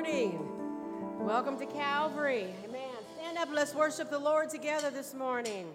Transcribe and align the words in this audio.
morning. 0.00 0.40
Welcome 1.18 1.58
to 1.58 1.66
Calvary. 1.66 2.46
Amen. 2.64 2.88
Stand 3.18 3.36
up. 3.36 3.50
Let's 3.52 3.74
worship 3.74 4.08
the 4.08 4.18
Lord 4.18 4.48
together 4.48 4.90
this 4.90 5.12
morning. 5.12 5.66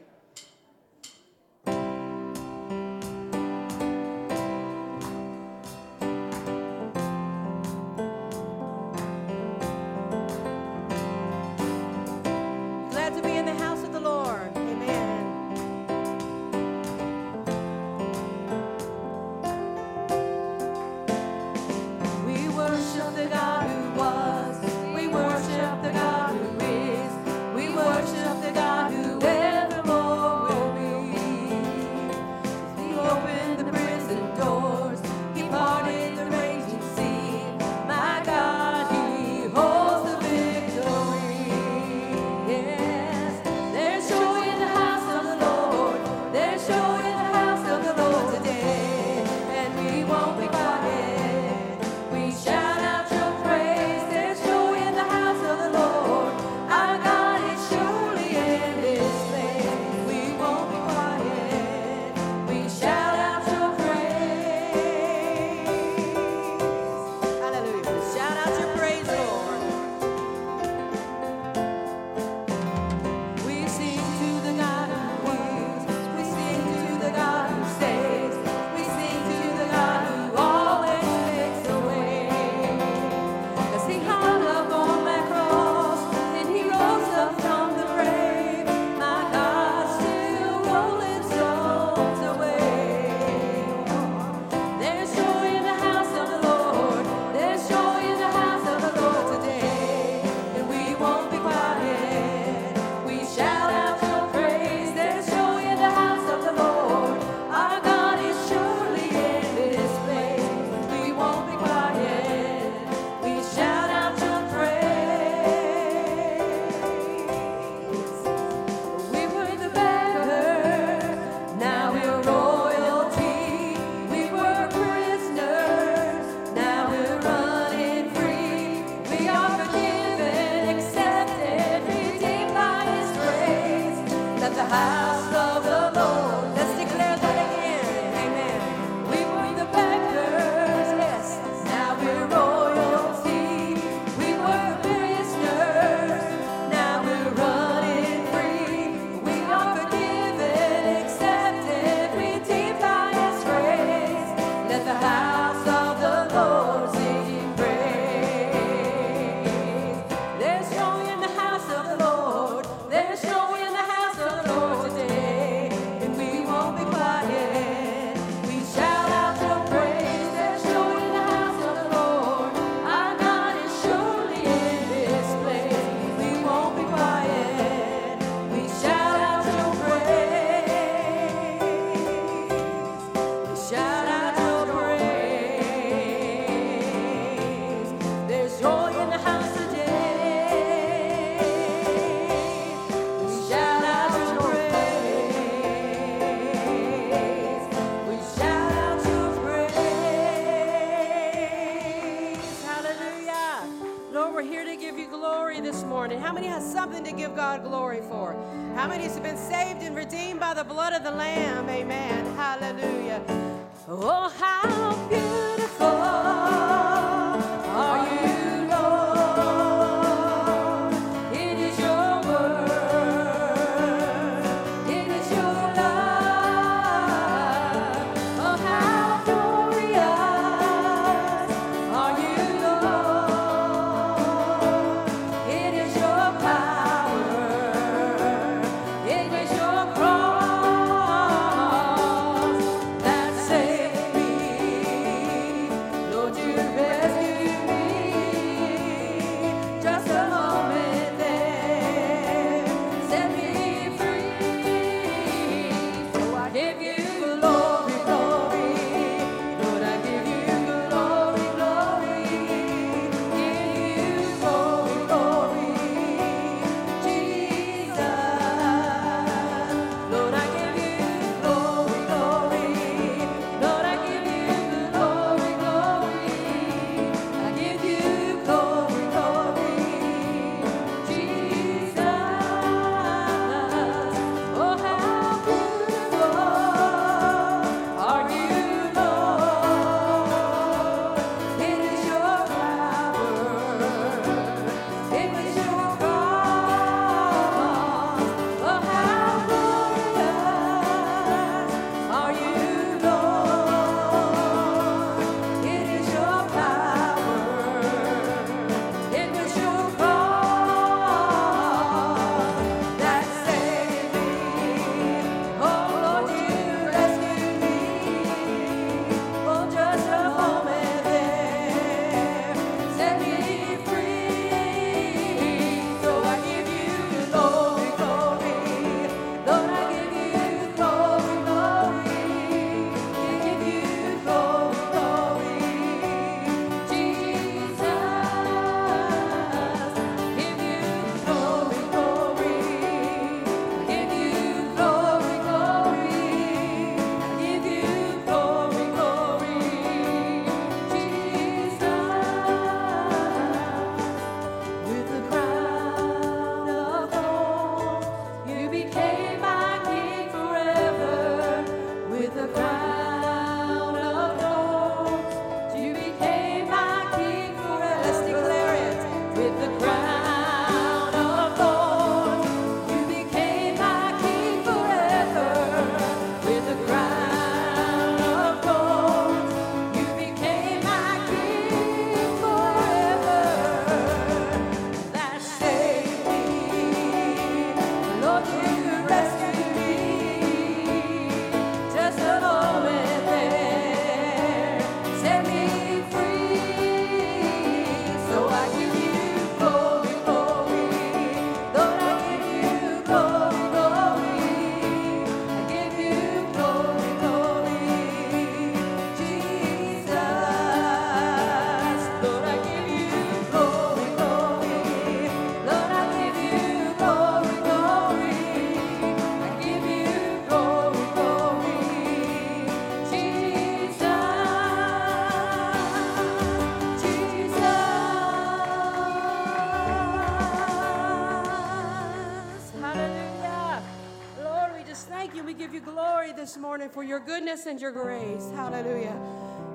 Morning 436.76 436.90
for 436.90 437.04
your 437.04 437.22
goodness 437.22 437.68
and 437.68 437.80
your 437.80 437.94
grace. 437.94 438.52
Hallelujah. 438.54 439.18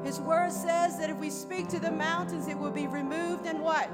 His 0.04 0.20
word 0.20 0.52
says 0.52 0.98
that 0.98 1.08
if 1.08 1.16
we 1.16 1.30
speak 1.30 1.66
to 1.68 1.78
the 1.78 1.90
mountains, 1.90 2.46
it 2.46 2.58
will 2.58 2.70
be 2.70 2.88
removed 2.88 3.46
and 3.46 3.62
what? 3.62 3.88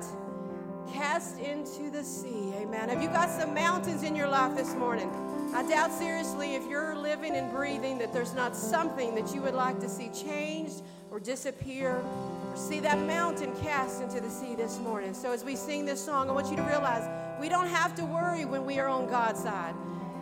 Cast 0.92 1.38
into 1.38 1.88
the 1.88 2.02
sea. 2.02 2.52
Amen. 2.56 2.88
Have 2.88 3.00
you 3.00 3.08
got 3.08 3.30
some 3.30 3.54
mountains 3.54 4.02
in 4.02 4.16
your 4.16 4.26
life 4.26 4.56
this 4.56 4.74
morning? 4.74 5.08
I 5.54 5.62
doubt 5.68 5.92
seriously 5.92 6.56
if 6.56 6.66
you're 6.68 6.96
living 6.96 7.36
and 7.36 7.48
breathing 7.52 7.96
that 7.98 8.12
there's 8.12 8.34
not 8.34 8.56
something 8.56 9.14
that 9.14 9.32
you 9.32 9.40
would 9.40 9.54
like 9.54 9.78
to 9.82 9.88
see 9.88 10.08
changed 10.08 10.82
or 11.12 11.20
disappear 11.20 11.92
or 11.92 12.56
see 12.56 12.80
that 12.80 12.98
mountain 12.98 13.54
cast 13.62 14.02
into 14.02 14.20
the 14.20 14.30
sea 14.30 14.56
this 14.56 14.80
morning. 14.80 15.14
So 15.14 15.30
as 15.30 15.44
we 15.44 15.54
sing 15.54 15.84
this 15.84 16.04
song, 16.04 16.28
I 16.28 16.32
want 16.32 16.50
you 16.50 16.56
to 16.56 16.64
realize 16.64 17.08
we 17.40 17.48
don't 17.48 17.68
have 17.68 17.94
to 17.94 18.04
worry 18.04 18.44
when 18.44 18.66
we 18.66 18.80
are 18.80 18.88
on 18.88 19.08
God's 19.08 19.44
side. 19.44 19.76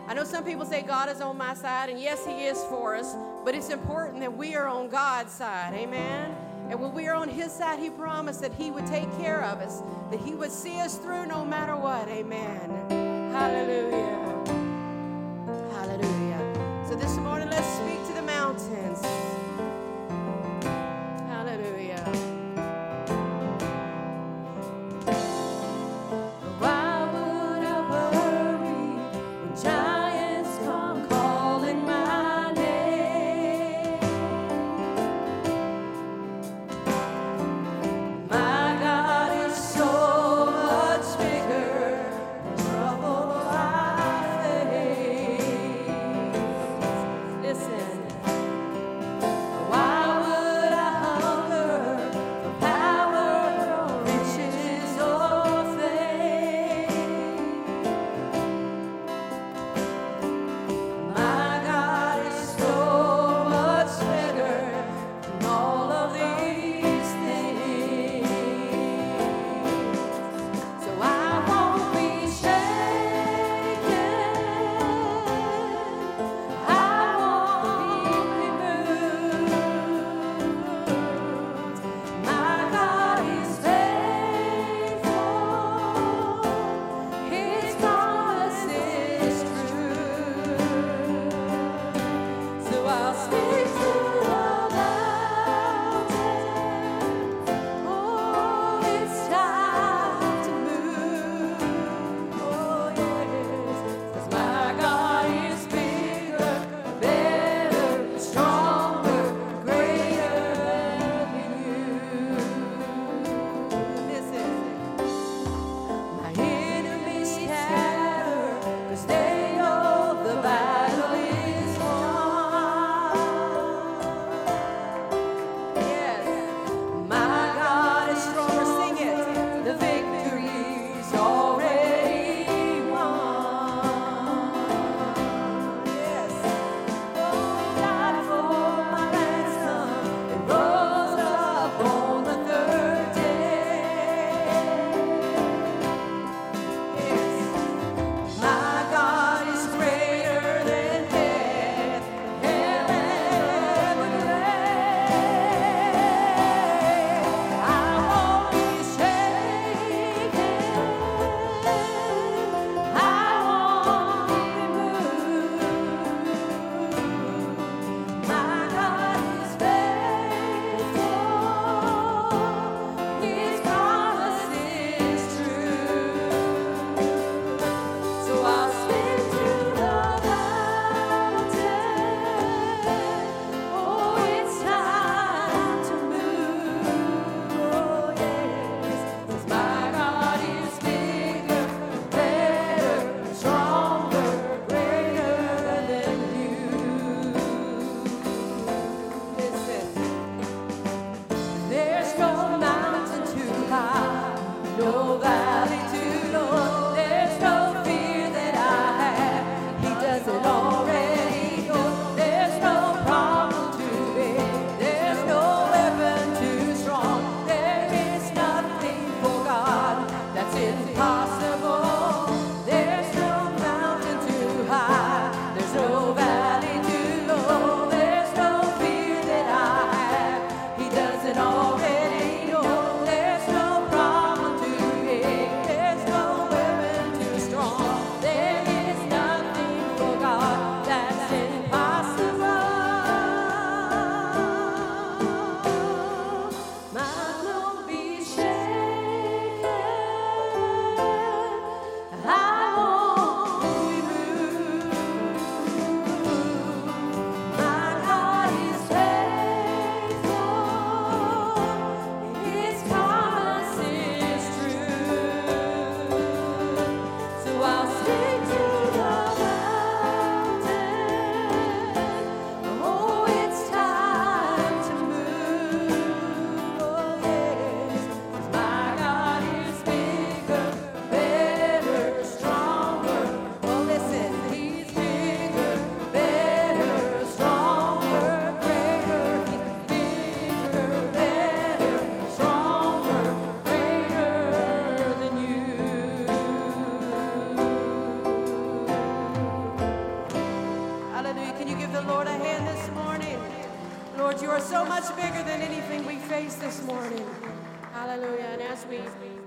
I 0.07 0.13
know 0.13 0.23
some 0.23 0.43
people 0.43 0.65
say 0.65 0.83
God 0.83 1.09
is 1.09 1.19
on 1.19 1.37
my 1.37 1.55
side, 1.55 1.89
and 1.89 1.99
yes, 1.99 2.25
He 2.25 2.45
is 2.45 2.63
for 2.65 2.95
us, 2.95 3.15
but 3.43 3.55
it's 3.55 3.69
important 3.69 4.19
that 4.19 4.35
we 4.35 4.55
are 4.55 4.67
on 4.67 4.87
God's 4.87 5.31
side. 5.31 5.73
Amen. 5.73 6.35
And 6.69 6.79
when 6.79 6.93
we 6.93 7.07
are 7.07 7.15
on 7.15 7.27
His 7.27 7.51
side, 7.51 7.79
He 7.79 7.89
promised 7.89 8.41
that 8.41 8.53
He 8.53 8.69
would 8.69 8.85
take 8.85 9.11
care 9.17 9.43
of 9.43 9.59
us, 9.59 9.81
that 10.11 10.19
He 10.19 10.35
would 10.35 10.51
see 10.51 10.79
us 10.79 10.97
through 10.97 11.25
no 11.25 11.43
matter 11.43 11.75
what. 11.75 12.07
Amen. 12.07 12.69
Hallelujah. 13.31 14.43
Hallelujah. 15.73 16.85
So 16.87 16.95
this 16.95 17.17
morning, 17.17 17.49
let's 17.49 17.67
speak 17.67 17.94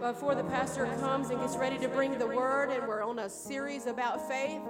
before 0.00 0.34
the 0.34 0.44
pastor 0.44 0.86
comes 1.00 1.30
and 1.30 1.40
gets 1.40 1.56
ready 1.56 1.76
to 1.78 1.88
bring 1.88 2.16
the 2.18 2.26
word, 2.26 2.70
and 2.70 2.86
we're 2.86 3.02
on 3.02 3.18
a 3.18 3.28
series 3.28 3.86
about 3.86 4.28
faith, 4.28 4.62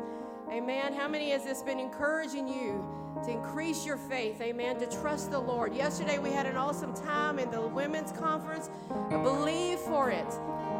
amen. 0.51 0.95
How 0.95 1.07
many 1.07 1.31
has 1.31 1.45
this 1.45 1.63
been 1.63 1.79
encouraging 1.79 2.49
you 2.49 2.83
to 3.25 3.31
increase 3.31 3.85
your 3.85 3.99
faith, 3.99 4.41
amen, 4.41 4.79
to 4.79 4.87
trust 4.87 5.31
the 5.31 5.39
Lord? 5.39 5.75
Yesterday 5.75 6.19
we 6.19 6.31
had 6.31 6.47
an 6.47 6.57
awesome 6.57 6.95
time 6.95 7.39
in 7.39 7.51
the 7.51 7.61
women's 7.61 8.11
conference. 8.13 8.71
Believe 9.11 9.79
for 9.81 10.11
it. 10.11 10.27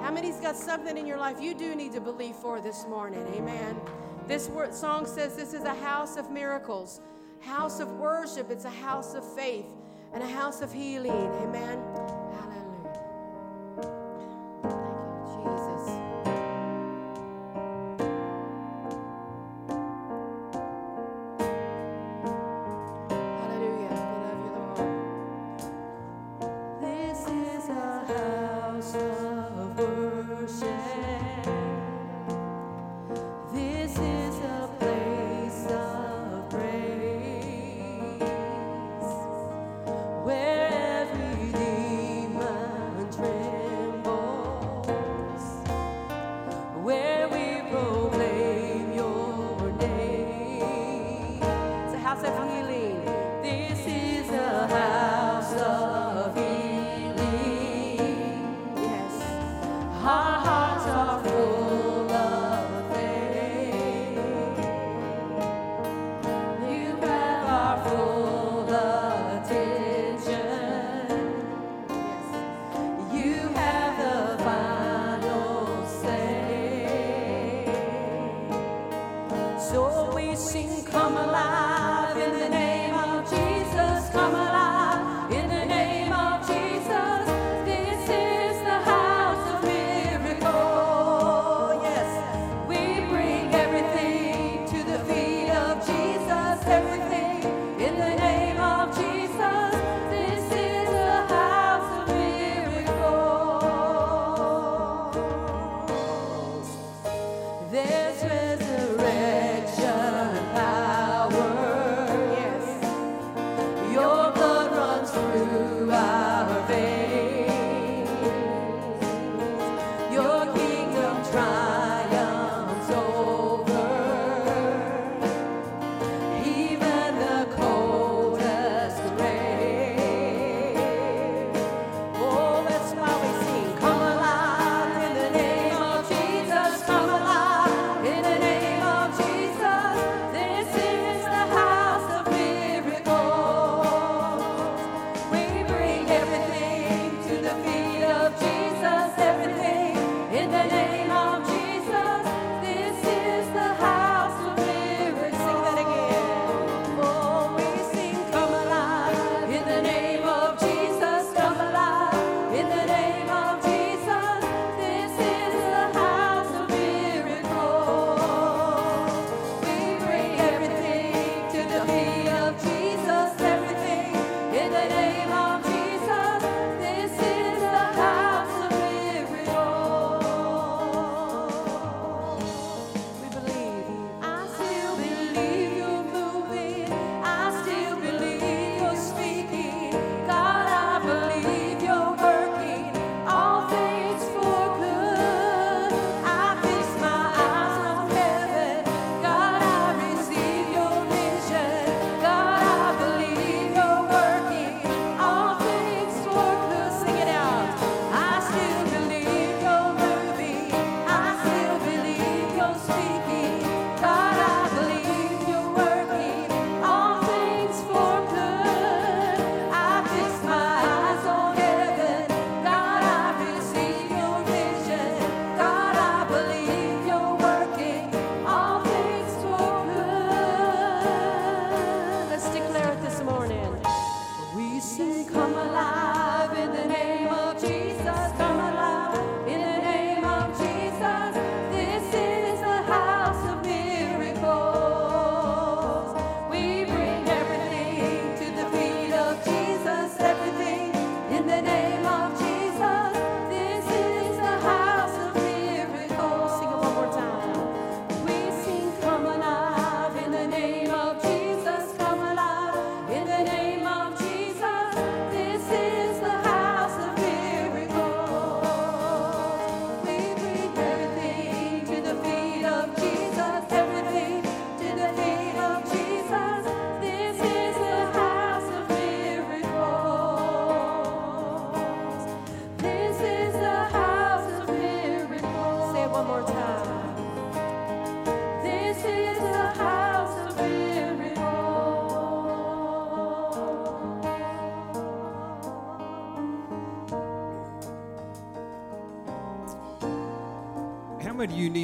How 0.03 0.11
many's 0.11 0.41
got 0.41 0.57
something 0.57 0.97
in 0.97 1.07
your 1.07 1.19
life 1.19 1.41
you 1.41 1.53
do 1.55 1.75
need 1.75 1.93
to 1.93 2.01
believe 2.01 2.37
for 2.37 2.61
this 2.61 2.87
morning? 2.89 3.27
Amen. 3.35 3.79
This 4.27 4.49
word, 4.49 4.75
song 4.75 5.07
says 5.07 5.37
this 5.37 5.53
is 5.53 5.65
a 5.65 5.75
house 5.75 6.17
of 6.17 6.31
miracles, 6.31 7.01
house 7.41 7.81
of 7.81 7.91
worship. 7.93 8.51
It's 8.51 8.65
a 8.65 8.71
house 8.71 9.15
of 9.15 9.25
faith 9.35 9.67
and 10.15 10.23
a 10.23 10.29
house 10.29 10.63
of 10.63 10.73
healing. 10.73 11.13
Amen. 11.13 12.18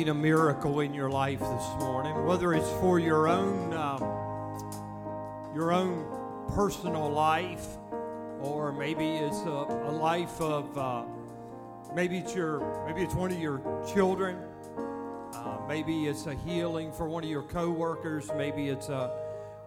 A 0.08 0.14
miracle 0.14 0.80
in 0.80 0.92
your 0.92 1.10
life 1.10 1.40
this 1.40 1.68
morning? 1.78 2.24
Whether 2.24 2.52
it's 2.52 2.70
for 2.80 2.98
your 2.98 3.28
own, 3.28 3.72
um, 3.74 4.00
your 5.54 5.72
own 5.72 6.04
personal 6.54 7.10
life, 7.10 7.66
or 8.40 8.72
maybe 8.72 9.16
it's 9.16 9.40
a, 9.42 9.66
a 9.88 9.92
life 9.92 10.40
of, 10.40 10.76
uh, 10.76 11.04
maybe 11.94 12.18
it's 12.18 12.34
your, 12.34 12.84
maybe 12.86 13.02
it's 13.02 13.14
one 13.14 13.32
of 13.32 13.38
your 13.38 13.60
children. 13.94 14.36
Uh, 15.34 15.58
maybe 15.68 16.06
it's 16.06 16.26
a 16.26 16.34
healing 16.34 16.92
for 16.92 17.08
one 17.08 17.24
of 17.24 17.30
your 17.30 17.42
coworkers. 17.42 18.30
Maybe 18.36 18.68
it's 18.68 18.88
a, 18.88 19.10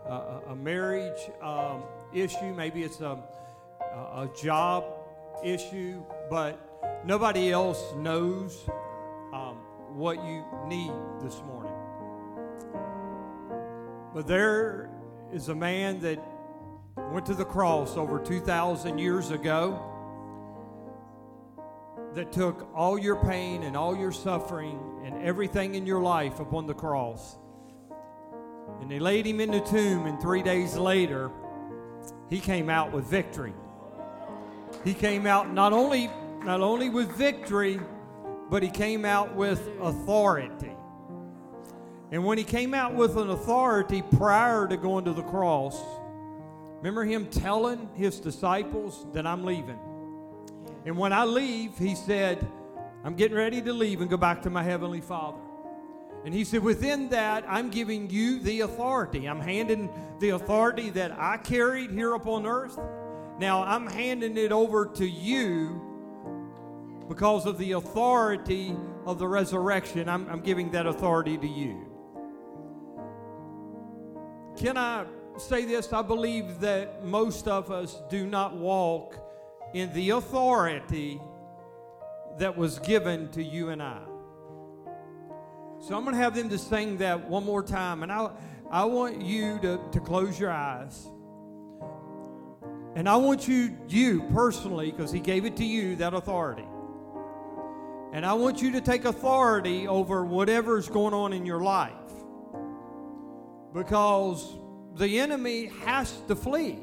a, 0.06 0.52
a 0.52 0.56
marriage 0.56 1.32
um, 1.42 1.84
issue. 2.14 2.54
Maybe 2.54 2.84
it's 2.84 3.02
a, 3.02 3.18
a 3.82 4.30
job 4.42 4.86
issue. 5.44 6.04
But 6.30 6.60
nobody 7.06 7.52
else 7.52 7.94
knows 7.96 8.68
what 9.98 10.24
you 10.24 10.46
need 10.68 10.92
this 11.22 11.42
morning. 11.48 11.74
But 14.14 14.28
there 14.28 14.92
is 15.34 15.50
a 15.50 15.56
man 15.56 16.00
that 16.02 16.24
went 17.12 17.26
to 17.26 17.34
the 17.34 17.46
cross 17.46 17.98
over 17.98 18.20
2,000 18.20 19.00
years 19.00 19.32
ago 19.32 19.82
that 22.14 22.32
took 22.32 22.70
all 22.76 23.00
your 23.00 23.16
pain 23.16 23.64
and 23.64 23.76
all 23.76 23.98
your 23.98 24.12
suffering 24.12 24.80
and 25.04 25.24
everything 25.24 25.74
in 25.74 25.88
your 25.88 26.02
life 26.02 26.40
upon 26.40 26.68
the 26.68 26.76
cross. 26.76 27.36
And 28.80 28.92
they 28.92 29.00
laid 29.00 29.26
him 29.26 29.40
in 29.40 29.50
the 29.50 29.62
tomb, 29.62 30.06
and 30.06 30.22
three 30.22 30.44
days 30.44 30.76
later, 30.76 31.32
he 32.30 32.40
came 32.40 32.70
out 32.70 32.92
with 32.92 33.06
victory. 33.06 33.54
He 34.84 34.94
came 34.94 35.26
out 35.26 35.52
not 35.52 35.74
only, 35.74 36.12
not 36.44 36.62
only 36.62 36.90
with 36.90 37.12
victory, 37.18 37.80
but 38.50 38.64
he 38.64 38.70
came 38.70 39.06
out 39.06 39.36
with 39.36 39.68
authority. 39.82 40.72
And 42.12 42.24
when 42.24 42.38
he 42.38 42.44
came 42.44 42.74
out 42.74 42.94
with 42.94 43.18
an 43.18 43.30
authority 43.30 44.02
prior 44.02 44.68
to 44.68 44.78
going 44.78 45.06
to 45.06 45.14
the 45.14 45.24
cross, 45.24 45.82
remember 46.78 47.04
him 47.04 47.28
telling 47.28 47.90
his 47.96 48.20
disciples 48.20 49.06
that 49.14 49.28
I'm 49.28 49.44
leaving. 49.44 49.80
And 50.86 50.98
when 50.98 51.12
I 51.12 51.26
leave, 51.26 51.78
he 51.78 51.96
said, 51.96 52.46
I'm 53.04 53.16
getting 53.16 53.36
ready 53.36 53.62
to 53.62 53.74
leave 53.74 54.00
and 54.00 54.10
go 54.10 54.18
back 54.18 54.42
to 54.44 54.50
my 54.50 54.64
heavenly 54.64 55.02
Father. 55.02 55.40
And 56.24 56.34
he 56.34 56.44
said, 56.44 56.64
Within 56.64 57.10
that, 57.10 57.46
I'm 57.48 57.70
giving 57.70 58.10
you 58.10 58.40
the 58.40 58.62
authority. 58.62 59.28
I'm 59.28 59.40
handing 59.40 59.90
the 60.20 60.30
authority 60.30 60.90
that 60.92 61.12
I 61.12 61.38
carried 61.38 61.92
here 61.92 62.14
upon 62.14 62.46
earth. 62.46 62.78
Now, 63.40 63.64
I'm 63.64 63.88
handing 63.88 64.38
it 64.38 64.52
over 64.52 64.88
to 64.96 65.08
you 65.08 65.82
because 67.08 67.46
of 67.46 67.58
the 67.58 67.74
authority 67.74 68.76
of 69.06 69.20
the 69.20 69.28
resurrection, 69.28 70.10
I'm, 70.10 70.28
I'm 70.30 70.42
giving 70.42 70.72
that 70.72 70.86
authority 70.86 71.38
to 71.38 71.48
you. 71.48 71.86
Can 74.58 74.78
I 74.78 75.06
say 75.38 75.66
this? 75.66 75.94
I 75.94 76.02
believe 76.02 76.60
that 76.62 77.06
most 77.06 77.48
of 77.48 77.72
us 77.72 78.02
do 78.10 78.26
not 78.26 78.56
walk 78.56 79.18
in 79.74 79.94
the 79.94 80.12
authority 80.12 81.22
that 82.40 82.58
was 82.58 82.80
given 82.80 83.30
to 83.32 83.44
you 83.44 83.70
and 83.70 83.82
I. 83.82 84.02
So 85.80 85.96
I'm 85.96 86.04
going 86.04 86.16
to 86.16 86.22
have 86.22 86.36
them 86.36 86.50
to 86.50 86.58
sing 86.58 86.98
that 86.98 87.30
one 87.30 87.46
more 87.46 87.64
time. 87.64 88.04
And 88.04 88.12
I, 88.12 88.32
I 88.70 88.86
want 88.86 89.22
you 89.22 89.60
to, 89.60 89.80
to 89.92 90.00
close 90.00 90.40
your 90.40 90.52
eyes. 90.52 91.08
And 92.96 93.08
I 93.08 93.16
want 93.16 93.48
you, 93.48 93.78
you 93.88 94.24
personally, 94.34 94.92
because 94.92 95.12
he 95.12 95.20
gave 95.20 95.46
it 95.46 95.56
to 95.58 95.64
you, 95.64 95.96
that 95.98 96.16
authority. 96.16 96.66
And 98.14 98.26
I 98.26 98.34
want 98.34 98.62
you 98.62 98.72
to 98.72 98.82
take 98.82 99.06
authority 99.06 99.88
over 99.88 100.24
whatever's 100.26 100.88
going 100.88 101.14
on 101.14 101.34
in 101.34 101.46
your 101.46 101.62
life. 101.62 101.94
Because 103.74 104.56
the 104.96 105.20
enemy 105.20 105.68
has 105.86 106.14
to 106.28 106.36
flee. 106.36 106.80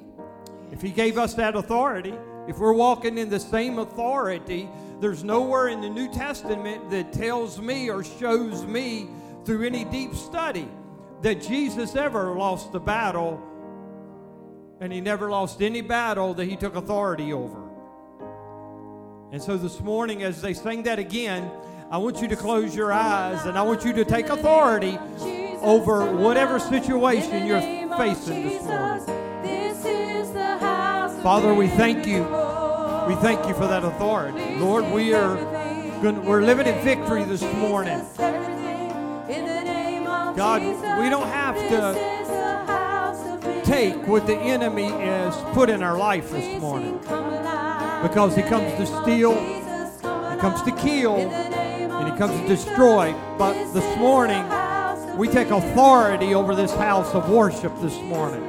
If 0.70 0.82
he 0.82 0.90
gave 0.90 1.18
us 1.18 1.34
that 1.34 1.56
authority, 1.56 2.14
if 2.46 2.58
we're 2.58 2.74
walking 2.74 3.18
in 3.18 3.30
the 3.30 3.40
same 3.40 3.78
authority, 3.78 4.68
there's 5.00 5.24
nowhere 5.24 5.68
in 5.68 5.80
the 5.80 5.88
New 5.88 6.12
Testament 6.12 6.90
that 6.90 7.12
tells 7.12 7.60
me 7.60 7.90
or 7.90 8.04
shows 8.04 8.64
me 8.64 9.08
through 9.44 9.66
any 9.66 9.84
deep 9.84 10.14
study 10.14 10.68
that 11.22 11.40
Jesus 11.40 11.96
ever 11.96 12.34
lost 12.36 12.72
the 12.72 12.80
battle 12.80 13.42
and 14.80 14.92
he 14.92 15.00
never 15.00 15.30
lost 15.30 15.62
any 15.62 15.80
battle 15.80 16.34
that 16.34 16.44
he 16.44 16.56
took 16.56 16.76
authority 16.76 17.32
over. 17.32 17.63
And 19.34 19.42
so 19.42 19.56
this 19.56 19.80
morning, 19.80 20.22
as 20.22 20.40
they 20.40 20.54
sing 20.54 20.84
that 20.84 21.00
again, 21.00 21.50
I 21.90 21.98
want 21.98 22.22
you 22.22 22.28
to 22.28 22.36
close 22.36 22.72
your 22.72 22.92
eyes 22.92 23.46
and 23.46 23.58
I 23.58 23.62
want 23.62 23.84
you 23.84 23.92
to 23.94 24.04
take 24.04 24.28
authority 24.28 24.96
over 25.60 26.14
whatever 26.14 26.60
situation 26.60 27.44
you're 27.44 27.60
facing 27.98 28.44
this 28.44 28.62
morning. 28.62 29.04
Father, 31.20 31.52
we 31.52 31.66
thank 31.66 32.06
you. 32.06 32.22
We 33.08 33.16
thank 33.16 33.44
you 33.48 33.54
for 33.54 33.66
that 33.66 33.82
authority. 33.82 34.54
Lord, 34.54 34.84
we 34.92 35.14
are 35.14 35.34
we're 36.00 36.42
living 36.42 36.68
in 36.68 36.84
victory 36.84 37.24
this 37.24 37.42
morning. 37.42 38.06
God, 40.36 40.62
we 41.02 41.10
don't 41.10 41.26
have 41.26 41.56
to 41.56 43.62
take 43.64 43.96
what 44.06 44.28
the 44.28 44.36
enemy 44.36 44.90
has 44.90 45.34
put 45.54 45.70
in 45.70 45.82
our 45.82 45.98
life 45.98 46.30
this 46.30 46.60
morning 46.60 47.00
because 48.04 48.36
he 48.36 48.42
comes 48.42 48.70
to 48.74 48.86
steal, 48.86 49.32
he 49.32 50.38
comes 50.38 50.60
to 50.60 50.72
kill, 50.76 51.16
and 51.16 52.12
he 52.12 52.18
comes 52.18 52.38
to 52.38 52.46
destroy. 52.46 53.14
But 53.38 53.54
this 53.72 53.98
morning, 53.98 54.44
we 55.16 55.26
take 55.26 55.48
authority 55.48 56.34
over 56.34 56.54
this 56.54 56.72
house 56.74 57.14
of 57.14 57.30
worship 57.30 57.72
this 57.80 57.98
morning. 58.02 58.42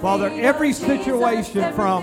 Father, 0.00 0.28
every 0.34 0.72
situation 0.72 1.72
from 1.74 2.02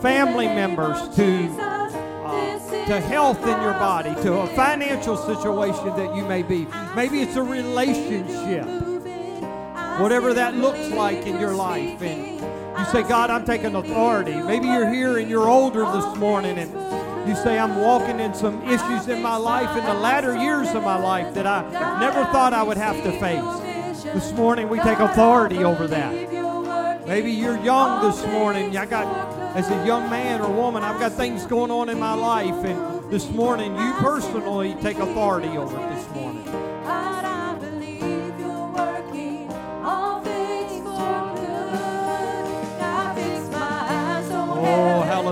family 0.00 0.46
members 0.46 0.98
to 1.14 1.48
uh, 1.60 2.58
to 2.86 3.00
health 3.00 3.40
in 3.42 3.62
your 3.62 3.72
body, 3.74 4.14
to 4.22 4.32
a 4.40 4.46
financial 4.48 5.16
situation 5.16 5.86
that 5.96 6.14
you 6.16 6.24
may 6.24 6.42
be. 6.42 6.66
Maybe 6.96 7.20
it's 7.20 7.36
a 7.36 7.42
relationship, 7.42 8.66
whatever 10.00 10.34
that 10.34 10.56
looks 10.56 10.90
like 10.90 11.24
in 11.24 11.38
your 11.38 11.54
life. 11.54 12.02
And 12.02 12.33
you 12.84 12.90
say, 12.90 13.08
God, 13.08 13.30
I'm 13.30 13.44
taking 13.44 13.74
authority. 13.74 14.34
Maybe 14.34 14.66
you're 14.66 14.90
here 14.90 15.18
and 15.18 15.30
you're 15.30 15.48
older 15.48 15.84
this 15.84 16.16
morning 16.16 16.58
and 16.58 17.28
you 17.28 17.34
say, 17.34 17.58
I'm 17.58 17.80
walking 17.80 18.20
in 18.20 18.34
some 18.34 18.62
issues 18.68 19.08
in 19.08 19.22
my 19.22 19.36
life, 19.36 19.76
in 19.76 19.84
the 19.84 19.94
latter 19.94 20.36
years 20.36 20.68
of 20.74 20.82
my 20.82 20.98
life 20.98 21.32
that 21.34 21.46
I 21.46 21.62
never 21.98 22.24
thought 22.26 22.52
I 22.52 22.62
would 22.62 22.76
have 22.76 23.02
to 23.04 23.12
face. 23.18 24.02
This 24.02 24.32
morning, 24.32 24.68
we 24.68 24.78
take 24.80 24.98
authority 24.98 25.64
over 25.64 25.86
that. 25.86 27.06
Maybe 27.06 27.32
you're 27.32 27.58
young 27.62 28.02
this 28.06 28.22
morning. 28.26 28.76
I 28.76 28.84
got, 28.84 29.56
as 29.56 29.70
a 29.70 29.86
young 29.86 30.10
man 30.10 30.42
or 30.42 30.52
woman, 30.52 30.82
I've 30.82 31.00
got 31.00 31.12
things 31.12 31.46
going 31.46 31.70
on 31.70 31.88
in 31.88 31.98
my 31.98 32.14
life, 32.14 32.64
and 32.64 33.10
this 33.10 33.30
morning, 33.30 33.74
you 33.76 33.92
personally 33.94 34.74
take 34.82 34.98
authority 34.98 35.56
over 35.56 35.74
it 35.74 35.94
this 35.94 36.14
morning. 36.14 36.33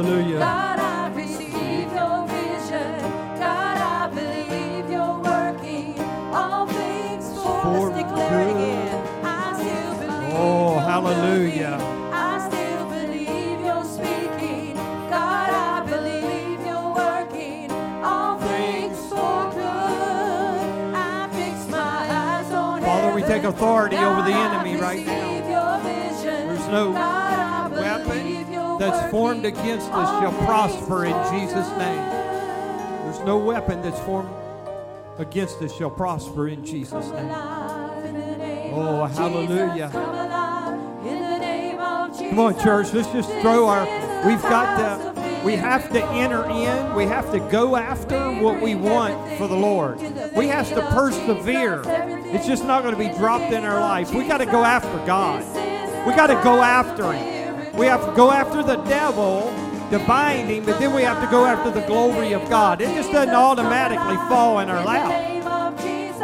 Hallelujah. 0.03 0.39
God, 0.39 0.79
I 0.79 1.09
receive 1.15 1.93
your 1.93 2.27
vision. 2.27 3.01
God, 3.39 3.79
I 3.79 4.11
believe 4.15 4.91
you're 4.91 5.19
working 5.21 5.99
all 6.35 6.67
things 6.67 7.27
for, 7.29 7.63
For 7.63 7.91
us. 7.93 7.97
Declare 7.97 8.45
good. 8.45 8.57
again. 8.57 9.25
I 9.25 9.55
still 9.61 9.95
believe 9.95 10.35
Oh, 10.35 10.79
hallelujah. 10.79 11.79
working. 11.79 12.13
I 12.13 12.49
still 12.49 12.89
believe 12.89 13.61
you're 13.65 13.85
speaking. 13.85 14.75
God, 15.09 15.51
I 15.51 15.87
believe 15.87 16.67
you're 16.67 16.95
working 16.95 17.71
all 18.03 18.39
things 18.39 18.99
for 19.09 19.51
good. 19.55 20.95
I 20.95 21.29
fix 21.33 21.69
my 21.69 21.79
eyes 22.11 22.51
on 22.53 22.83
Father, 22.83 23.15
we 23.15 23.23
take 23.23 23.45
authority 23.45 23.97
over 23.97 24.23
the 24.23 24.35
enemy 24.35 24.77
right 24.81 25.05
now. 25.07 25.13
receive 25.13 25.51
your 25.51 25.79
vision. 25.81 26.49
There's 26.49 26.69
no 26.69 26.93
that's 28.83 29.11
formed 29.13 29.47
against 29.47 29.89
us 29.93 30.21
shall 30.21 30.33
prosper 30.45 31.05
in 31.05 31.13
Jesus' 31.33 31.69
name. 31.79 32.11
There's 33.05 33.21
no 33.21 33.39
weapon 33.39 33.81
that's 33.81 34.01
formed 34.01 34.29
against 35.19 35.63
us 35.63 35.73
shall 35.77 35.91
prosper 35.91 36.49
in 36.49 36.65
Jesus' 36.65 37.09
name. 37.11 37.31
Oh, 38.75 39.07
hallelujah. 39.07 39.89
Come 42.29 42.39
on, 42.41 42.59
church, 42.61 42.93
let's 42.93 43.13
just 43.13 43.31
throw 43.41 43.69
our. 43.69 43.87
We've 44.27 44.43
got 44.43 44.79
to. 44.79 45.13
We 45.45 45.55
have 45.55 45.93
to 45.93 46.05
enter 46.07 46.45
in. 46.47 46.95
We 46.97 47.05
have 47.05 47.31
to 47.33 47.39
go 47.51 47.77
after 47.77 48.33
what 48.41 48.61
we 48.61 48.75
want 48.75 49.39
for 49.39 49.47
the 49.47 49.57
Lord. 49.57 50.01
We 50.35 50.49
have 50.49 50.69
to 50.71 50.83
persevere. 50.91 51.83
It's 51.87 52.47
just 52.49 52.65
not 52.65 52.83
going 52.83 52.95
to 52.95 52.99
be 52.99 53.17
dropped 53.17 53.53
in 53.53 53.65
our 53.65 53.79
life. 53.79 54.13
We 54.13 54.27
got 54.27 54.39
to 54.39 54.47
go 54.47 54.65
after 54.65 55.07
God. 55.07 55.45
We 56.07 56.15
got 56.15 56.29
to 56.29 56.41
go 56.43 56.61
after 56.63 57.13
Him. 57.13 57.32
We 57.75 57.87
have 57.87 58.05
to 58.05 58.13
go 58.15 58.31
after 58.31 58.63
the 58.63 58.77
devil 58.85 59.53
to 59.91 59.99
bind 60.07 60.51
him, 60.51 60.65
but 60.65 60.79
then 60.79 60.95
we 60.95 61.03
have 61.03 61.23
to 61.23 61.31
go 61.31 61.45
after 61.45 61.71
the 61.71 61.87
glory 61.87 62.33
of 62.33 62.49
God. 62.49 62.81
It 62.81 62.95
just 62.95 63.13
doesn't 63.13 63.35
automatically 63.35 64.17
fall 64.29 64.59
in 64.61 64.69
our 64.69 64.85
lap. 64.85 65.43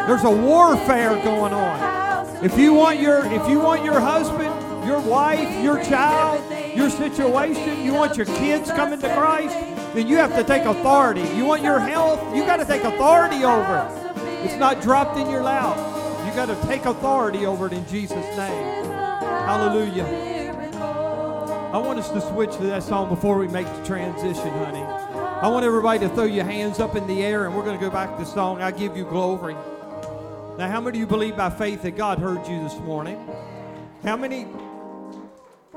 There's 0.09 0.25
a 0.25 0.31
warfare 0.31 1.11
going 1.23 1.53
on. 1.53 2.45
If 2.45 2.59
you 2.59 2.73
want 2.73 3.01
your 3.01 3.25
if 3.27 3.49
you 3.49 3.59
want 3.59 3.85
your 3.85 4.01
husband, 4.01 4.87
your 4.87 5.01
wife, 5.01 5.63
your 5.63 5.83
child, 5.85 6.43
your 6.77 6.89
situation, 6.89 7.85
you 7.85 7.93
want 7.93 8.17
your 8.17 8.27
kids 8.27 8.71
coming 8.71 9.01
to 9.01 9.15
Christ, 9.15 9.55
then 9.95 10.07
you 10.07 10.17
have 10.17 10.35
to 10.37 10.45
take 10.45 10.65
authority. 10.65 11.23
You 11.37 11.45
want 11.45 11.63
your 11.63 11.81
health, 11.81 12.35
you 12.35 12.47
got 12.47 12.57
to 12.57 12.65
take 12.65 12.85
authority 12.85 13.45
over 13.45 13.77
it. 13.77 14.45
It's 14.45 14.59
not 14.59 14.81
dropped 14.81 15.19
in 15.19 15.29
your 15.29 15.43
lap. 15.43 15.77
You 16.27 16.35
got 16.35 16.47
to 16.47 16.69
take 16.69 16.85
authority 16.85 17.45
over 17.45 17.67
it 17.67 17.73
in 17.73 17.87
Jesus' 17.89 18.37
name. 18.37 18.85
Hallelujah. 18.85 20.38
I 21.71 21.77
want 21.77 21.99
us 21.99 22.09
to 22.13 22.21
switch 22.23 22.57
to 22.57 22.63
that 22.69 22.83
song 22.83 23.11
before 23.11 23.37
we 23.37 23.47
make 23.47 23.67
the 23.67 23.85
transition, 23.85 24.49
honey. 24.49 24.81
I 24.81 25.49
want 25.49 25.67
everybody 25.67 25.99
to 25.99 26.09
throw 26.09 26.25
your 26.25 26.47
hands 26.47 26.81
up 26.81 26.97
in 26.97 27.07
the 27.07 27.23
air 27.23 27.45
and 27.45 27.55
we're 27.55 27.63
going 27.63 27.79
to 27.79 27.85
go 27.85 27.91
back 27.91 28.17
to 28.17 28.25
the 28.25 28.31
song, 28.31 28.63
I 28.63 28.71
Give 28.71 28.97
You 28.97 29.05
Glory. 29.05 29.53
Now, 30.57 30.71
how 30.71 30.81
many 30.81 30.97
of 30.97 31.01
you 31.01 31.07
believe 31.07 31.37
by 31.37 31.51
faith 31.51 31.83
that 31.83 31.95
God 31.95 32.21
heard 32.21 32.49
you 32.49 32.63
this 32.63 32.79
morning? 32.79 33.23
How 34.03 34.17
many, 34.17 34.47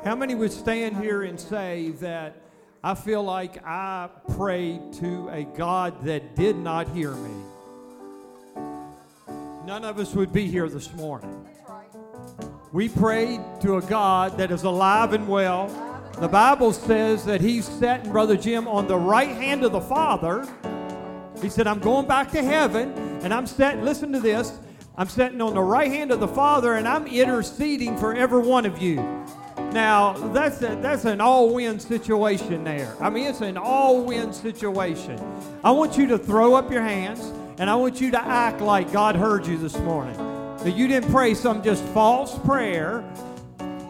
how 0.06 0.16
many 0.16 0.34
would 0.34 0.54
stand 0.54 0.96
here 0.96 1.24
and 1.24 1.38
say 1.38 1.90
that 2.00 2.42
I 2.82 2.96
feel 2.96 3.22
like 3.22 3.62
I 3.68 4.08
prayed 4.38 4.94
to 5.02 5.28
a 5.28 5.44
God 5.44 6.06
that 6.06 6.38
did 6.38 6.56
not 6.56 6.88
hear 6.88 7.12
me? 7.12 7.34
None 9.66 9.84
of 9.84 10.00
us 10.00 10.14
would 10.14 10.32
be 10.32 10.48
here 10.48 10.70
this 10.70 10.94
morning. 10.94 11.46
We 12.74 12.88
prayed 12.88 13.42
to 13.62 13.76
a 13.76 13.82
God 13.82 14.38
that 14.38 14.50
is 14.50 14.64
alive 14.64 15.12
and 15.12 15.28
well. 15.28 15.68
The 16.20 16.30
Bible 16.30 16.72
says 16.72 17.26
that 17.26 17.42
He's 17.42 17.68
sitting, 17.68 18.10
Brother 18.14 18.38
Jim, 18.38 18.66
on 18.66 18.88
the 18.88 18.96
right 18.96 19.28
hand 19.28 19.66
of 19.66 19.74
the 19.74 19.82
Father. 19.82 20.48
He 21.42 21.50
said, 21.50 21.68
I'm 21.68 21.80
going 21.80 22.08
back 22.08 22.32
to 22.32 22.42
heaven, 22.42 22.94
and 23.24 23.34
I'm 23.34 23.46
sitting, 23.46 23.84
listen 23.84 24.14
to 24.14 24.22
this, 24.22 24.58
I'm 24.96 25.10
sitting 25.10 25.42
on 25.42 25.54
the 25.54 25.62
right 25.62 25.92
hand 25.92 26.12
of 26.12 26.22
the 26.22 26.30
Father, 26.30 26.76
and 26.76 26.88
I'm 26.88 27.08
interceding 27.08 27.98
for 27.98 28.14
every 28.14 28.42
one 28.42 28.66
of 28.66 28.82
you. 28.82 28.96
Now, 29.74 30.14
that's, 30.32 30.62
a, 30.62 30.78
that's 30.82 31.04
an 31.04 31.20
all 31.20 31.54
win 31.54 31.78
situation 31.78 32.64
there. 32.64 32.96
I 33.02 33.10
mean, 33.10 33.28
it's 33.28 33.42
an 33.42 33.58
all 33.58 34.02
win 34.06 34.32
situation. 34.32 35.20
I 35.62 35.72
want 35.72 35.98
you 35.98 36.08
to 36.08 36.18
throw 36.18 36.54
up 36.54 36.72
your 36.72 36.84
hands, 36.84 37.20
and 37.58 37.70
I 37.70 37.76
want 37.76 38.00
you 38.00 38.12
to 38.12 38.22
act 38.22 38.62
like 38.62 38.94
God 38.94 39.18
heard 39.18 39.46
you 39.46 39.58
this 39.58 39.78
morning. 39.80 40.31
That 40.64 40.76
you 40.76 40.88
didn't 40.88 41.12
pray 41.12 41.34
some 41.34 41.64
just 41.64 41.84
false 41.86 42.38
prayer. 42.40 43.04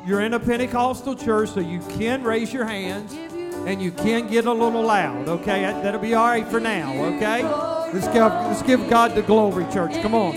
You're 0.06 0.22
in 0.22 0.34
a 0.34 0.40
Pentecostal 0.40 1.16
church, 1.16 1.50
so 1.50 1.60
you 1.60 1.80
can 1.98 2.24
raise 2.24 2.52
your 2.54 2.66
hands 2.66 3.14
and 3.14 3.82
you 3.82 3.92
can 3.92 4.28
get 4.28 4.46
a 4.46 4.52
little 4.54 4.82
loud, 4.82 5.28
okay? 5.28 5.62
That- 5.62 5.84
That'll 5.84 6.00
be 6.02 6.14
all 6.16 6.28
right 6.28 6.48
for 6.48 6.60
now, 6.60 6.94
okay? 7.16 7.44
Let's 7.94 8.08
give, 8.08 8.24
let's 8.24 8.62
give 8.64 8.90
God 8.90 9.16
the 9.16 9.22
glory, 9.22 9.66
church. 9.72 10.02
Come 10.02 10.16
on. 10.16 10.34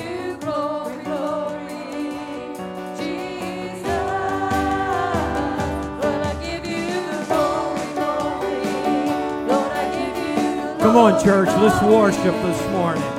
Come 10.80 10.96
on, 10.96 11.24
church. 11.24 11.48
Let's 11.48 11.82
worship 11.82 12.34
this 12.42 12.70
morning. 12.70 13.13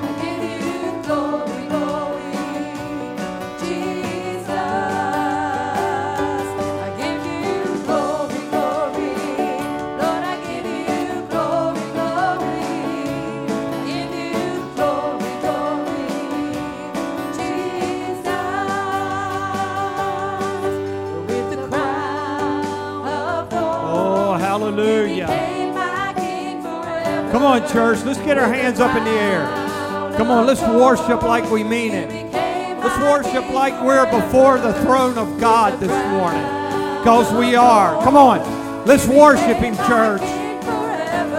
On, 27.56 27.72
church. 27.72 28.04
Let's 28.04 28.20
get 28.20 28.38
our 28.38 28.52
hands 28.52 28.80
up 28.80 28.96
in 28.96 29.04
the 29.04 29.10
air. 29.10 29.46
Come 30.18 30.30
on, 30.30 30.46
let's 30.46 30.62
worship 30.62 31.22
like 31.24 31.50
we 31.50 31.64
mean 31.64 31.94
it. 31.94 32.34
Let's 32.34 32.98
worship 33.00 33.50
like 33.50 33.74
we're 33.84 34.06
before 34.12 34.60
the 34.60 34.74
throne 34.82 35.18
of 35.18 35.40
God 35.40 35.80
this 35.80 35.90
morning. 36.12 36.44
Because 37.00 37.34
we 37.34 37.56
are. 37.56 38.02
Come 38.04 38.18
on. 38.18 38.86
Let's 38.86 39.08
worship 39.08 39.58
Him, 39.58 39.76
church. 39.88 40.22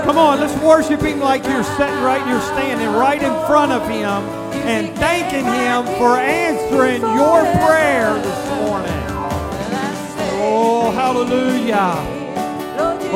Come 0.05 0.19
on, 0.19 0.41
let's 0.41 0.57
worship 0.63 1.01
Him 1.01 1.21
like 1.21 1.45
you're 1.45 1.65
sitting 1.65 2.03
right, 2.03 2.27
you're 2.29 2.41
standing 2.41 2.89
right 2.89 3.23
in 3.23 3.47
front 3.47 3.73
of 3.73 3.83
Him 3.89 4.23
and 4.67 4.97
thanking 4.97 5.45
Him 5.45 5.85
for 5.99 6.17
answering 6.17 7.03
your 7.03 7.43
prayer 7.67 8.15
this 8.15 8.49
morning. 8.61 8.93
Oh, 10.39 10.93
hallelujah. 10.95 12.17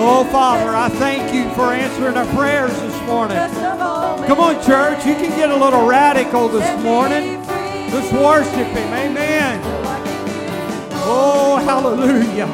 Oh, 0.03 0.25
Father, 0.33 0.75
I 0.75 0.89
thank 0.89 1.35
you 1.35 1.53
for 1.55 1.73
answering 1.73 2.17
our 2.17 2.27
prayers 2.35 2.73
morning. 3.11 3.37
Come 4.29 4.39
on, 4.39 4.63
church. 4.65 5.05
You 5.05 5.17
can 5.17 5.31
get 5.37 5.51
a 5.51 5.57
little 5.57 5.85
radical 5.85 6.49
this 6.49 6.81
morning. 6.81 7.45
Let's 7.93 8.13
worship 8.13 8.69
Him. 8.69 8.93
Amen. 8.95 9.61
Oh, 11.03 11.57
hallelujah. 11.65 12.47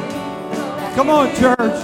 Come 0.95 1.11
on, 1.11 1.27
church. 1.35 1.83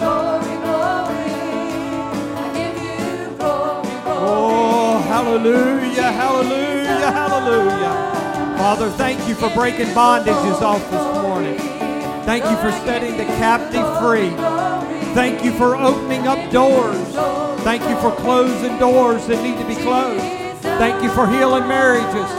Oh, 4.26 5.04
hallelujah, 5.08 6.12
hallelujah, 6.12 7.12
hallelujah. 7.12 8.58
Father, 8.58 8.90
thank 8.92 9.28
you 9.28 9.36
for 9.36 9.54
breaking 9.54 9.94
bondages 9.94 10.62
off 10.62 10.82
this 10.90 11.22
morning. 11.22 11.60
Thank 12.26 12.46
you 12.46 12.58
for 12.58 12.72
setting 12.88 13.18
the 13.18 13.26
captive 13.26 13.86
free. 14.02 14.32
Thank 15.14 15.44
you 15.46 15.52
for 15.52 15.76
opening 15.76 16.26
up 16.26 16.52
doors. 16.52 17.43
Thank 17.64 17.84
you 17.84 17.96
for 18.02 18.12
closing 18.12 18.78
doors 18.78 19.26
that 19.28 19.42
need 19.42 19.58
to 19.58 19.66
be 19.66 19.76
closed. 19.76 20.22
Thank 20.62 21.02
you 21.02 21.10
for 21.12 21.28
healing 21.28 21.68
marriages. 21.68 22.30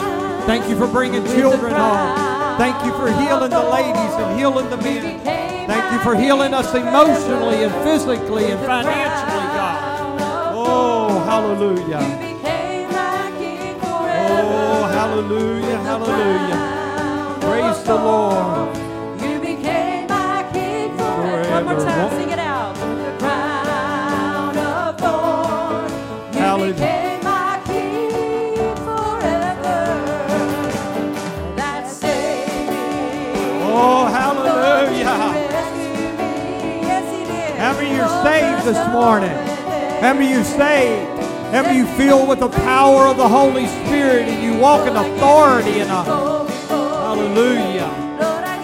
Thank 0.45 0.69
you 0.69 0.77
for 0.77 0.87
bringing 0.87 1.25
children 1.25 1.73
home. 1.73 2.59
Thank 2.59 2.85
you 2.85 2.93
for 2.93 3.11
healing 3.11 3.51
the 3.51 3.63
ladies 3.63 4.15
and 4.21 4.39
healing 4.39 4.69
the 4.69 4.77
men. 4.77 5.21
Thank 5.67 5.93
you 5.93 5.99
for 6.01 6.15
healing 6.15 6.53
us 6.53 6.75
emotionally 6.75 7.65
and 7.65 7.73
physically 7.83 8.51
and 8.51 8.61
financially, 8.67 9.47
God. 9.57 10.21
Oh, 10.55 11.21
hallelujah. 11.21 12.01
Oh, 14.27 14.87
hallelujah, 14.93 15.79
hallelujah. 15.79 17.41
Praise 17.41 17.83
the 17.85 17.95
Lord. 17.95 18.77
You 19.23 19.41
became 19.41 20.07
my 20.07 20.49
king 20.53 20.97
forever. 20.99 21.51
One 21.51 21.65
more 21.65 21.81
time, 21.81 22.34
this 38.75 38.89
morning? 38.89 39.31
Many 40.03 40.31
you 40.31 40.43
saved? 40.43 41.09
Many 41.53 41.79
you 41.79 41.87
feel 41.97 42.27
with 42.27 42.41
the 42.41 42.49
power 42.49 43.07
of 43.07 43.17
the 43.17 43.29
Holy 43.29 43.67
Spirit 43.67 44.29
and 44.29 44.43
you 44.43 44.59
walk 44.61 44.89
in 44.89 44.97
authority 44.97 45.79
and 45.81 45.91
a 45.91 46.03
hallelujah? 46.03 47.91
Oh, 47.93 48.21
Lord, 48.21 48.45
I 48.45 48.55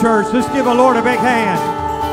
church. 0.00 0.26
Let's 0.32 0.48
give 0.52 0.64
the 0.64 0.74
Lord 0.74 0.96
a 0.96 1.02
big 1.02 1.18
hand. 1.18 1.60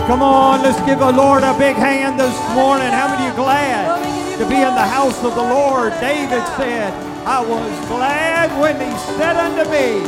Come 0.07 0.21
on, 0.21 0.61
let's 0.61 0.79
give 0.85 0.99
the 0.99 1.11
Lord 1.11 1.43
a 1.43 1.57
big 1.57 1.75
hand 1.75 2.19
this 2.19 2.35
morning. 2.53 2.87
How 2.91 3.07
many 3.07 3.25
you 3.25 3.33
glad 3.35 4.03
to 4.37 4.49
be 4.49 4.55
in 4.55 4.75
the 4.75 4.87
house 4.87 5.17
of 5.23 5.35
the 5.35 5.41
Lord? 5.41 5.93
David 5.99 6.45
said, 6.57 6.93
I 7.25 7.39
was 7.39 7.87
glad 7.87 8.51
when 8.59 8.75
he 8.75 8.97
said 9.17 9.37
unto 9.37 9.69
me, 9.71 10.01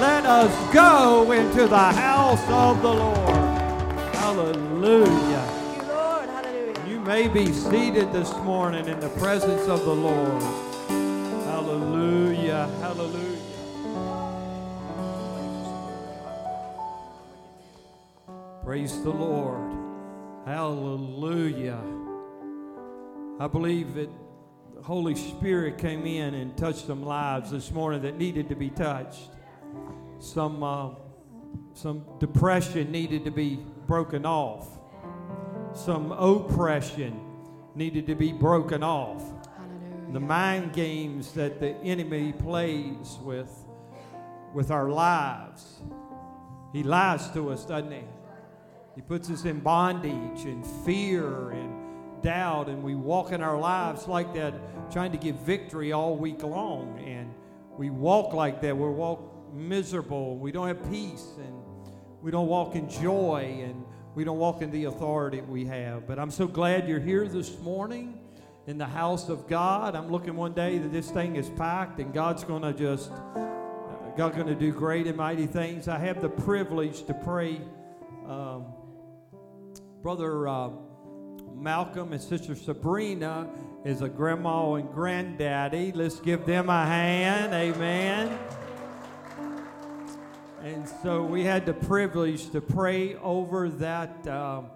Let 0.00 0.26
us 0.26 0.74
go 0.74 1.30
into 1.32 1.68
the 1.68 1.76
house 1.76 2.42
of 2.48 2.82
the 2.82 2.92
Lord. 2.92 4.16
Hallelujah. 4.16 5.46
Lord. 5.86 6.28
Hallelujah. 6.28 6.88
You 6.88 7.00
may 7.00 7.28
be 7.28 7.52
seated 7.52 8.12
this 8.12 8.34
morning 8.38 8.88
in 8.88 8.98
the 8.98 9.10
presence 9.10 9.68
of 9.68 9.84
the 9.84 9.94
Lord. 9.94 10.42
Hallelujah. 11.44 12.68
Hallelujah. 12.80 13.35
Praise 18.76 19.02
the 19.02 19.08
Lord. 19.08 19.72
Hallelujah. 20.44 21.82
I 23.40 23.46
believe 23.46 23.94
that 23.94 24.10
the 24.74 24.82
Holy 24.82 25.14
Spirit 25.14 25.78
came 25.78 26.04
in 26.04 26.34
and 26.34 26.54
touched 26.58 26.86
some 26.86 27.02
lives 27.02 27.50
this 27.52 27.70
morning 27.70 28.02
that 28.02 28.18
needed 28.18 28.50
to 28.50 28.54
be 28.54 28.68
touched. 28.68 29.30
Some, 30.18 30.62
uh, 30.62 30.90
some 31.72 32.04
depression 32.20 32.92
needed 32.92 33.24
to 33.24 33.30
be 33.30 33.60
broken 33.86 34.26
off. 34.26 34.68
Some 35.72 36.12
oppression 36.12 37.18
needed 37.74 38.06
to 38.08 38.14
be 38.14 38.30
broken 38.30 38.82
off. 38.82 39.22
Hallelujah. 39.56 40.12
The 40.12 40.20
mind 40.20 40.74
games 40.74 41.32
that 41.32 41.60
the 41.60 41.74
enemy 41.76 42.34
plays 42.34 43.16
with, 43.22 43.50
with 44.52 44.70
our 44.70 44.90
lives. 44.90 45.80
He 46.74 46.82
lies 46.82 47.30
to 47.30 47.48
us, 47.52 47.64
doesn't 47.64 47.90
he? 47.90 48.04
He 48.96 49.02
puts 49.02 49.30
us 49.30 49.44
in 49.44 49.60
bondage 49.60 50.46
and 50.46 50.66
fear 50.84 51.50
and 51.50 52.22
doubt, 52.22 52.68
and 52.68 52.82
we 52.82 52.94
walk 52.94 53.30
in 53.30 53.42
our 53.42 53.58
lives 53.58 54.08
like 54.08 54.32
that, 54.34 54.54
trying 54.90 55.12
to 55.12 55.18
get 55.18 55.34
victory 55.40 55.92
all 55.92 56.16
week 56.16 56.42
long. 56.42 56.98
And 57.06 57.32
we 57.76 57.90
walk 57.90 58.32
like 58.32 58.62
that. 58.62 58.74
We 58.74 58.88
walk 58.88 59.52
miserable. 59.52 60.38
We 60.38 60.50
don't 60.50 60.66
have 60.66 60.90
peace, 60.90 61.26
and 61.36 61.54
we 62.22 62.30
don't 62.30 62.48
walk 62.48 62.74
in 62.74 62.88
joy, 62.88 63.60
and 63.62 63.84
we 64.14 64.24
don't 64.24 64.38
walk 64.38 64.62
in 64.62 64.70
the 64.70 64.84
authority 64.84 65.42
we 65.42 65.66
have. 65.66 66.06
But 66.06 66.18
I'm 66.18 66.30
so 66.30 66.46
glad 66.46 66.88
you're 66.88 66.98
here 66.98 67.28
this 67.28 67.58
morning 67.60 68.18
in 68.66 68.78
the 68.78 68.86
house 68.86 69.28
of 69.28 69.46
God. 69.46 69.94
I'm 69.94 70.08
looking 70.10 70.36
one 70.36 70.54
day 70.54 70.78
that 70.78 70.90
this 70.90 71.10
thing 71.10 71.36
is 71.36 71.50
packed, 71.50 72.00
and 72.00 72.14
God's 72.14 72.44
going 72.44 72.62
to 72.62 72.72
just, 72.72 73.10
God's 74.16 74.36
going 74.36 74.46
to 74.46 74.54
do 74.54 74.72
great 74.72 75.06
and 75.06 75.18
mighty 75.18 75.46
things. 75.46 75.86
I 75.86 75.98
have 75.98 76.22
the 76.22 76.30
privilege 76.30 77.04
to 77.04 77.12
pray. 77.12 77.60
Um, 78.26 78.64
Brother 80.06 80.46
uh, 80.46 80.70
Malcolm 81.52 82.12
and 82.12 82.22
Sister 82.22 82.54
Sabrina 82.54 83.50
is 83.84 84.02
a 84.02 84.08
grandma 84.08 84.74
and 84.74 84.88
granddaddy. 84.92 85.90
Let's 85.90 86.20
give 86.20 86.46
them 86.46 86.68
a 86.68 86.86
hand. 86.86 87.52
Amen. 87.52 88.38
And 90.62 90.88
so 91.02 91.24
we 91.24 91.42
had 91.42 91.66
the 91.66 91.74
privilege 91.74 92.50
to 92.50 92.60
pray 92.60 93.16
over 93.16 93.68
that, 93.68 94.28
um, 94.28 94.66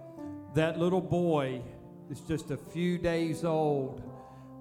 that 0.54 0.80
little 0.80 1.00
boy 1.00 1.62
that's 2.08 2.22
just 2.22 2.50
a 2.50 2.56
few 2.56 2.98
days 2.98 3.44
old. 3.44 4.02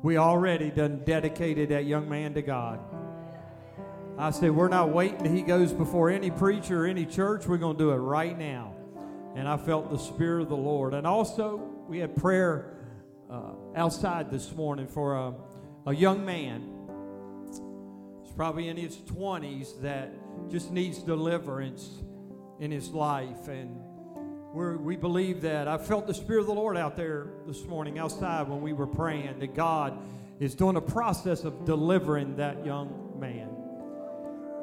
We 0.04 0.18
already 0.18 0.70
done 0.70 1.02
dedicated 1.04 1.70
that 1.70 1.86
young 1.86 2.08
man 2.08 2.36
to 2.36 2.44
God. 2.44 2.80
I 4.20 4.30
said, 4.30 4.52
we're 4.52 4.68
not 4.68 4.90
waiting 4.90 5.36
he 5.36 5.42
goes 5.42 5.74
before 5.74 6.12
any 6.12 6.30
preacher 6.30 6.84
or 6.84 6.86
any 6.86 7.08
church. 7.08 7.48
We're 7.48 7.58
going 7.58 7.76
to 7.76 7.84
do 7.84 7.90
it 7.90 7.96
right 7.96 8.38
now. 8.38 8.69
And 9.40 9.48
I 9.48 9.56
felt 9.56 9.90
the 9.90 9.98
Spirit 9.98 10.42
of 10.42 10.50
the 10.50 10.58
Lord. 10.58 10.94
And 10.94 11.08
also, 11.08 11.56
we 11.88 12.00
had 12.00 12.14
prayer 12.14 12.76
uh, 13.32 13.54
outside 13.74 14.30
this 14.30 14.54
morning 14.54 14.86
for 14.86 15.16
a, 15.16 15.34
a 15.86 15.96
young 15.96 16.26
man. 16.26 16.70
He's 18.22 18.34
probably 18.34 18.68
in 18.68 18.76
his 18.76 18.98
20s 18.98 19.82
that 19.82 20.12
just 20.52 20.72
needs 20.72 20.98
deliverance 20.98 21.90
in 22.60 22.70
his 22.70 22.90
life. 22.90 23.48
And 23.48 23.80
we 24.54 24.98
believe 24.98 25.40
that. 25.44 25.70
I 25.70 25.78
felt 25.78 26.06
the 26.06 26.14
Spirit 26.14 26.42
of 26.42 26.48
the 26.48 26.54
Lord 26.54 26.76
out 26.76 26.98
there 26.98 27.28
this 27.48 27.64
morning 27.64 27.98
outside 27.98 28.50
when 28.50 28.60
we 28.60 28.74
were 28.74 28.88
praying 28.88 29.40
that 29.40 29.56
God 29.56 29.98
is 30.42 30.54
doing 30.54 30.76
a 30.76 30.82
process 30.82 31.46
of 31.46 31.64
delivering 31.64 32.36
that 32.36 32.66
young 32.66 33.16
man. 33.18 33.48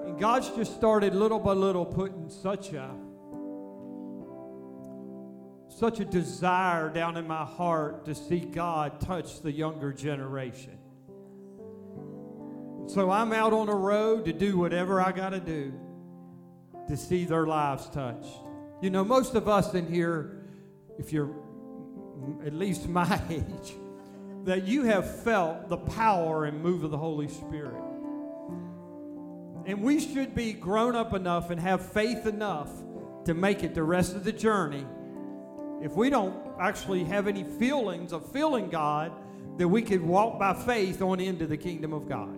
And 0.05 0.21
God's 0.21 0.51
just 0.51 0.75
started 0.75 1.15
little 1.15 1.39
by 1.39 1.55
little 1.55 1.87
putting 1.87 2.29
such 2.29 2.75
a 2.75 2.91
such 5.77 6.01
a 6.01 6.07
desire 6.07 6.89
down 6.89 7.19
in 7.19 7.27
my 7.27 7.45
heart 7.45 8.07
to 8.07 8.15
see 8.15 8.41
God 8.41 8.99
touch 8.99 9.43
the 9.43 9.53
younger 9.53 9.93
generation. 9.93 10.79
So 12.87 13.11
I'm 13.11 13.35
out 13.35 13.53
on 13.53 13.67
the 13.67 13.75
road 13.75 14.25
to 14.25 14.33
do 14.33 14.57
whatever 14.57 15.03
I 15.03 15.13
got 15.13 15.31
to 15.31 15.41
do 15.41 15.75
to 16.89 16.97
see 16.97 17.27
their 17.27 17.47
lives 17.47 17.91
touched. 17.91 18.39
You 18.81 18.89
know, 18.89 19.05
most 19.05 19.35
of 19.35 19.49
us 19.49 19.75
in 19.75 19.87
here, 19.87 20.47
if 20.99 21.13
you're 21.13 21.35
at 22.47 22.55
least 22.55 22.89
my 22.89 23.21
age, 23.29 23.75
that 24.45 24.67
you 24.67 24.85
have 24.85 25.23
felt 25.25 25.69
the 25.69 25.77
power 25.77 26.47
and 26.47 26.63
move 26.63 26.85
of 26.85 26.91
the 26.91 26.97
Holy 26.97 27.29
Spirit. 27.29 27.83
And 29.67 29.83
we 29.83 30.01
should 30.01 30.35
be 30.35 30.55
grown 30.55 30.97
up 30.97 31.13
enough 31.13 31.51
and 31.51 31.61
have 31.61 31.93
faith 31.93 32.25
enough 32.25 32.71
to 33.27 33.35
make 33.35 33.63
it 33.63 33.75
the 33.75 33.83
rest 33.83 34.17
of 34.17 34.25
the 34.25 34.33
journey 34.33 34.87
if 35.83 35.93
we 35.93 36.11
don't 36.11 36.35
actually 36.61 37.05
have 37.05 37.27
any 37.27 37.45
feelings 37.45 38.13
of 38.13 38.31
feeling 38.33 38.69
God, 38.69 39.13
that 39.59 39.69
we 39.69 39.83
could 39.83 40.03
walk 40.03 40.39
by 40.39 40.55
faith 40.55 41.01
on 41.03 41.21
into 41.21 41.47
the 41.47 41.57
kingdom 41.57 41.93
of 41.93 42.09
God. 42.09 42.35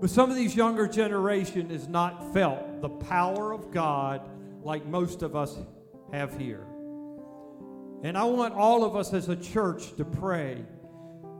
But 0.00 0.10
some 0.10 0.30
of 0.30 0.36
these 0.36 0.54
younger 0.54 0.86
generation 0.86 1.70
has 1.70 1.88
not 1.88 2.32
felt 2.32 2.80
the 2.80 2.88
power 2.88 3.52
of 3.52 3.70
God 3.70 4.28
like 4.62 4.84
most 4.86 5.22
of 5.22 5.34
us 5.34 5.56
have 6.12 6.36
here. 6.38 6.66
And 8.02 8.16
I 8.16 8.24
want 8.24 8.54
all 8.54 8.84
of 8.84 8.94
us 8.94 9.14
as 9.14 9.28
a 9.28 9.36
church 9.36 9.94
to 9.96 10.04
pray 10.04 10.64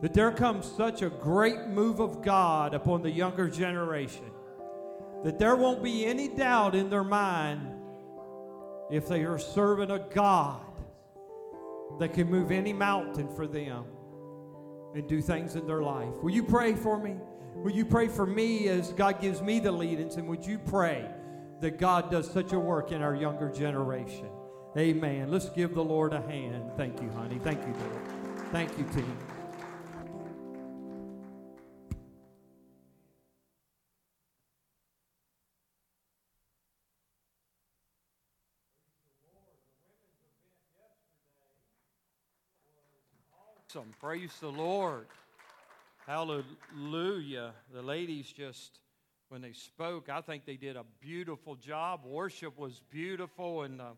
that 0.00 0.14
there 0.14 0.32
comes 0.32 0.70
such 0.70 1.02
a 1.02 1.10
great 1.10 1.66
move 1.68 2.00
of 2.00 2.22
God 2.22 2.74
upon 2.74 3.02
the 3.02 3.10
younger 3.10 3.48
generation 3.48 4.30
that 5.24 5.38
there 5.38 5.56
won't 5.56 5.82
be 5.82 6.06
any 6.06 6.28
doubt 6.28 6.74
in 6.74 6.88
their 6.90 7.04
mind 7.04 7.75
if 8.90 9.08
they 9.08 9.24
are 9.24 9.38
serving 9.38 9.90
a 9.90 9.98
God 9.98 10.60
that 11.98 12.12
can 12.12 12.30
move 12.30 12.50
any 12.50 12.72
mountain 12.72 13.28
for 13.28 13.46
them 13.46 13.84
and 14.94 15.08
do 15.08 15.20
things 15.20 15.56
in 15.56 15.66
their 15.66 15.82
life. 15.82 16.14
Will 16.22 16.30
you 16.30 16.42
pray 16.42 16.74
for 16.74 16.98
me? 16.98 17.16
Will 17.54 17.72
you 17.72 17.84
pray 17.84 18.08
for 18.08 18.26
me 18.26 18.68
as 18.68 18.92
God 18.92 19.20
gives 19.20 19.40
me 19.42 19.60
the 19.60 19.72
leadings? 19.72 20.16
And 20.16 20.28
would 20.28 20.44
you 20.44 20.58
pray 20.58 21.08
that 21.60 21.78
God 21.78 22.10
does 22.10 22.30
such 22.30 22.52
a 22.52 22.58
work 22.58 22.92
in 22.92 23.02
our 23.02 23.14
younger 23.14 23.50
generation? 23.50 24.28
Amen. 24.76 25.30
Let's 25.30 25.48
give 25.48 25.74
the 25.74 25.84
Lord 25.84 26.12
a 26.12 26.20
hand. 26.20 26.70
Thank 26.76 27.00
you, 27.00 27.08
honey. 27.10 27.38
Thank 27.42 27.60
you, 27.62 27.72
Lord. 27.72 28.52
Thank 28.52 28.76
you, 28.78 28.84
team. 28.84 29.35
Praise 43.98 44.36
the 44.42 44.48
Lord. 44.48 45.06
Hallelujah. 46.06 47.52
The 47.72 47.80
ladies 47.80 48.30
just, 48.30 48.78
when 49.30 49.40
they 49.40 49.54
spoke, 49.54 50.10
I 50.10 50.20
think 50.20 50.44
they 50.44 50.56
did 50.56 50.76
a 50.76 50.84
beautiful 51.00 51.54
job. 51.54 52.04
Worship 52.04 52.58
was 52.58 52.82
beautiful, 52.90 53.62
and 53.62 53.80
the 53.80 53.92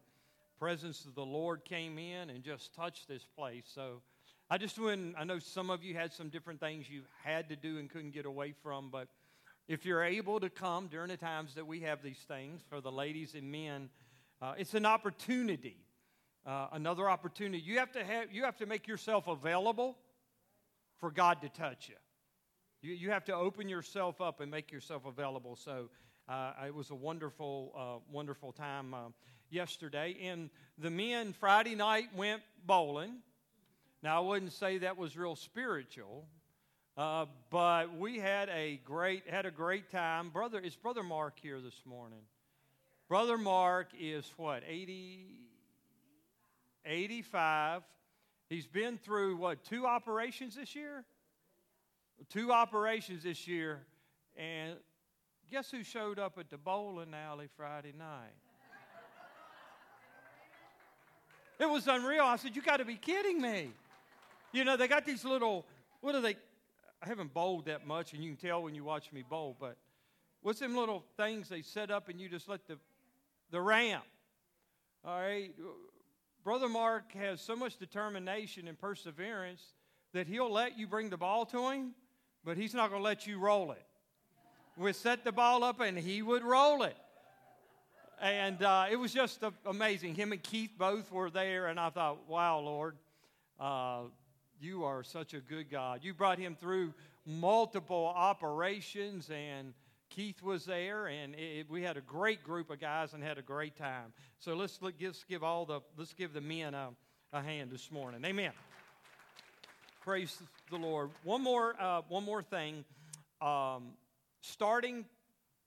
presence 0.56 1.04
of 1.04 1.16
the 1.16 1.24
Lord 1.24 1.64
came 1.64 1.98
in 1.98 2.30
and 2.30 2.44
just 2.44 2.72
touched 2.76 3.08
this 3.08 3.26
place. 3.36 3.64
So 3.74 4.00
I 4.48 4.56
just 4.56 4.78
went, 4.78 5.16
I 5.18 5.24
know 5.24 5.40
some 5.40 5.68
of 5.68 5.82
you 5.82 5.94
had 5.94 6.12
some 6.12 6.28
different 6.28 6.60
things 6.60 6.88
you 6.88 7.02
had 7.24 7.48
to 7.48 7.56
do 7.56 7.78
and 7.78 7.90
couldn't 7.90 8.12
get 8.12 8.24
away 8.24 8.54
from, 8.62 8.90
but 8.90 9.08
if 9.66 9.84
you're 9.84 10.04
able 10.04 10.38
to 10.38 10.48
come 10.48 10.86
during 10.86 11.08
the 11.08 11.16
times 11.16 11.56
that 11.56 11.66
we 11.66 11.80
have 11.80 12.04
these 12.04 12.24
things 12.28 12.60
for 12.70 12.80
the 12.80 12.92
ladies 12.92 13.34
and 13.34 13.50
men, 13.50 13.90
uh, 14.40 14.54
it's 14.56 14.74
an 14.74 14.86
opportunity 14.86 15.76
uh, 16.48 16.68
another 16.72 17.10
opportunity. 17.10 17.62
You 17.62 17.78
have 17.78 17.92
to 17.92 18.04
have 18.04 18.32
you 18.32 18.44
have 18.44 18.56
to 18.56 18.66
make 18.66 18.88
yourself 18.88 19.28
available 19.28 19.96
for 20.96 21.10
God 21.10 21.42
to 21.42 21.48
touch 21.48 21.88
you. 21.88 21.94
You, 22.80 22.94
you 22.94 23.10
have 23.10 23.24
to 23.26 23.34
open 23.34 23.68
yourself 23.68 24.20
up 24.20 24.40
and 24.40 24.50
make 24.50 24.72
yourself 24.72 25.04
available. 25.04 25.56
So 25.56 25.90
uh, 26.28 26.52
it 26.66 26.74
was 26.74 26.90
a 26.90 26.94
wonderful, 26.94 27.72
uh, 27.76 28.12
wonderful 28.12 28.52
time 28.52 28.94
uh, 28.94 28.98
yesterday. 29.50 30.16
And 30.22 30.50
the 30.78 30.90
men 30.90 31.32
Friday 31.32 31.74
night 31.74 32.06
went 32.16 32.42
bowling. 32.66 33.16
Now 34.02 34.22
I 34.22 34.26
wouldn't 34.26 34.52
say 34.52 34.78
that 34.78 34.96
was 34.96 35.16
real 35.16 35.36
spiritual, 35.36 36.26
uh, 36.96 37.26
but 37.50 37.96
we 37.98 38.18
had 38.18 38.48
a 38.48 38.80
great 38.84 39.28
had 39.28 39.44
a 39.44 39.50
great 39.50 39.90
time. 39.90 40.30
Brother, 40.30 40.60
is 40.60 40.76
Brother 40.76 41.02
Mark 41.02 41.38
here 41.42 41.60
this 41.60 41.82
morning? 41.84 42.20
Brother 43.08 43.36
Mark 43.36 43.88
is 43.98 44.30
what 44.36 44.62
eighty 44.68 45.47
85. 46.84 47.82
He's 48.48 48.66
been 48.66 48.98
through, 48.98 49.36
what, 49.36 49.64
two 49.64 49.86
operations 49.86 50.54
this 50.56 50.74
year? 50.74 51.04
Two 52.30 52.52
operations 52.52 53.22
this 53.22 53.46
year. 53.46 53.80
And 54.36 54.76
guess 55.50 55.70
who 55.70 55.82
showed 55.82 56.18
up 56.18 56.38
at 56.38 56.50
the 56.50 56.58
bowling 56.58 57.14
alley 57.14 57.48
Friday 57.56 57.92
night? 57.96 58.34
It 61.58 61.68
was 61.68 61.88
unreal. 61.88 62.22
I 62.22 62.36
said, 62.36 62.54
You 62.54 62.62
got 62.62 62.76
to 62.76 62.84
be 62.84 62.94
kidding 62.94 63.40
me. 63.40 63.72
You 64.52 64.64
know, 64.64 64.76
they 64.76 64.88
got 64.88 65.04
these 65.04 65.24
little, 65.24 65.66
what 66.00 66.14
are 66.14 66.20
they? 66.20 66.36
I 67.02 67.06
haven't 67.06 67.34
bowled 67.34 67.66
that 67.66 67.86
much, 67.86 68.12
and 68.12 68.22
you 68.22 68.30
can 68.30 68.48
tell 68.48 68.62
when 68.62 68.74
you 68.74 68.82
watch 68.82 69.12
me 69.12 69.22
bowl, 69.28 69.56
but 69.58 69.76
what's 70.42 70.60
them 70.60 70.76
little 70.76 71.04
things 71.16 71.48
they 71.48 71.62
set 71.62 71.90
up 71.90 72.08
and 72.08 72.20
you 72.20 72.28
just 72.28 72.48
let 72.48 72.66
the, 72.66 72.78
the 73.50 73.60
ramp? 73.60 74.04
All 75.04 75.20
right. 75.20 75.52
Brother 76.48 76.70
Mark 76.70 77.12
has 77.12 77.42
so 77.42 77.54
much 77.54 77.76
determination 77.76 78.68
and 78.68 78.80
perseverance 78.80 79.60
that 80.14 80.26
he'll 80.26 80.50
let 80.50 80.78
you 80.78 80.86
bring 80.86 81.10
the 81.10 81.16
ball 81.18 81.44
to 81.44 81.68
him, 81.68 81.90
but 82.42 82.56
he's 82.56 82.72
not 82.72 82.88
going 82.88 83.02
to 83.02 83.04
let 83.04 83.26
you 83.26 83.38
roll 83.38 83.72
it. 83.72 83.84
We 84.78 84.94
set 84.94 85.24
the 85.24 85.30
ball 85.30 85.62
up 85.62 85.80
and 85.80 85.98
he 85.98 86.22
would 86.22 86.42
roll 86.42 86.84
it. 86.84 86.96
And 88.18 88.62
uh, 88.62 88.86
it 88.90 88.96
was 88.96 89.12
just 89.12 89.44
amazing. 89.66 90.14
Him 90.14 90.32
and 90.32 90.42
Keith 90.42 90.70
both 90.78 91.12
were 91.12 91.28
there, 91.28 91.66
and 91.66 91.78
I 91.78 91.90
thought, 91.90 92.26
wow, 92.26 92.60
Lord, 92.60 92.96
uh, 93.60 94.04
you 94.58 94.84
are 94.84 95.02
such 95.02 95.34
a 95.34 95.40
good 95.40 95.70
God. 95.70 96.00
You 96.02 96.14
brought 96.14 96.38
him 96.38 96.56
through 96.58 96.94
multiple 97.26 98.10
operations, 98.16 99.28
and 99.28 99.74
Keith 100.18 100.42
was 100.42 100.64
there, 100.64 101.06
and 101.06 101.36
it, 101.36 101.70
we 101.70 101.80
had 101.80 101.96
a 101.96 102.00
great 102.00 102.42
group 102.42 102.70
of 102.70 102.80
guys 102.80 103.12
and 103.12 103.22
had 103.22 103.38
a 103.38 103.42
great 103.42 103.76
time. 103.76 104.12
So 104.40 104.56
let's, 104.56 104.76
let's 104.82 105.24
give, 105.28 105.44
all 105.44 105.64
the 105.64 105.80
let's 105.96 106.12
give 106.12 106.32
the 106.32 106.40
men 106.40 106.74
a, 106.74 106.88
a 107.32 107.40
hand 107.40 107.70
this 107.70 107.92
morning. 107.92 108.24
Amen. 108.24 108.50
Praise 110.00 110.36
the 110.72 110.76
Lord. 110.76 111.10
One 111.22 111.44
more 111.44 111.76
uh, 111.80 112.02
one 112.08 112.24
more 112.24 112.42
thing. 112.42 112.84
Um, 113.40 113.92
starting 114.40 115.04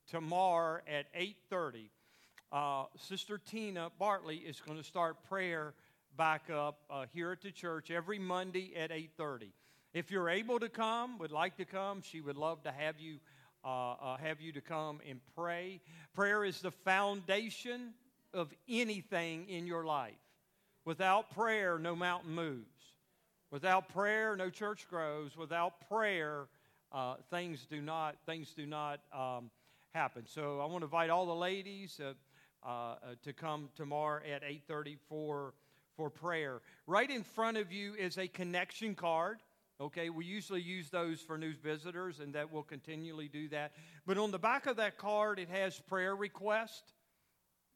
tomorrow 0.10 0.82
at 0.86 1.06
eight 1.16 1.38
thirty, 1.50 1.90
uh, 2.52 2.88
Sister 2.98 3.38
Tina 3.38 3.90
Bartley 3.98 4.36
is 4.36 4.60
going 4.60 4.78
to 4.78 4.84
start 4.84 5.16
prayer 5.30 5.74
back 6.18 6.50
up 6.50 6.82
uh, 6.90 7.06
here 7.14 7.32
at 7.32 7.40
the 7.40 7.52
church 7.52 7.90
every 7.90 8.20
Monday 8.20 8.74
at 8.76 8.92
8:30. 8.92 9.52
If 9.94 10.12
you're 10.12 10.30
able 10.30 10.60
to 10.60 10.68
come, 10.68 11.20
would 11.20 11.32
like 11.32 11.56
to 11.56 11.66
come, 11.66 12.02
she 12.02 12.20
would 12.20 12.36
love 12.36 12.64
to 12.64 12.72
have 12.74 13.00
you 13.00 13.20
uh, 13.64 13.94
uh, 13.94 14.18
have 14.18 14.42
you 14.42 14.52
to 14.54 14.62
come 14.62 15.00
and 15.08 15.20
pray. 15.36 15.82
Prayer 16.14 16.44
is 16.44 16.62
the 16.62 16.72
foundation 16.72 17.94
of 18.34 18.54
anything 18.68 19.48
in 19.50 19.68
your 19.68 19.86
life. 19.86 20.14
Without 20.86 21.30
prayer, 21.32 21.78
no 21.78 21.96
mountain 21.96 22.34
moves. 22.34 22.66
Without 23.52 23.90
prayer, 23.90 24.36
no 24.36 24.50
church 24.50 24.88
grows. 24.90 25.36
Without 25.38 25.88
prayer, 25.90 26.48
uh, 26.92 27.16
things 27.30 27.66
do 27.70 27.82
not 27.82 28.16
things 28.26 28.54
do 28.56 28.66
not 28.66 29.00
um, 29.14 29.52
happen. 29.94 30.26
So 30.26 30.60
I 30.60 30.66
want 30.66 30.80
to 30.80 30.86
invite 30.86 31.10
all 31.10 31.26
the 31.26 31.36
ladies 31.36 32.00
uh, 32.00 32.14
uh, 32.68 32.96
to 33.24 33.34
come 33.34 33.70
tomorrow 33.76 34.22
at 34.24 34.44
8:30 34.44 34.98
for 35.10 35.54
for 35.98 36.10
prayer. 36.10 36.62
Right 36.88 37.10
in 37.10 37.24
front 37.24 37.58
of 37.58 37.72
you 37.72 37.94
is 37.96 38.18
a 38.18 38.28
connection 38.28 38.96
card. 38.96 39.40
Okay, 39.82 40.12
we 40.12 40.26
usually 40.26 40.62
use 40.62 40.92
those 40.92 41.22
for 41.22 41.40
new 41.40 41.54
visitors, 41.54 42.20
and 42.20 42.36
that 42.36 42.54
will 42.54 42.62
continually 42.62 43.28
do 43.28 43.50
that. 43.50 43.72
But 44.06 44.20
on 44.20 44.30
the 44.30 44.38
back 44.38 44.68
of 44.68 44.78
that 44.78 45.00
card, 45.00 45.40
it 45.40 45.50
has 45.50 45.80
prayer 45.80 46.16
request. 46.16 46.94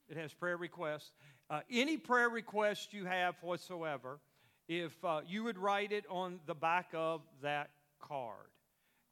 It 0.08 0.16
has 0.16 0.32
prayer 0.32 0.56
request. 0.56 1.14
Uh, 1.50 1.62
any 1.68 1.98
prayer 1.98 2.30
request 2.30 2.94
you 2.94 3.06
have 3.06 3.34
whatsoever, 3.42 4.20
if 4.68 4.94
uh, 5.04 5.22
you 5.26 5.44
would 5.46 5.58
write 5.58 5.92
it 5.92 6.06
on 6.08 6.40
the 6.46 6.54
back 6.54 6.90
of 6.94 7.22
that 7.42 7.72
card, 8.00 8.52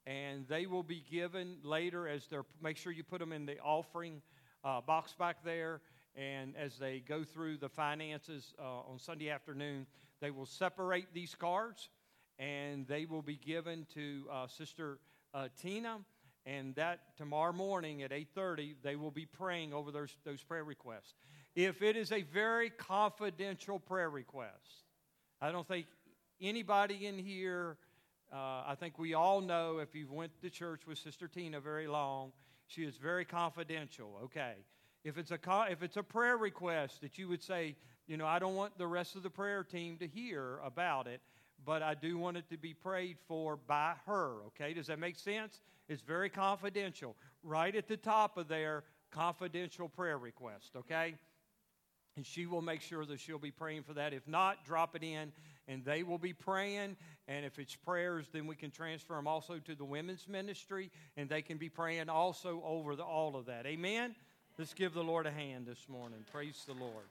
and 0.06 0.46
they 0.46 0.66
will 0.66 0.84
be 0.84 1.02
given 1.10 1.56
later 1.64 2.06
as 2.06 2.28
they're. 2.28 2.44
Make 2.62 2.76
sure 2.76 2.92
you 2.92 3.02
put 3.02 3.18
them 3.18 3.32
in 3.32 3.44
the 3.44 3.58
offering 3.58 4.22
uh, 4.62 4.80
box 4.82 5.16
back 5.18 5.38
there. 5.44 5.80
And 6.14 6.54
as 6.56 6.78
they 6.78 7.00
go 7.00 7.24
through 7.24 7.56
the 7.56 7.68
finances 7.68 8.54
uh, 8.56 8.88
on 8.88 9.00
Sunday 9.00 9.30
afternoon, 9.30 9.84
they 10.20 10.30
will 10.30 10.46
separate 10.46 11.12
these 11.12 11.34
cards 11.34 11.88
and 12.38 12.86
they 12.86 13.06
will 13.06 13.22
be 13.22 13.36
given 13.36 13.86
to 13.94 14.26
uh, 14.30 14.46
Sister 14.46 14.98
uh, 15.32 15.48
Tina. 15.60 15.98
And 16.46 16.74
that 16.74 17.16
tomorrow 17.16 17.52
morning 17.52 18.02
at 18.02 18.10
8:30, 18.10 18.74
they 18.82 18.96
will 18.96 19.10
be 19.10 19.24
praying 19.24 19.72
over 19.72 19.90
those, 19.90 20.14
those 20.24 20.42
prayer 20.42 20.64
requests. 20.64 21.14
If 21.54 21.82
it 21.82 21.96
is 21.96 22.12
a 22.12 22.22
very 22.22 22.68
confidential 22.68 23.78
prayer 23.78 24.10
request, 24.10 24.84
I 25.40 25.52
don't 25.52 25.66
think 25.66 25.86
anybody 26.40 27.06
in 27.06 27.18
here. 27.18 27.78
Uh, 28.32 28.64
I 28.66 28.74
think 28.78 28.98
we 28.98 29.14
all 29.14 29.40
know 29.40 29.78
if 29.78 29.94
you've 29.94 30.10
went 30.10 30.32
to 30.42 30.50
church 30.50 30.86
with 30.86 30.98
Sister 30.98 31.28
Tina 31.28 31.60
very 31.60 31.86
long, 31.86 32.32
she 32.66 32.82
is 32.82 32.96
very 32.96 33.24
confidential. 33.24 34.20
Okay, 34.24 34.54
if 35.04 35.16
it's 35.18 35.30
a 35.30 35.38
if 35.70 35.82
it's 35.82 35.96
a 35.96 36.02
prayer 36.02 36.36
request 36.36 37.00
that 37.02 37.16
you 37.18 37.28
would 37.28 37.42
say, 37.42 37.76
you 38.06 38.16
know, 38.16 38.26
I 38.26 38.38
don't 38.38 38.54
want 38.54 38.76
the 38.76 38.86
rest 38.86 39.16
of 39.16 39.22
the 39.22 39.30
prayer 39.30 39.62
team 39.62 39.96
to 39.98 40.06
hear 40.06 40.58
about 40.64 41.06
it, 41.06 41.20
but 41.64 41.82
I 41.82 41.94
do 41.94 42.18
want 42.18 42.36
it 42.36 42.48
to 42.50 42.56
be 42.56 42.74
prayed 42.74 43.16
for 43.26 43.56
by 43.56 43.94
her, 44.06 44.42
okay? 44.48 44.74
Does 44.74 44.86
that 44.88 44.98
make 44.98 45.16
sense? 45.16 45.60
It's 45.88 46.02
very 46.02 46.28
confidential. 46.28 47.16
Right 47.42 47.74
at 47.74 47.88
the 47.88 47.96
top 47.96 48.36
of 48.36 48.48
there, 48.48 48.84
confidential 49.10 49.88
prayer 49.88 50.18
request, 50.18 50.72
okay? 50.76 51.14
And 52.16 52.24
she 52.24 52.46
will 52.46 52.62
make 52.62 52.80
sure 52.80 53.04
that 53.06 53.18
she'll 53.18 53.38
be 53.38 53.50
praying 53.50 53.82
for 53.82 53.94
that. 53.94 54.12
If 54.12 54.26
not, 54.28 54.64
drop 54.64 54.94
it 54.94 55.02
in 55.02 55.32
and 55.66 55.84
they 55.84 56.02
will 56.02 56.18
be 56.18 56.32
praying. 56.32 56.96
And 57.26 57.44
if 57.44 57.58
it's 57.58 57.74
prayers, 57.74 58.26
then 58.32 58.46
we 58.46 58.54
can 58.54 58.70
transfer 58.70 59.14
them 59.14 59.26
also 59.26 59.58
to 59.58 59.74
the 59.74 59.84
women's 59.84 60.28
ministry 60.28 60.90
and 61.16 61.28
they 61.28 61.42
can 61.42 61.58
be 61.58 61.68
praying 61.68 62.08
also 62.08 62.62
over 62.64 62.94
the, 62.94 63.02
all 63.02 63.36
of 63.36 63.46
that. 63.46 63.66
Amen? 63.66 64.14
Let's 64.58 64.74
give 64.74 64.94
the 64.94 65.02
Lord 65.02 65.26
a 65.26 65.32
hand 65.32 65.66
this 65.66 65.88
morning. 65.88 66.24
Praise 66.30 66.62
the 66.66 66.74
Lord. 66.74 67.06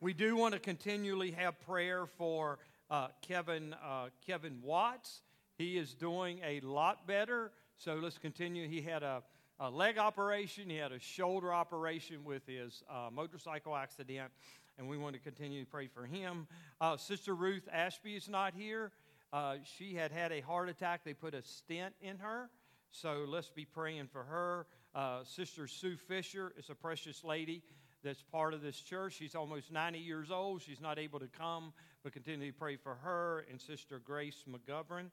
We 0.00 0.14
do 0.14 0.36
want 0.36 0.54
to 0.54 0.60
continually 0.60 1.32
have 1.32 1.60
prayer 1.62 2.06
for 2.06 2.60
uh, 2.88 3.08
Kevin, 3.20 3.74
uh, 3.84 4.10
Kevin 4.24 4.60
Watts. 4.62 5.22
He 5.56 5.76
is 5.76 5.92
doing 5.92 6.38
a 6.46 6.60
lot 6.60 7.04
better. 7.08 7.50
So 7.78 7.94
let's 7.94 8.16
continue. 8.16 8.68
He 8.68 8.80
had 8.80 9.02
a, 9.02 9.24
a 9.58 9.68
leg 9.68 9.98
operation, 9.98 10.70
he 10.70 10.76
had 10.76 10.92
a 10.92 11.00
shoulder 11.00 11.52
operation 11.52 12.22
with 12.22 12.46
his 12.46 12.84
uh, 12.88 13.08
motorcycle 13.12 13.74
accident, 13.74 14.30
and 14.78 14.88
we 14.88 14.96
want 14.96 15.14
to 15.14 15.20
continue 15.20 15.64
to 15.64 15.68
pray 15.68 15.88
for 15.88 16.06
him. 16.06 16.46
Uh, 16.80 16.96
Sister 16.96 17.34
Ruth 17.34 17.68
Ashby 17.72 18.14
is 18.14 18.28
not 18.28 18.54
here. 18.54 18.92
Uh, 19.32 19.56
she 19.76 19.94
had 19.94 20.12
had 20.12 20.30
a 20.30 20.40
heart 20.42 20.68
attack. 20.68 21.00
They 21.04 21.12
put 21.12 21.34
a 21.34 21.42
stent 21.42 21.94
in 22.00 22.18
her. 22.18 22.50
So 22.92 23.24
let's 23.26 23.50
be 23.50 23.64
praying 23.64 24.10
for 24.12 24.22
her. 24.22 24.66
Uh, 24.94 25.24
Sister 25.24 25.66
Sue 25.66 25.96
Fisher 25.96 26.52
is 26.56 26.70
a 26.70 26.74
precious 26.76 27.24
lady 27.24 27.64
that's 28.02 28.22
part 28.22 28.54
of 28.54 28.62
this 28.62 28.80
church. 28.80 29.14
She's 29.14 29.34
almost 29.34 29.72
90 29.72 29.98
years 29.98 30.30
old. 30.30 30.62
She's 30.62 30.80
not 30.80 30.98
able 30.98 31.18
to 31.20 31.26
come, 31.26 31.72
but 32.02 32.12
continue 32.12 32.52
to 32.52 32.58
pray 32.58 32.76
for 32.76 32.94
her 32.96 33.44
and 33.50 33.60
Sister 33.60 33.98
Grace 33.98 34.44
McGovern. 34.48 35.10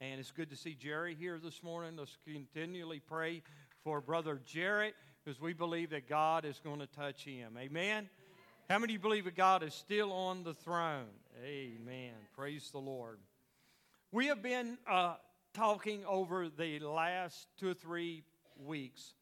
And 0.00 0.18
it's 0.18 0.32
good 0.32 0.50
to 0.50 0.56
see 0.56 0.74
Jerry 0.74 1.14
here 1.14 1.38
this 1.42 1.62
morning. 1.62 1.96
Let's 1.96 2.16
continually 2.26 3.00
pray 3.00 3.42
for 3.84 4.00
Brother 4.00 4.40
Jarrett 4.44 4.94
because 5.24 5.40
we 5.40 5.52
believe 5.52 5.90
that 5.90 6.08
God 6.08 6.44
is 6.44 6.60
going 6.62 6.80
to 6.80 6.86
touch 6.86 7.24
him. 7.24 7.56
Amen? 7.58 8.08
How 8.68 8.78
many 8.78 8.96
believe 8.96 9.26
that 9.26 9.36
God 9.36 9.62
is 9.62 9.74
still 9.74 10.12
on 10.12 10.42
the 10.42 10.54
throne? 10.54 11.06
Amen. 11.44 12.12
Praise 12.34 12.70
the 12.70 12.78
Lord. 12.78 13.18
We 14.10 14.26
have 14.26 14.42
been 14.42 14.78
uh, 14.90 15.14
talking 15.52 16.04
over 16.06 16.48
the 16.48 16.78
last 16.80 17.46
two 17.58 17.70
or 17.70 17.74
three 17.74 18.24
weeks. 18.58 19.14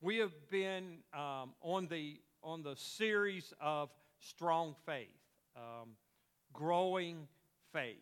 We 0.00 0.18
have 0.18 0.32
been 0.50 0.98
um, 1.12 1.54
on 1.62 1.88
the 1.88 2.18
on 2.44 2.62
the 2.62 2.76
series 2.76 3.52
of 3.60 3.88
strong 4.20 4.74
faith, 4.84 5.08
um, 5.56 5.90
growing 6.52 7.26
faith. 7.72 7.96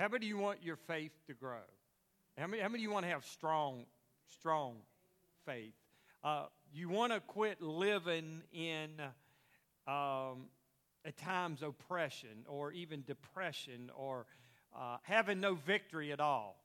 How 0.00 0.08
many 0.08 0.26
of 0.26 0.28
you 0.28 0.38
want 0.38 0.62
your 0.62 0.76
faith 0.76 1.12
to 1.28 1.34
grow? 1.34 1.62
How 2.36 2.46
many, 2.46 2.62
how 2.62 2.68
many 2.68 2.80
of 2.80 2.82
you 2.82 2.90
want 2.90 3.06
to 3.06 3.10
have 3.10 3.24
strong, 3.24 3.84
strong 4.26 4.76
faith? 5.46 5.72
Uh, 6.22 6.46
you 6.72 6.88
want 6.88 7.12
to 7.12 7.20
quit 7.20 7.62
living 7.62 8.42
in, 8.52 8.90
um, 9.86 10.48
at 11.04 11.16
times, 11.16 11.62
oppression 11.62 12.44
or 12.48 12.72
even 12.72 13.02
depression 13.06 13.90
or 13.96 14.26
uh, 14.76 14.98
having 15.02 15.40
no 15.40 15.54
victory 15.54 16.12
at 16.12 16.20
all. 16.20 16.60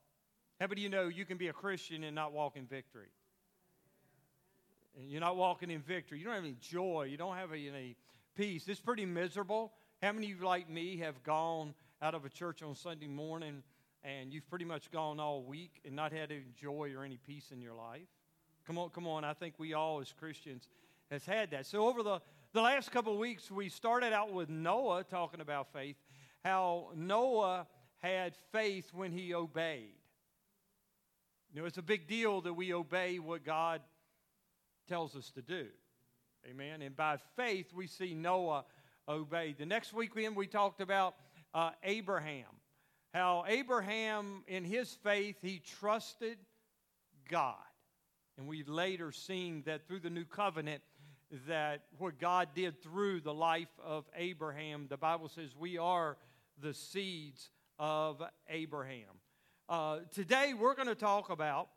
How 0.60 0.66
many 0.66 0.80
of 0.80 0.82
you 0.84 0.88
know 0.90 1.08
you 1.08 1.24
can 1.24 1.38
be 1.38 1.48
a 1.48 1.52
Christian 1.52 2.04
and 2.04 2.14
not 2.14 2.32
walk 2.32 2.56
in 2.56 2.66
victory? 2.66 3.08
You're 4.96 5.20
not 5.20 5.36
walking 5.36 5.70
in 5.70 5.80
victory. 5.80 6.18
You 6.18 6.24
don't 6.24 6.34
have 6.34 6.44
any 6.44 6.56
joy. 6.60 7.08
You 7.10 7.16
don't 7.16 7.36
have 7.36 7.52
any 7.52 7.96
peace. 8.36 8.68
It's 8.68 8.80
pretty 8.80 9.06
miserable. 9.06 9.72
How 10.02 10.12
many 10.12 10.30
of 10.30 10.38
you, 10.38 10.44
like 10.44 10.68
me, 10.68 10.98
have 10.98 11.22
gone 11.22 11.74
out 12.02 12.14
of 12.14 12.24
a 12.24 12.28
church 12.28 12.62
on 12.62 12.74
Sunday 12.74 13.06
morning 13.06 13.62
and 14.02 14.32
you've 14.32 14.48
pretty 14.48 14.64
much 14.64 14.90
gone 14.90 15.18
all 15.18 15.42
week 15.42 15.80
and 15.84 15.96
not 15.96 16.12
had 16.12 16.30
any 16.30 16.44
joy 16.60 16.92
or 16.96 17.04
any 17.04 17.16
peace 17.16 17.50
in 17.50 17.60
your 17.60 17.74
life? 17.74 18.06
Come 18.66 18.78
on, 18.78 18.90
come 18.90 19.06
on. 19.06 19.24
I 19.24 19.34
think 19.34 19.54
we 19.58 19.74
all 19.74 20.00
as 20.00 20.12
Christians 20.12 20.68
has 21.10 21.24
had 21.24 21.50
that. 21.50 21.66
So 21.66 21.88
over 21.88 22.02
the, 22.02 22.20
the 22.52 22.62
last 22.62 22.90
couple 22.90 23.12
of 23.12 23.18
weeks, 23.18 23.50
we 23.50 23.68
started 23.68 24.12
out 24.12 24.32
with 24.32 24.48
Noah 24.48 25.04
talking 25.04 25.40
about 25.40 25.72
faith, 25.72 25.96
how 26.44 26.90
Noah 26.94 27.66
had 27.98 28.34
faith 28.52 28.90
when 28.92 29.12
he 29.12 29.34
obeyed. 29.34 29.94
You 31.52 31.60
know, 31.60 31.66
it's 31.66 31.78
a 31.78 31.82
big 31.82 32.06
deal 32.06 32.40
that 32.42 32.54
we 32.54 32.72
obey 32.72 33.18
what 33.18 33.44
God 33.44 33.80
tells 34.88 35.16
us 35.16 35.30
to 35.30 35.42
do. 35.42 35.66
Amen. 36.48 36.82
And 36.82 36.96
by 36.96 37.18
faith, 37.36 37.72
we 37.74 37.86
see 37.86 38.14
Noah 38.14 38.64
obeyed. 39.08 39.58
The 39.58 39.66
next 39.66 39.92
weekend, 39.92 40.36
we 40.36 40.46
talked 40.46 40.80
about 40.80 41.14
uh, 41.54 41.70
Abraham, 41.82 42.46
how 43.12 43.44
Abraham, 43.46 44.42
in 44.46 44.64
his 44.64 44.92
faith, 45.02 45.36
he 45.40 45.60
trusted 45.80 46.38
God. 47.28 47.56
And 48.36 48.48
we 48.48 48.64
later 48.64 49.12
seen 49.12 49.62
that 49.66 49.86
through 49.86 50.00
the 50.00 50.10
new 50.10 50.24
covenant, 50.24 50.82
that 51.48 51.82
what 51.98 52.18
God 52.18 52.48
did 52.54 52.82
through 52.82 53.20
the 53.20 53.34
life 53.34 53.68
of 53.82 54.04
Abraham, 54.16 54.86
the 54.88 54.96
Bible 54.96 55.28
says 55.28 55.54
we 55.56 55.78
are 55.78 56.16
the 56.60 56.74
seeds 56.74 57.50
of 57.78 58.22
Abraham. 58.48 59.20
Uh, 59.68 59.98
today 60.12 60.52
we're 60.54 60.74
going 60.74 60.88
to 60.88 60.94
talk 60.94 61.30
about 61.30 61.68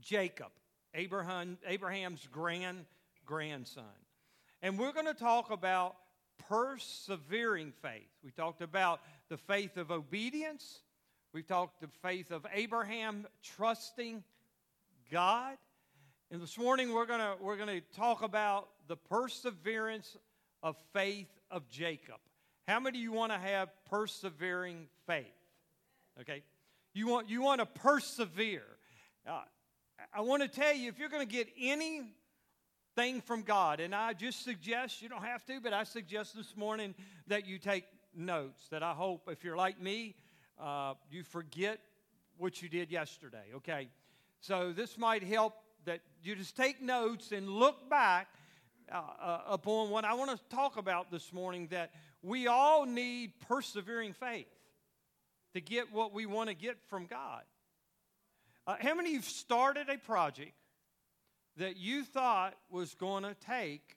Jacob, 0.00 0.50
Abraham, 0.94 1.58
Abraham's 1.66 2.26
grand 2.30 2.84
grandson. 3.24 3.84
And 4.62 4.78
we're 4.78 4.92
going 4.92 5.06
to 5.06 5.14
talk 5.14 5.50
about 5.50 5.96
persevering 6.48 7.72
faith. 7.82 8.08
We 8.24 8.30
talked 8.30 8.62
about 8.62 9.00
the 9.28 9.36
faith 9.36 9.76
of 9.76 9.90
obedience. 9.90 10.80
We've 11.32 11.46
talked 11.46 11.80
the 11.80 11.88
faith 12.02 12.30
of 12.30 12.46
Abraham 12.52 13.26
trusting 13.42 14.22
God. 15.10 15.56
And 16.30 16.40
this 16.40 16.58
morning 16.58 16.92
we're 16.92 17.06
going 17.06 17.20
to 17.20 17.36
we're 17.40 17.56
going 17.56 17.80
to 17.80 17.96
talk 17.96 18.22
about 18.22 18.68
the 18.88 18.96
perseverance 18.96 20.16
of 20.62 20.76
faith 20.92 21.28
of 21.50 21.68
Jacob. 21.68 22.16
How 22.68 22.80
many 22.80 22.98
of 22.98 23.02
you 23.02 23.12
want 23.12 23.32
to 23.32 23.38
have 23.38 23.68
persevering 23.90 24.86
faith? 25.06 25.26
Okay? 26.20 26.42
You 26.94 27.08
want 27.08 27.28
you 27.28 27.42
want 27.42 27.60
to 27.60 27.66
persevere. 27.66 28.64
Uh, 29.26 29.42
I 30.14 30.20
want 30.20 30.42
to 30.42 30.48
tell 30.48 30.74
you 30.74 30.88
if 30.88 30.98
you're 30.98 31.08
going 31.08 31.26
to 31.26 31.32
get 31.32 31.48
anything 31.58 33.20
from 33.24 33.42
God. 33.42 33.80
And 33.80 33.94
I 33.94 34.12
just 34.12 34.44
suggest, 34.44 35.02
you 35.02 35.08
don't 35.08 35.24
have 35.24 35.44
to, 35.46 35.60
but 35.60 35.72
I 35.72 35.84
suggest 35.84 36.36
this 36.36 36.56
morning 36.56 36.94
that 37.28 37.46
you 37.46 37.58
take 37.58 37.84
notes. 38.14 38.68
That 38.70 38.82
I 38.82 38.92
hope, 38.92 39.28
if 39.28 39.44
you're 39.44 39.56
like 39.56 39.80
me, 39.80 40.14
uh, 40.60 40.94
you 41.10 41.22
forget 41.22 41.80
what 42.36 42.62
you 42.62 42.68
did 42.68 42.90
yesterday, 42.90 43.44
okay? 43.56 43.88
So 44.40 44.72
this 44.72 44.98
might 44.98 45.22
help 45.22 45.54
that 45.84 46.00
you 46.22 46.34
just 46.34 46.56
take 46.56 46.80
notes 46.80 47.32
and 47.32 47.48
look 47.48 47.88
back 47.88 48.28
uh, 48.90 49.00
uh, 49.20 49.40
upon 49.48 49.90
what 49.90 50.04
I 50.04 50.14
want 50.14 50.30
to 50.30 50.56
talk 50.56 50.76
about 50.76 51.10
this 51.10 51.32
morning 51.32 51.68
that 51.70 51.92
we 52.22 52.46
all 52.46 52.84
need 52.84 53.32
persevering 53.48 54.12
faith 54.12 54.46
to 55.54 55.60
get 55.60 55.92
what 55.92 56.12
we 56.12 56.26
want 56.26 56.48
to 56.48 56.54
get 56.54 56.76
from 56.88 57.06
God. 57.06 57.42
Uh, 58.64 58.76
how 58.80 58.94
many 58.94 59.08
of 59.10 59.14
you 59.16 59.22
started 59.22 59.88
a 59.88 59.98
project 59.98 60.52
that 61.56 61.76
you 61.76 62.04
thought 62.04 62.54
was 62.70 62.94
going 62.94 63.24
to 63.24 63.34
take 63.46 63.96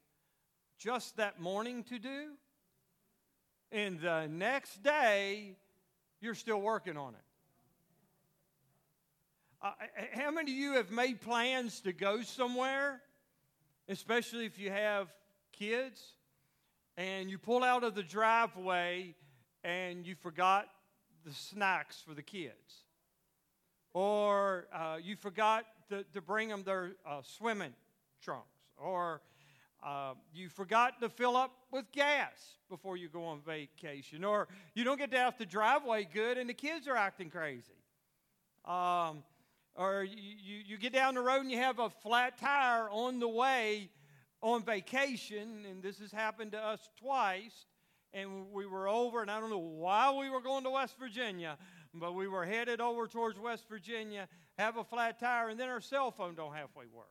just 0.78 1.18
that 1.18 1.39
morning 1.39 1.84
to 1.84 1.99
do, 1.99 2.32
and 3.72 3.99
the 3.99 4.28
next 4.28 4.82
day 4.82 5.55
you're 6.20 6.34
still 6.34 6.59
working 6.59 6.97
on 6.97 7.13
it. 7.13 7.22
Uh, 9.61 9.72
how 10.13 10.32
many 10.32 10.51
of 10.51 10.57
you 10.57 10.74
have 10.74 10.91
made 10.91 11.22
plans 11.22 11.80
to 11.82 11.93
go 11.93 12.22
somewhere, 12.24 13.01
especially 13.88 14.45
if 14.45 14.57
you 14.57 14.72
have 14.72 15.07
kids, 15.51 16.01
and 16.97 17.30
you 17.30 17.38
pull 17.38 17.63
out 17.63 17.84
of 17.84 17.93
the 17.93 18.03
driveway 18.03 19.13
and 19.63 20.05
you 20.07 20.16
forgot 20.16 20.68
the 21.24 21.32
snacks 21.34 22.01
for 22.05 22.13
the 22.16 22.24
kids? 22.24 22.84
Or 23.95 24.67
uh, 24.73 24.97
you 25.01 25.15
forgot 25.15 25.65
to, 25.87 26.03
to 26.11 26.21
bring 26.21 26.49
them 26.49 26.63
their 26.63 26.91
uh, 27.07 27.21
swimming 27.23 27.73
trunks, 28.21 28.59
or 28.77 29.21
uh, 29.81 30.15
you 30.33 30.49
forgot 30.49 30.99
to 30.99 31.07
fill 31.07 31.37
up 31.37 31.51
with 31.71 31.89
gas 31.93 32.57
before 32.69 32.97
you 32.97 33.07
go 33.07 33.23
on 33.23 33.39
vacation, 33.39 34.25
or 34.25 34.49
you 34.73 34.83
don't 34.83 34.97
get 34.97 35.13
out 35.13 35.37
the 35.37 35.45
driveway 35.45 36.05
good 36.13 36.37
and 36.37 36.49
the 36.49 36.53
kids 36.53 36.89
are 36.89 36.97
acting 36.97 37.29
crazy. 37.29 37.71
Um, 38.65 39.23
or 39.75 40.03
you, 40.03 40.17
you, 40.43 40.57
you 40.65 40.77
get 40.77 40.91
down 40.91 41.15
the 41.15 41.21
road 41.21 41.39
and 41.39 41.51
you 41.51 41.59
have 41.59 41.79
a 41.79 41.89
flat 41.89 42.37
tire 42.37 42.89
on 42.89 43.21
the 43.21 43.29
way 43.29 43.89
on 44.41 44.61
vacation, 44.61 45.65
and 45.71 45.81
this 45.81 45.99
has 45.99 46.11
happened 46.11 46.51
to 46.51 46.59
us 46.59 46.89
twice. 46.99 47.65
And 48.13 48.51
we 48.51 48.65
were 48.65 48.87
over, 48.87 49.21
and 49.21 49.29
I 49.29 49.41
don't 49.41 49.49
know 49.49 49.57
why 49.57 50.11
we 50.11 50.29
were 50.29 50.39
going 50.39 50.63
to 50.63 50.69
West 50.69 50.97
Virginia, 50.97 51.57
but 51.99 52.13
we 52.13 52.27
were 52.27 52.45
headed 52.45 52.81
over 52.81 53.07
towards 53.07 53.39
West 53.39 53.67
Virginia, 53.69 54.27
have 54.57 54.77
a 54.77 54.83
flat 54.83 55.19
tire, 55.19 55.49
and 55.49 55.59
then 55.59 55.69
our 55.69 55.81
cell 55.81 56.11
phone 56.11 56.35
don't 56.35 56.53
halfway 56.53 56.85
work. 56.85 57.07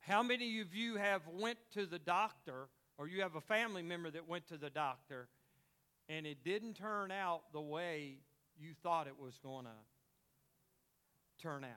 How 0.00 0.22
many 0.22 0.60
of 0.60 0.74
you 0.74 0.96
have 0.96 1.22
went 1.28 1.58
to 1.72 1.86
the 1.86 1.98
doctor, 1.98 2.68
or 2.98 3.08
you 3.08 3.22
have 3.22 3.36
a 3.36 3.40
family 3.40 3.82
member 3.82 4.10
that 4.10 4.28
went 4.28 4.46
to 4.48 4.58
the 4.58 4.70
doctor, 4.70 5.28
and 6.08 6.26
it 6.26 6.44
didn't 6.44 6.74
turn 6.74 7.10
out 7.10 7.42
the 7.52 7.60
way 7.60 8.18
you 8.58 8.74
thought 8.82 9.06
it 9.06 9.18
was 9.18 9.38
going 9.38 9.64
to 9.64 11.42
turn 11.42 11.64
out? 11.64 11.70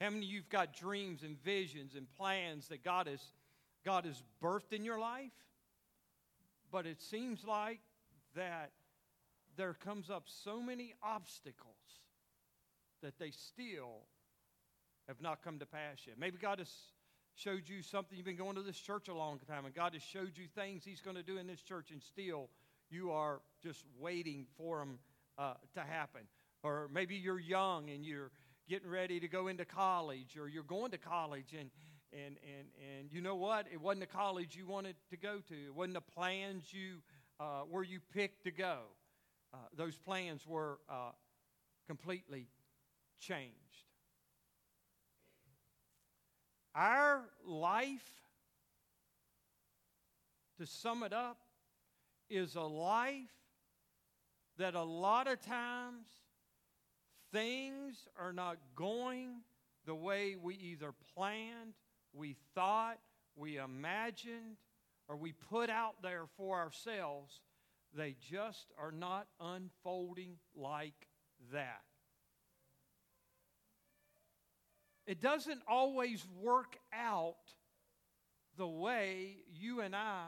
How 0.00 0.10
many 0.10 0.26
of 0.26 0.32
you've 0.32 0.48
got 0.48 0.74
dreams 0.74 1.22
and 1.22 1.40
visions 1.42 1.94
and 1.94 2.06
plans 2.16 2.68
that 2.68 2.84
God 2.84 3.06
has, 3.06 3.22
God 3.84 4.04
has 4.04 4.22
birthed 4.42 4.72
in 4.72 4.84
your 4.84 4.98
life? 4.98 5.32
But 6.70 6.86
it 6.86 7.00
seems 7.00 7.44
like 7.44 7.80
that 8.34 8.72
there 9.58 9.74
comes 9.74 10.08
up 10.08 10.24
so 10.26 10.62
many 10.62 10.94
obstacles 11.02 11.74
that 13.02 13.18
they 13.18 13.32
still 13.32 14.06
have 15.08 15.20
not 15.20 15.42
come 15.42 15.58
to 15.58 15.66
pass 15.66 15.98
yet. 16.06 16.16
Maybe 16.18 16.38
God 16.40 16.60
has 16.60 16.72
showed 17.34 17.68
you 17.68 17.82
something. 17.82 18.16
You've 18.16 18.24
been 18.24 18.36
going 18.36 18.54
to 18.54 18.62
this 18.62 18.78
church 18.78 19.08
a 19.08 19.14
long 19.14 19.40
time, 19.48 19.66
and 19.66 19.74
God 19.74 19.94
has 19.94 20.02
showed 20.02 20.32
you 20.36 20.46
things 20.54 20.84
He's 20.84 21.00
going 21.00 21.16
to 21.16 21.22
do 21.22 21.38
in 21.38 21.46
this 21.46 21.60
church, 21.60 21.90
and 21.90 22.00
still 22.00 22.48
you 22.88 23.10
are 23.10 23.40
just 23.62 23.84
waiting 23.98 24.46
for 24.56 24.78
them 24.78 24.98
uh, 25.36 25.54
to 25.74 25.80
happen. 25.80 26.22
Or 26.62 26.88
maybe 26.92 27.16
you're 27.16 27.40
young 27.40 27.90
and 27.90 28.06
you're 28.06 28.30
getting 28.68 28.88
ready 28.88 29.18
to 29.20 29.28
go 29.28 29.48
into 29.48 29.64
college, 29.64 30.36
or 30.38 30.48
you're 30.48 30.62
going 30.62 30.92
to 30.92 30.98
college, 30.98 31.52
and 31.58 31.70
and 32.12 32.36
and 32.42 32.68
and 32.98 33.12
you 33.12 33.20
know 33.20 33.34
what? 33.36 33.66
It 33.72 33.80
wasn't 33.80 34.00
the 34.00 34.16
college 34.16 34.54
you 34.54 34.66
wanted 34.66 34.94
to 35.10 35.16
go 35.16 35.38
to. 35.48 35.54
It 35.54 35.74
wasn't 35.74 35.94
the 35.94 36.12
plans 36.12 36.72
you 36.72 36.98
uh, 37.40 37.62
where 37.68 37.82
you 37.82 37.98
picked 38.14 38.44
to 38.44 38.52
go 38.52 38.82
uh, 39.52 39.56
those 39.76 39.96
plans 39.96 40.46
were 40.46 40.78
uh, 40.88 41.10
completely 41.86 42.48
changed. 43.18 43.54
Our 46.74 47.22
life, 47.44 48.08
to 50.58 50.66
sum 50.66 51.02
it 51.02 51.12
up, 51.12 51.38
is 52.30 52.54
a 52.54 52.60
life 52.60 53.32
that 54.58 54.74
a 54.74 54.82
lot 54.82 55.26
of 55.26 55.40
times 55.40 56.06
things 57.32 58.06
are 58.18 58.32
not 58.32 58.58
going 58.76 59.40
the 59.86 59.94
way 59.94 60.36
we 60.36 60.54
either 60.56 60.92
planned, 61.14 61.74
we 62.12 62.36
thought, 62.54 62.98
we 63.36 63.56
imagined, 63.56 64.56
or 65.08 65.16
we 65.16 65.32
put 65.32 65.70
out 65.70 66.02
there 66.02 66.26
for 66.36 66.58
ourselves 66.58 67.40
they 67.94 68.16
just 68.30 68.72
are 68.78 68.92
not 68.92 69.26
unfolding 69.40 70.36
like 70.54 71.08
that. 71.52 71.82
It 75.06 75.20
doesn't 75.20 75.62
always 75.66 76.26
work 76.38 76.76
out 76.92 77.36
the 78.58 78.66
way 78.66 79.36
you 79.58 79.80
and 79.80 79.96
I 79.96 80.26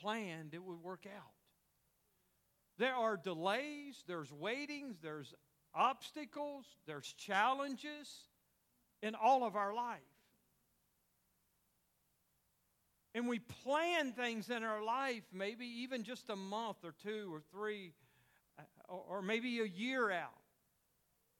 planned 0.00 0.54
it 0.54 0.62
would 0.62 0.82
work 0.82 1.04
out. 1.06 1.32
There 2.78 2.94
are 2.94 3.16
delays, 3.16 4.04
there's 4.06 4.32
waitings, 4.32 4.98
there's 5.02 5.34
obstacles, 5.74 6.64
there's 6.86 7.12
challenges 7.14 8.28
in 9.02 9.16
all 9.16 9.44
of 9.44 9.56
our 9.56 9.74
life. 9.74 9.98
And 13.14 13.26
we 13.26 13.38
plan 13.38 14.12
things 14.12 14.50
in 14.50 14.62
our 14.62 14.82
life, 14.82 15.22
maybe 15.32 15.66
even 15.82 16.04
just 16.04 16.28
a 16.28 16.36
month 16.36 16.78
or 16.84 16.94
two 17.02 17.32
or 17.32 17.40
three, 17.50 17.92
uh, 18.58 18.92
or 18.92 19.22
maybe 19.22 19.60
a 19.60 19.64
year 19.64 20.10
out, 20.10 20.38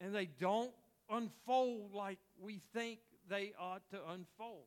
and 0.00 0.14
they 0.14 0.26
don't 0.26 0.72
unfold 1.10 1.92
like 1.92 2.18
we 2.40 2.60
think 2.72 3.00
they 3.28 3.52
ought 3.58 3.82
to 3.90 3.98
unfold. 4.10 4.66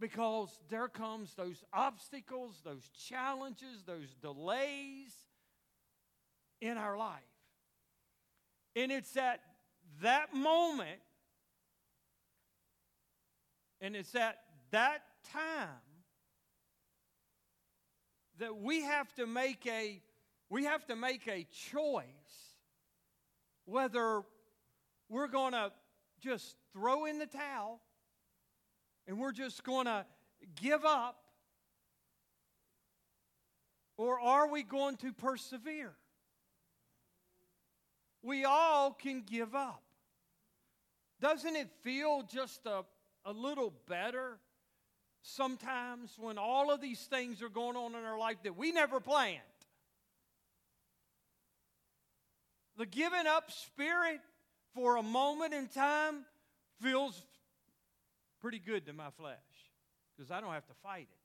Because 0.00 0.58
there 0.68 0.88
comes 0.88 1.34
those 1.34 1.62
obstacles, 1.72 2.60
those 2.64 2.90
challenges, 3.08 3.84
those 3.86 4.14
delays 4.20 5.14
in 6.60 6.76
our 6.76 6.96
life. 6.96 7.20
And 8.74 8.90
it's 8.90 9.16
at 9.16 9.40
that 10.00 10.34
moment 10.34 11.00
and 13.82 13.94
it's 13.94 14.14
at 14.14 14.38
that 14.70 15.02
time 15.30 15.68
that 18.38 18.56
we 18.56 18.80
have 18.82 19.12
to 19.16 19.26
make 19.26 19.66
a 19.66 20.00
we 20.48 20.64
have 20.64 20.86
to 20.86 20.96
make 20.96 21.28
a 21.28 21.46
choice 21.70 22.06
whether 23.66 24.22
we're 25.10 25.28
going 25.28 25.52
to 25.52 25.70
just 26.20 26.56
throw 26.72 27.04
in 27.04 27.18
the 27.18 27.26
towel 27.26 27.80
and 29.06 29.18
we're 29.18 29.32
just 29.32 29.62
going 29.64 29.84
to 29.84 30.06
give 30.56 30.86
up 30.86 31.22
Or 33.96 34.18
are 34.18 34.48
we 34.48 34.62
going 34.62 34.96
to 34.96 35.12
persevere? 35.12 35.92
We 38.22 38.44
all 38.44 38.92
can 38.92 39.22
give 39.22 39.54
up. 39.54 39.82
Doesn't 41.20 41.54
it 41.54 41.68
feel 41.82 42.22
just 42.22 42.66
a, 42.66 42.84
a 43.24 43.32
little 43.32 43.72
better 43.88 44.38
sometimes 45.22 46.12
when 46.18 46.38
all 46.38 46.70
of 46.70 46.80
these 46.80 47.00
things 47.00 47.42
are 47.42 47.48
going 47.48 47.76
on 47.76 47.94
in 47.94 48.04
our 48.04 48.18
life 48.18 48.38
that 48.44 48.56
we 48.56 48.72
never 48.72 49.00
planned? 49.00 49.38
The 52.76 52.86
giving 52.86 53.26
up 53.26 53.50
spirit 53.50 54.20
for 54.74 54.96
a 54.96 55.02
moment 55.02 55.54
in 55.54 55.68
time 55.68 56.24
feels 56.80 57.22
pretty 58.40 58.58
good 58.58 58.86
to 58.86 58.92
my 58.92 59.10
flesh 59.10 59.36
because 60.16 60.30
I 60.30 60.40
don't 60.40 60.52
have 60.52 60.66
to 60.66 60.74
fight 60.82 61.08
it. 61.10 61.18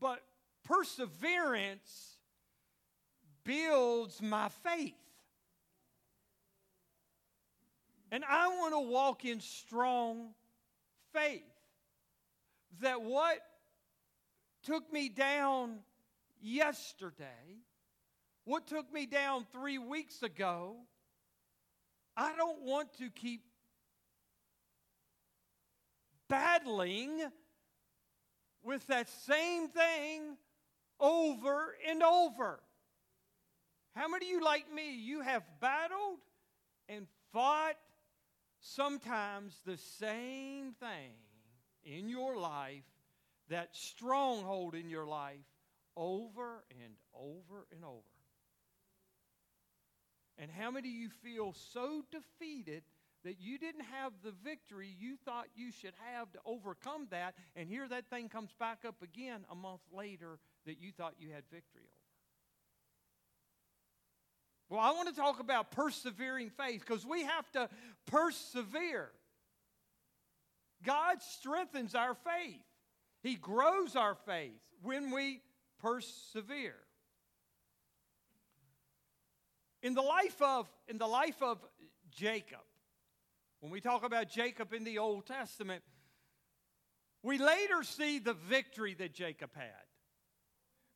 But 0.00 0.22
perseverance 0.64 2.13
builds 3.44 4.20
my 4.22 4.48
faith. 4.62 4.94
And 8.10 8.24
I 8.28 8.48
want 8.48 8.74
to 8.74 8.80
walk 8.80 9.24
in 9.24 9.40
strong 9.40 10.34
faith 11.12 11.42
that 12.80 13.02
what 13.02 13.38
took 14.62 14.92
me 14.92 15.08
down 15.08 15.78
yesterday, 16.40 17.58
what 18.44 18.66
took 18.66 18.92
me 18.92 19.06
down 19.06 19.46
three 19.52 19.78
weeks 19.78 20.22
ago, 20.22 20.76
I 22.16 22.36
don't 22.36 22.62
want 22.62 22.94
to 22.98 23.10
keep 23.10 23.42
battling 26.28 27.20
with 28.62 28.86
that 28.86 29.08
same 29.08 29.68
thing 29.68 30.36
over 31.00 31.76
and 31.88 32.02
over. 32.02 32.60
How 33.94 34.08
many 34.08 34.26
of 34.26 34.30
you, 34.32 34.44
like 34.44 34.72
me, 34.72 34.94
you 34.94 35.20
have 35.20 35.42
battled 35.60 36.18
and 36.88 37.06
fought 37.32 37.76
sometimes 38.60 39.60
the 39.64 39.76
same 39.76 40.72
thing 40.72 41.12
in 41.84 42.08
your 42.08 42.36
life, 42.36 42.84
that 43.50 43.76
stronghold 43.76 44.74
in 44.74 44.90
your 44.90 45.06
life, 45.06 45.44
over 45.96 46.64
and 46.70 46.94
over 47.14 47.66
and 47.72 47.84
over? 47.84 48.02
And 50.38 50.50
how 50.50 50.72
many 50.72 50.88
of 50.88 50.94
you 50.94 51.08
feel 51.22 51.54
so 51.72 52.02
defeated 52.10 52.82
that 53.24 53.40
you 53.40 53.58
didn't 53.58 53.84
have 53.84 54.12
the 54.24 54.32
victory 54.44 54.94
you 54.98 55.16
thought 55.24 55.46
you 55.54 55.70
should 55.70 55.94
have 56.12 56.32
to 56.32 56.38
overcome 56.44 57.06
that, 57.10 57.34
and 57.54 57.68
here 57.68 57.86
that 57.88 58.10
thing 58.10 58.28
comes 58.28 58.52
back 58.58 58.84
up 58.86 59.02
again 59.02 59.44
a 59.50 59.54
month 59.54 59.80
later 59.92 60.38
that 60.66 60.80
you 60.80 60.90
thought 60.90 61.14
you 61.18 61.30
had 61.30 61.44
victory 61.50 61.84
over? 61.84 61.93
Well, 64.68 64.80
I 64.80 64.92
want 64.92 65.08
to 65.08 65.14
talk 65.14 65.40
about 65.40 65.70
persevering 65.70 66.50
faith 66.50 66.80
because 66.80 67.04
we 67.06 67.24
have 67.24 67.50
to 67.52 67.68
persevere. 68.06 69.10
God 70.82 71.22
strengthens 71.22 71.94
our 71.94 72.14
faith, 72.14 72.62
He 73.22 73.36
grows 73.36 73.96
our 73.96 74.14
faith 74.26 74.60
when 74.82 75.10
we 75.10 75.40
persevere. 75.80 76.76
In 79.82 79.94
the 79.94 80.02
life 80.02 80.40
of, 80.40 80.66
in 80.88 80.96
the 80.96 81.06
life 81.06 81.42
of 81.42 81.58
Jacob, 82.10 82.64
when 83.60 83.70
we 83.70 83.80
talk 83.80 84.02
about 84.02 84.30
Jacob 84.30 84.72
in 84.72 84.84
the 84.84 84.98
Old 84.98 85.26
Testament, 85.26 85.82
we 87.22 87.38
later 87.38 87.82
see 87.82 88.18
the 88.18 88.34
victory 88.34 88.94
that 88.94 89.14
Jacob 89.14 89.50
had. 89.54 89.83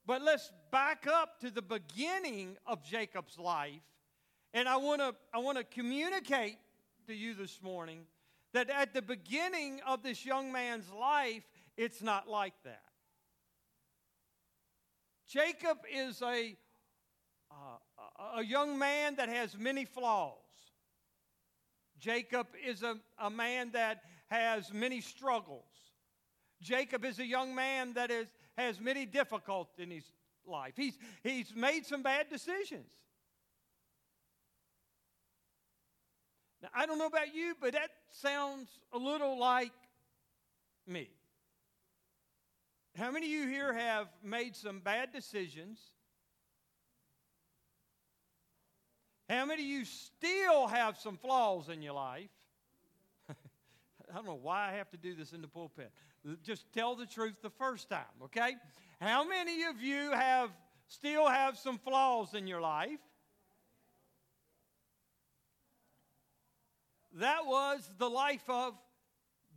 But 0.09 0.23
let's 0.23 0.51
back 0.71 1.07
up 1.07 1.39
to 1.41 1.51
the 1.51 1.61
beginning 1.61 2.57
of 2.67 2.83
Jacob's 2.83 3.39
life. 3.39 3.83
And 4.55 4.67
I 4.67 4.79
want 4.79 5.03
to 5.03 5.15
I 5.35 5.39
want 5.39 5.59
to 5.59 5.65
communicate 5.65 6.57
to 7.09 7.15
you 7.15 7.35
this 7.35 7.61
morning 7.63 8.07
that 8.55 8.71
at 8.71 8.95
the 8.95 9.03
beginning 9.03 9.83
of 9.87 10.03
this 10.03 10.25
young 10.25 10.51
man's 10.51 10.91
life, 10.91 11.43
it's 11.77 12.01
not 12.01 12.27
like 12.27 12.55
that. 12.65 12.81
Jacob 15.29 15.77
is 15.95 16.23
a, 16.23 16.57
uh, 17.51 18.37
a 18.39 18.43
young 18.43 18.79
man 18.79 19.17
that 19.17 19.29
has 19.29 19.59
many 19.59 19.85
flaws. 19.85 20.33
Jacob 22.01 22.47
is 22.67 22.83
a, 22.83 22.97
a 23.19 23.29
man 23.29 23.73
that 23.73 24.01
has 24.31 24.73
many 24.73 25.03
struggles. 25.03 25.65
Jacob 26.63 27.05
is 27.05 27.19
a 27.19 27.27
young 27.27 27.55
man 27.55 27.93
that 27.93 28.11
is, 28.11 28.29
has 28.59 28.81
many 28.81 29.07
difficulties 29.07 29.79
in 29.79 29.91
his 29.91 30.05
life. 30.47 30.75
He's, 30.77 30.99
he's 31.23 31.55
made 31.55 31.87
some 31.87 32.03
bad 32.03 32.29
decisions. 32.29 32.91
Now, 36.63 36.69
I 36.75 36.87
don't 36.87 36.99
know 36.99 37.07
about 37.07 37.35
you, 37.35 37.55
but 37.61 37.73
that 37.73 37.91
sounds 38.11 38.69
a 38.93 38.99
little 38.99 39.39
like 39.39 39.73
me. 40.87 41.09
How 42.97 43.13
many 43.13 43.27
of 43.27 43.33
you 43.33 43.49
here 43.49 43.73
have 43.73 44.09
made 44.25 44.57
some 44.57 44.81
bad 44.81 45.13
decisions? 45.13 45.79
How 49.29 49.45
many 49.45 49.63
of 49.63 49.69
you 49.69 49.85
still 49.85 50.67
have 50.67 50.97
some 50.99 51.17
flaws 51.17 51.69
in 51.69 51.81
your 51.81 51.93
life? 51.93 52.31
I 53.31 54.15
don't 54.15 54.27
know 54.27 54.39
why 54.41 54.71
I 54.71 54.77
have 54.79 54.91
to 54.91 54.97
do 54.97 55.15
this 55.15 55.33
in 55.33 55.43
the 55.43 55.49
pulpit. 55.49 55.93
Just 56.43 56.73
tell 56.73 56.97
the 56.97 57.07
truth 57.07 57.37
the 57.43 57.51
first 57.51 57.89
time, 57.89 58.05
okay? 58.25 58.57
How 59.01 59.27
many 59.27 59.65
of 59.65 59.81
you 59.81 60.11
have 60.13 60.51
still 60.89 61.29
have 61.29 61.57
some 61.57 61.79
flaws 61.79 62.35
in 62.35 62.47
your 62.47 62.61
life? 62.61 62.99
That 67.15 67.47
was 67.47 67.89
the 67.99 68.09
life 68.09 68.49
of 68.49 68.75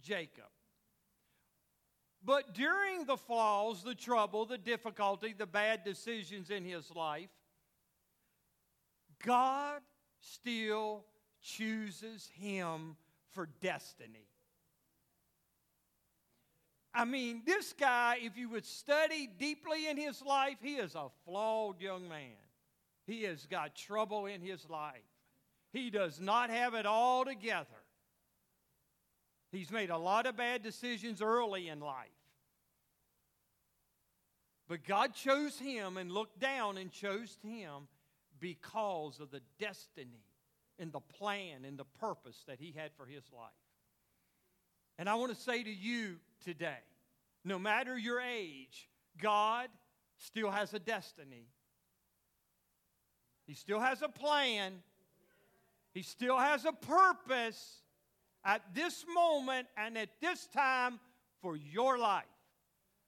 Jacob. 0.02 0.46
But 2.24 2.54
during 2.54 3.06
the 3.06 3.18
flaws, 3.18 3.84
the 3.84 3.96
trouble, 3.96 4.46
the 4.46 4.58
difficulty, 4.58 5.34
the 5.36 5.48
bad 5.48 5.84
decisions 5.84 6.52
in 6.52 6.64
his 6.64 6.92
life, 6.96 7.30
God 9.24 9.82
still 10.20 11.06
chooses 11.42 12.30
him 12.36 12.96
for 13.32 13.50
destiny. 13.62 14.31
I 16.94 17.06
mean, 17.06 17.44
this 17.46 17.74
guy, 17.74 18.20
if 18.22 18.38
you 18.38 18.50
would 18.50 18.66
study 18.66 19.30
deeply 19.40 19.88
in 19.88 19.98
his 19.98 20.22
life, 20.22 20.58
he 20.62 20.76
is 20.76 20.94
a 20.96 21.08
flawed 21.26 21.80
young 21.80 22.08
man. 22.10 22.36
He 23.08 23.24
has 23.24 23.46
got 23.46 23.76
trouble 23.76 24.26
in 24.26 24.42
his 24.42 24.70
life. 24.70 25.02
He 25.72 25.90
does 25.90 26.20
not 26.20 26.50
have 26.50 26.74
it 26.74 26.86
all 26.86 27.24
together. 27.24 27.66
He's 29.52 29.72
made 29.72 29.90
a 29.90 29.98
lot 29.98 30.26
of 30.26 30.38
bad 30.38 30.64
decisions 30.64 31.22
early 31.22 31.70
in 31.70 31.80
life. 31.80 32.08
But 34.68 34.86
God 34.86 35.14
chose 35.14 35.60
him 35.60 35.98
and 35.98 36.12
looked 36.12 36.40
down 36.40 36.78
and 36.78 36.92
chose 36.92 37.38
him 37.44 37.88
because 38.40 39.20
of 39.20 39.32
the 39.32 39.42
destiny 39.60 40.26
and 40.80 40.92
the 40.92 41.02
plan 41.02 41.66
and 41.66 41.78
the 41.78 41.86
purpose 41.86 42.44
that 42.48 42.60
he 42.60 42.74
had 42.76 42.92
for 42.96 43.06
his 43.06 43.24
life. 43.34 43.52
And 45.02 45.10
I 45.10 45.16
want 45.16 45.36
to 45.36 45.42
say 45.42 45.64
to 45.64 45.74
you 45.74 46.18
today 46.46 46.78
no 47.44 47.58
matter 47.58 47.98
your 47.98 48.22
age, 48.22 48.88
God 49.20 49.68
still 50.20 50.52
has 50.52 50.76
a 50.76 50.80
destiny. 50.80 51.48
He 53.48 53.56
still 53.56 53.80
has 53.80 54.04
a 54.04 54.10
plan. 54.10 54.74
He 55.96 56.04
still 56.04 56.38
has 56.38 56.66
a 56.66 56.72
purpose 56.72 57.82
at 58.46 58.62
this 58.76 59.04
moment 59.12 59.66
and 59.76 59.98
at 59.98 60.10
this 60.22 60.46
time 60.54 61.00
for 61.42 61.56
your 61.56 61.98
life. 61.98 62.26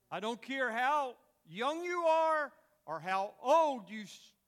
I 0.09 0.19
don't 0.19 0.41
care 0.41 0.71
how 0.71 1.13
young 1.47 1.83
you 1.83 2.05
are 2.05 2.51
or 2.87 3.01
how 3.01 3.35
old 3.39 3.87
you, 3.87 4.05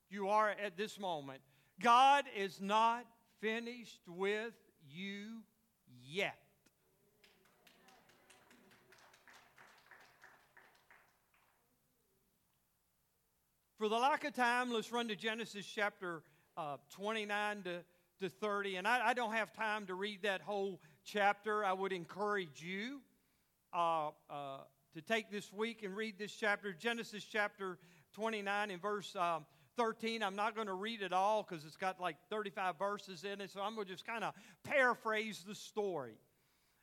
you 0.09 0.29
are 0.29 0.49
at 0.49 0.77
this 0.77 0.99
moment. 0.99 1.41
God 1.79 2.25
is 2.35 2.59
not 2.59 3.05
finished 3.39 4.01
with 4.07 4.55
you 4.89 5.43
yet. 6.03 6.39
For 13.85 13.89
the 13.89 13.97
lack 13.97 14.23
of 14.23 14.33
time, 14.33 14.73
let's 14.73 14.91
run 14.91 15.09
to 15.09 15.15
Genesis 15.15 15.63
chapter 15.63 16.23
uh, 16.57 16.77
29 16.89 17.61
to, 17.65 17.83
to 18.19 18.29
30. 18.29 18.77
And 18.77 18.87
I, 18.87 19.09
I, 19.09 19.13
don't 19.13 19.33
have 19.33 19.53
time 19.53 19.85
to 19.85 19.93
read 19.93 20.23
that 20.23 20.41
whole 20.41 20.81
chapter. 21.03 21.63
I 21.63 21.71
would 21.71 21.93
encourage 21.93 22.63
you 22.63 23.01
uh, 23.71 24.07
uh, 24.27 24.57
to 24.95 25.01
take 25.03 25.29
this 25.29 25.53
week 25.53 25.83
and 25.83 25.95
read 25.95 26.17
this 26.17 26.31
chapter, 26.31 26.73
Genesis 26.73 27.23
chapter 27.31 27.77
29 28.15 28.71
and 28.71 28.81
verse 28.81 29.15
um, 29.15 29.45
13. 29.77 30.23
I'm 30.23 30.35
not 30.35 30.55
going 30.55 30.65
to 30.65 30.73
read 30.73 31.03
it 31.03 31.13
all 31.13 31.45
because 31.47 31.63
it's 31.63 31.77
got 31.77 31.99
like 31.99 32.15
35 32.31 32.79
verses 32.79 33.23
in 33.23 33.39
it, 33.39 33.51
so 33.51 33.61
I'm 33.61 33.75
going 33.75 33.85
to 33.85 33.93
just 33.93 34.07
kind 34.07 34.23
of 34.23 34.33
paraphrase 34.63 35.45
the 35.47 35.53
story. 35.53 36.17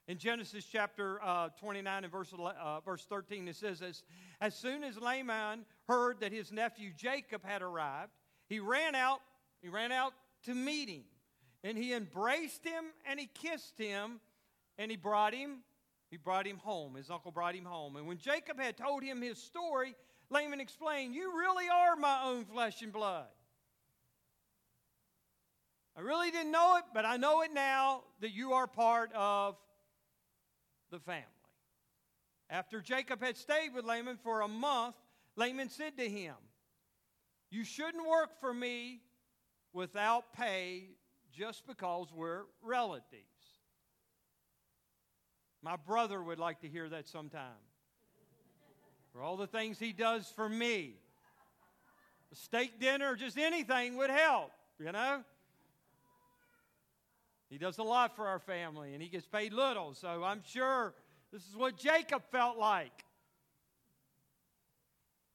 In 0.09 0.18
Genesis 0.18 0.64
chapter 0.64 1.20
uh, 1.22 1.48
29 1.61 2.05
and 2.05 2.12
verse, 2.12 2.32
uh, 2.32 2.80
verse 2.80 3.05
13, 3.09 3.46
it 3.46 3.55
says, 3.55 3.82
as, 3.82 4.03
as 4.40 4.55
soon 4.55 4.82
as 4.82 5.00
Laban 5.00 5.64
heard 5.89 6.20
that 6.20 6.33
his 6.33 6.53
nephew 6.53 6.93
Jacob 6.97 7.45
had 7.45 7.62
arrived, 7.62 8.12
he 8.49 8.61
ran 8.61 8.95
out, 8.95 9.20
he 9.61 9.68
ran 9.68 9.93
out 9.93 10.12
to 10.45 10.55
meet 10.55 10.89
him. 10.89 11.05
And 11.64 11.78
he 11.78 11.95
embraced 11.95 12.64
him 12.64 12.85
and 13.07 13.20
he 13.20 13.26
kissed 13.26 13.78
him 13.78 14.20
and 14.78 14.91
he 14.91 14.97
brought 14.97 15.35
him, 15.35 15.59
he 16.11 16.16
brought 16.16 16.47
him 16.47 16.59
home. 16.59 16.95
His 16.95 17.11
uncle 17.11 17.30
brought 17.30 17.55
him 17.55 17.64
home. 17.64 17.97
And 17.97 18.07
when 18.07 18.18
Jacob 18.18 18.59
had 18.59 18.76
told 18.76 19.03
him 19.03 19.22
his 19.22 19.39
story, 19.39 19.95
Laban 20.28 20.61
explained, 20.61 21.14
You 21.14 21.37
really 21.37 21.68
are 21.68 21.97
my 21.97 22.22
own 22.24 22.45
flesh 22.45 22.83
and 22.83 22.93
blood. 22.93 23.26
I 25.97 26.01
really 26.01 26.30
didn't 26.30 26.53
know 26.53 26.76
it, 26.78 26.85
but 26.95 27.05
I 27.05 27.18
know 27.18 27.43
it 27.43 27.53
now 27.53 28.03
that 28.20 28.33
you 28.33 28.55
are 28.55 28.66
part 28.66 29.12
of 29.14 29.57
the 30.91 30.99
family. 30.99 31.24
After 32.49 32.80
Jacob 32.80 33.22
had 33.22 33.37
stayed 33.37 33.74
with 33.74 33.85
Laban 33.85 34.18
for 34.22 34.41
a 34.41 34.49
month, 34.49 34.97
Laban 35.37 35.68
said 35.68 35.97
to 35.99 36.09
him, 36.09 36.35
You 37.51 37.64
shouldn't 37.64 38.07
work 38.07 38.41
for 38.41 38.53
me 38.53 39.01
without 39.72 40.33
pay 40.33 40.91
just 41.33 41.66
because 41.66 42.09
we're 42.14 42.43
relatives. 42.62 43.22
My 45.62 45.76
brother 45.76 46.22
would 46.22 46.39
like 46.39 46.61
to 46.61 46.68
hear 46.68 46.89
that 46.89 47.09
sometime. 47.09 47.62
For 49.12 49.22
all 49.22 49.37
the 49.37 49.47
things 49.47 49.78
he 49.78 49.93
does 49.93 50.30
for 50.35 50.49
me. 50.49 50.95
A 52.33 52.35
steak 52.35 52.80
dinner, 52.80 53.14
just 53.14 53.39
anything 53.39 53.97
would 53.99 54.11
help, 54.11 54.53
you 54.78 54.91
know? 54.91 55.22
He 57.51 57.59
does 57.59 57.76
a 57.76 57.83
lot 57.83 58.16
for 58.16 58.26
our 58.26 58.39
family 58.39 58.95
and 58.95 59.03
he 59.03 59.11
gets 59.11 59.26
paid 59.26 59.53
little, 59.53 59.93
so 59.93 60.24
I'm 60.24 60.43
sure 60.47 60.95
this 61.30 61.47
is 61.47 61.55
what 61.55 61.76
Jacob 61.76 62.22
felt 62.30 62.57
like. 62.57 63.05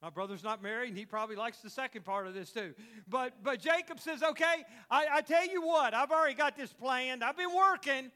My 0.02 0.10
brother's 0.10 0.43
not 0.43 0.62
married, 0.62 0.89
and 0.89 0.98
he 0.98 1.06
probably 1.06 1.36
likes 1.36 1.60
the 1.60 1.70
second 1.70 2.06
part 2.06 2.28
of 2.28 2.34
this 2.34 2.52
too. 2.52 2.74
But, 3.08 3.34
but 3.43 3.60
Jacob 3.60 4.00
says, 4.00 4.22
Okay, 4.22 4.64
I, 4.91 5.08
I 5.14 5.22
tell 5.22 5.48
you 5.48 5.62
what, 5.66 5.93
I've 5.93 6.12
already 6.12 6.36
got 6.36 6.56
this 6.56 6.72
planned. 6.72 7.24
I've 7.24 7.38
been 7.38 7.56
working, 7.56 8.12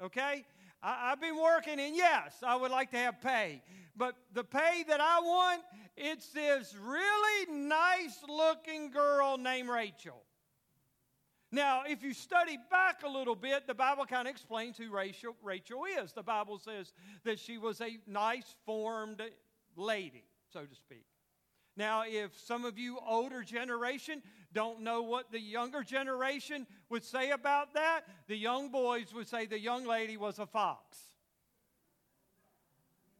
okay? 0.00 0.44
I, 0.82 1.10
have 1.10 1.20
been 1.20 1.36
working, 1.36 1.80
and 1.80 1.96
yes, 1.96 2.36
I 2.46 2.54
would 2.54 2.70
like 2.70 2.92
to 2.92 2.98
have 2.98 3.20
pay. 3.20 3.62
But 3.96 4.14
the 4.32 4.44
pay 4.44 4.84
that 4.86 5.00
I 5.00 5.18
want, 5.20 5.62
it's 5.96 6.28
this 6.28 6.76
really 6.80 7.52
nice 7.52 8.18
looking 8.28 8.90
girl 8.90 9.38
named 9.38 9.68
Rachel. 9.68 10.22
Now, 11.50 11.82
if 11.88 12.02
you 12.02 12.12
study 12.12 12.58
back 12.70 13.02
a 13.04 13.08
little 13.08 13.34
bit, 13.34 13.66
the 13.66 13.74
Bible 13.74 14.04
kind 14.04 14.28
of 14.28 14.32
explains 14.32 14.76
who 14.76 14.90
Rachel, 14.90 15.34
Rachel 15.42 15.84
is. 15.98 16.12
The 16.12 16.22
Bible 16.22 16.58
says 16.58 16.92
that 17.24 17.38
she 17.38 17.56
was 17.56 17.80
a 17.80 17.98
nice 18.06 18.54
formed 18.66 19.22
lady, 19.74 20.24
so 20.58 20.66
to 20.66 20.74
speak. 20.74 21.04
Now, 21.76 22.02
if 22.04 22.36
some 22.40 22.64
of 22.64 22.78
you 22.78 22.98
older 23.06 23.44
generation 23.44 24.22
don't 24.52 24.80
know 24.80 25.02
what 25.02 25.30
the 25.30 25.38
younger 25.38 25.84
generation 25.84 26.66
would 26.90 27.04
say 27.04 27.30
about 27.30 27.74
that, 27.74 28.00
the 28.26 28.36
young 28.36 28.70
boys 28.70 29.14
would 29.14 29.28
say 29.28 29.46
the 29.46 29.60
young 29.60 29.86
lady 29.86 30.16
was 30.16 30.40
a 30.40 30.46
fox. 30.46 30.98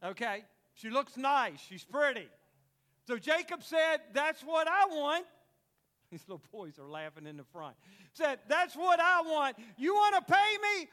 Okay? 0.03 0.43
She 0.75 0.91
looks 0.91 1.17
nice, 1.17 1.61
she's 1.61 1.85
pretty. 1.85 2.29
So 3.07 3.19
Jacob 3.19 3.63
said, 3.63 3.99
That's 4.13 4.43
what 4.43 4.67
I 4.67 4.87
want. 4.87 5.25
These 6.11 6.25
little 6.27 6.43
boys 6.51 6.79
are 6.79 6.89
laughing 6.89 7.27
in 7.27 7.37
the 7.37 7.45
front. 7.45 7.77
Said, 8.15 8.41
That's 8.49 8.75
what 8.75 8.99
I 8.99 9.23
want. 9.23 9.57
You 9.77 9.95
want 9.95 10.27
to 10.27 10.33
pay 10.33 10.57
me? 10.63 10.89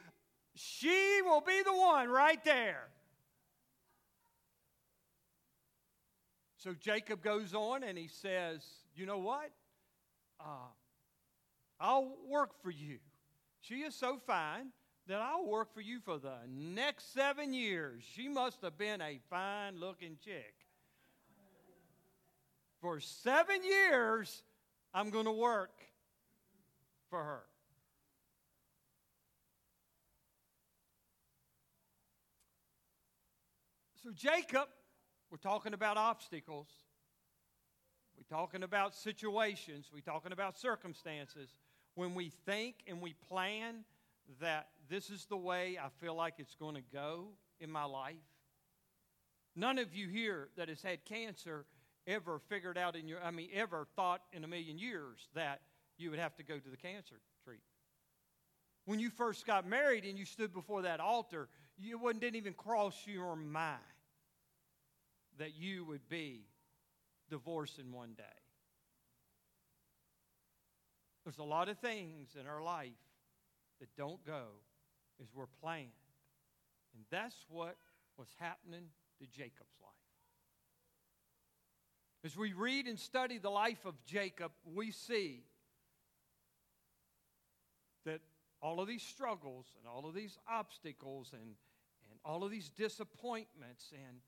She 0.53 1.21
will 1.23 1.41
be 1.41 1.63
the 1.65 1.73
one 1.73 2.09
right 2.09 2.43
there. 2.45 2.89
So 6.65 6.73
Jacob 6.73 7.21
goes 7.21 7.53
on 7.53 7.83
and 7.83 7.95
he 7.95 8.07
says, 8.07 8.65
You 8.95 9.05
know 9.05 9.19
what? 9.19 9.51
Uh, 10.39 10.69
I'll 11.79 12.11
work 12.27 12.59
for 12.63 12.71
you. 12.71 12.97
She 13.61 13.81
is 13.81 13.93
so 13.93 14.17
fine 14.25 14.71
that 15.07 15.21
I'll 15.21 15.45
work 15.45 15.75
for 15.75 15.81
you 15.81 15.99
for 15.99 16.17
the 16.17 16.37
next 16.49 17.13
seven 17.13 17.53
years. 17.53 18.01
She 18.15 18.27
must 18.27 18.63
have 18.63 18.79
been 18.79 18.99
a 18.99 19.19
fine 19.29 19.79
looking 19.79 20.17
chick. 20.25 20.55
For 22.81 22.99
seven 22.99 23.63
years, 23.63 24.41
I'm 24.91 25.11
going 25.11 25.25
to 25.25 25.31
work 25.31 25.83
for 27.11 27.23
her. 27.23 27.43
So 34.03 34.09
Jacob, 34.15 34.67
we're 35.35 35.51
talking 35.51 35.73
about 35.73 35.97
obstacles. 35.97 36.69
We're 38.15 38.37
talking 38.37 38.63
about 38.63 38.95
situations. 38.95 39.89
We're 39.93 39.99
talking 39.99 40.31
about 40.31 40.57
circumstances. 40.57 41.49
When 41.95 42.15
we 42.15 42.31
think 42.45 42.75
and 42.87 43.01
we 43.01 43.15
plan 43.27 43.83
that 44.39 44.67
this 44.89 45.09
is 45.09 45.25
the 45.25 45.35
way 45.35 45.77
I 45.77 45.89
feel 45.99 46.15
like 46.15 46.35
it's 46.37 46.55
going 46.55 46.75
to 46.75 46.83
go 46.93 47.25
in 47.59 47.69
my 47.69 47.83
life, 47.83 48.15
none 49.57 49.77
of 49.77 49.93
you 49.93 50.07
here 50.07 50.47
that 50.55 50.69
has 50.69 50.81
had 50.81 51.03
cancer 51.03 51.65
ever 52.07 52.39
figured 52.47 52.77
out 52.77 52.95
in 52.95 53.05
your, 53.05 53.21
I 53.21 53.31
mean, 53.31 53.49
ever 53.53 53.85
thought 53.97 54.21
in 54.31 54.45
a 54.45 54.47
million 54.47 54.79
years 54.79 55.27
that 55.33 55.59
you 55.97 56.11
would 56.11 56.19
have 56.19 56.37
to 56.37 56.43
go 56.43 56.57
to 56.57 56.69
the 56.69 56.77
cancer 56.77 57.15
treatment. 57.43 57.65
When 58.85 59.01
you 59.01 59.09
first 59.09 59.45
got 59.45 59.67
married 59.67 60.05
and 60.05 60.17
you 60.17 60.23
stood 60.23 60.53
before 60.53 60.83
that 60.83 61.01
altar, 61.01 61.49
you 61.77 61.97
wouldn't 61.97 62.21
didn't 62.21 62.37
even 62.37 62.53
cross 62.53 62.95
your 63.05 63.35
mind 63.35 63.81
that 65.37 65.55
you 65.55 65.85
would 65.85 66.07
be 66.09 66.45
divorcing 67.29 67.91
one 67.91 68.13
day. 68.15 68.23
There's 71.23 71.39
a 71.39 71.43
lot 71.43 71.69
of 71.69 71.79
things 71.79 72.35
in 72.39 72.47
our 72.47 72.61
life 72.61 72.91
that 73.79 73.89
don't 73.97 74.23
go 74.25 74.45
as 75.21 75.27
we're 75.33 75.47
planned. 75.61 75.89
And 76.93 77.03
that's 77.09 77.35
what 77.49 77.75
was 78.17 78.27
happening 78.39 78.85
to 79.19 79.25
Jacob's 79.25 79.75
life. 79.81 79.91
As 82.23 82.37
we 82.37 82.53
read 82.53 82.87
and 82.87 82.99
study 82.99 83.37
the 83.37 83.49
life 83.49 83.85
of 83.85 83.93
Jacob, 84.05 84.51
we 84.73 84.91
see 84.91 85.43
that 88.05 88.21
all 88.61 88.79
of 88.79 88.87
these 88.87 89.03
struggles 89.03 89.67
and 89.77 89.87
all 89.87 90.07
of 90.07 90.15
these 90.15 90.37
obstacles 90.49 91.31
and, 91.33 91.55
and 92.09 92.19
all 92.23 92.43
of 92.43 92.51
these 92.51 92.69
disappointments 92.69 93.91
and 93.91 94.19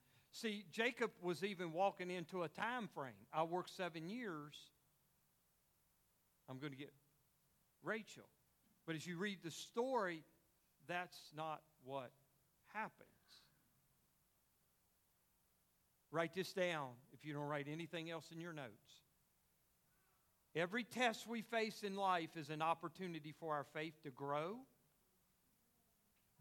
see 0.41 0.65
jacob 0.71 1.11
was 1.21 1.43
even 1.43 1.73
walking 1.73 2.09
into 2.09 2.43
a 2.43 2.47
time 2.47 2.87
frame 2.93 3.25
i 3.33 3.43
work 3.43 3.67
seven 3.69 4.09
years 4.09 4.55
i'm 6.49 6.59
going 6.59 6.71
to 6.71 6.77
get 6.77 6.93
rachel 7.83 8.27
but 8.85 8.95
as 8.95 9.05
you 9.05 9.17
read 9.17 9.37
the 9.43 9.51
story 9.51 10.23
that's 10.87 11.17
not 11.35 11.61
what 11.83 12.11
happens 12.73 13.07
Write 16.11 16.33
this 16.33 16.53
down 16.53 16.89
if 17.13 17.25
you 17.25 17.33
don't 17.33 17.47
write 17.47 17.67
anything 17.69 18.09
else 18.09 18.25
in 18.31 18.39
your 18.39 18.53
notes. 18.53 19.03
Every 20.55 20.83
test 20.83 21.27
we 21.27 21.41
face 21.41 21.83
in 21.83 21.95
life 21.95 22.35
is 22.37 22.49
an 22.49 22.61
opportunity 22.61 23.33
for 23.39 23.53
our 23.53 23.65
faith 23.73 23.93
to 24.03 24.09
grow. 24.11 24.57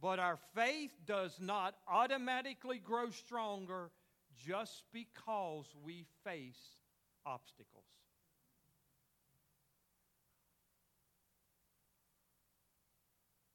But 0.00 0.18
our 0.18 0.38
faith 0.54 0.92
does 1.06 1.38
not 1.40 1.74
automatically 1.88 2.78
grow 2.78 3.10
stronger 3.10 3.90
just 4.44 4.84
because 4.92 5.66
we 5.82 6.04
face 6.24 6.60
obstacles. 7.24 7.84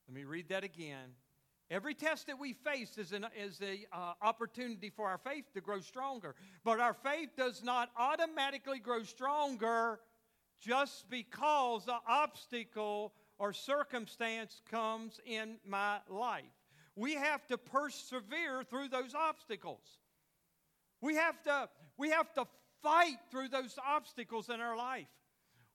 Let 0.08 0.16
me 0.16 0.24
read 0.26 0.50
that 0.50 0.64
again. 0.64 1.14
Every 1.70 1.94
test 1.94 2.28
that 2.28 2.38
we 2.38 2.52
face 2.52 2.98
is 2.98 3.14
an 3.14 3.26
is 3.34 3.62
a, 3.62 3.86
uh, 3.94 4.14
opportunity 4.22 4.90
for 4.90 5.08
our 5.08 5.18
faith 5.18 5.46
to 5.54 5.62
grow 5.62 5.80
stronger. 5.80 6.36
But 6.66 6.82
our 6.82 6.94
faith 6.94 7.30
does 7.38 7.64
not 7.64 7.92
automatically 7.96 8.80
grow 8.80 9.04
stronger 9.04 10.02
just 10.60 11.10
because 11.10 11.86
the 11.86 11.98
obstacle 12.06 13.14
or 13.42 13.54
circumstance 13.54 14.62
comes 14.70 15.20
in 15.26 15.56
my 15.68 15.98
life. 16.08 16.44
We 16.96 17.16
have 17.16 17.48
to 17.48 17.58
persevere 17.58 18.64
through 18.64 18.90
those 18.90 19.16
obstacles. 19.16 19.82
We 21.02 21.16
have 21.16 21.42
to, 21.46 21.68
we 21.98 22.12
have 22.12 22.32
to 22.36 22.46
fight 22.84 23.18
through 23.32 23.48
those 23.48 23.76
obstacles 23.84 24.50
in 24.50 24.62
our 24.62 24.78
life. 24.78 25.08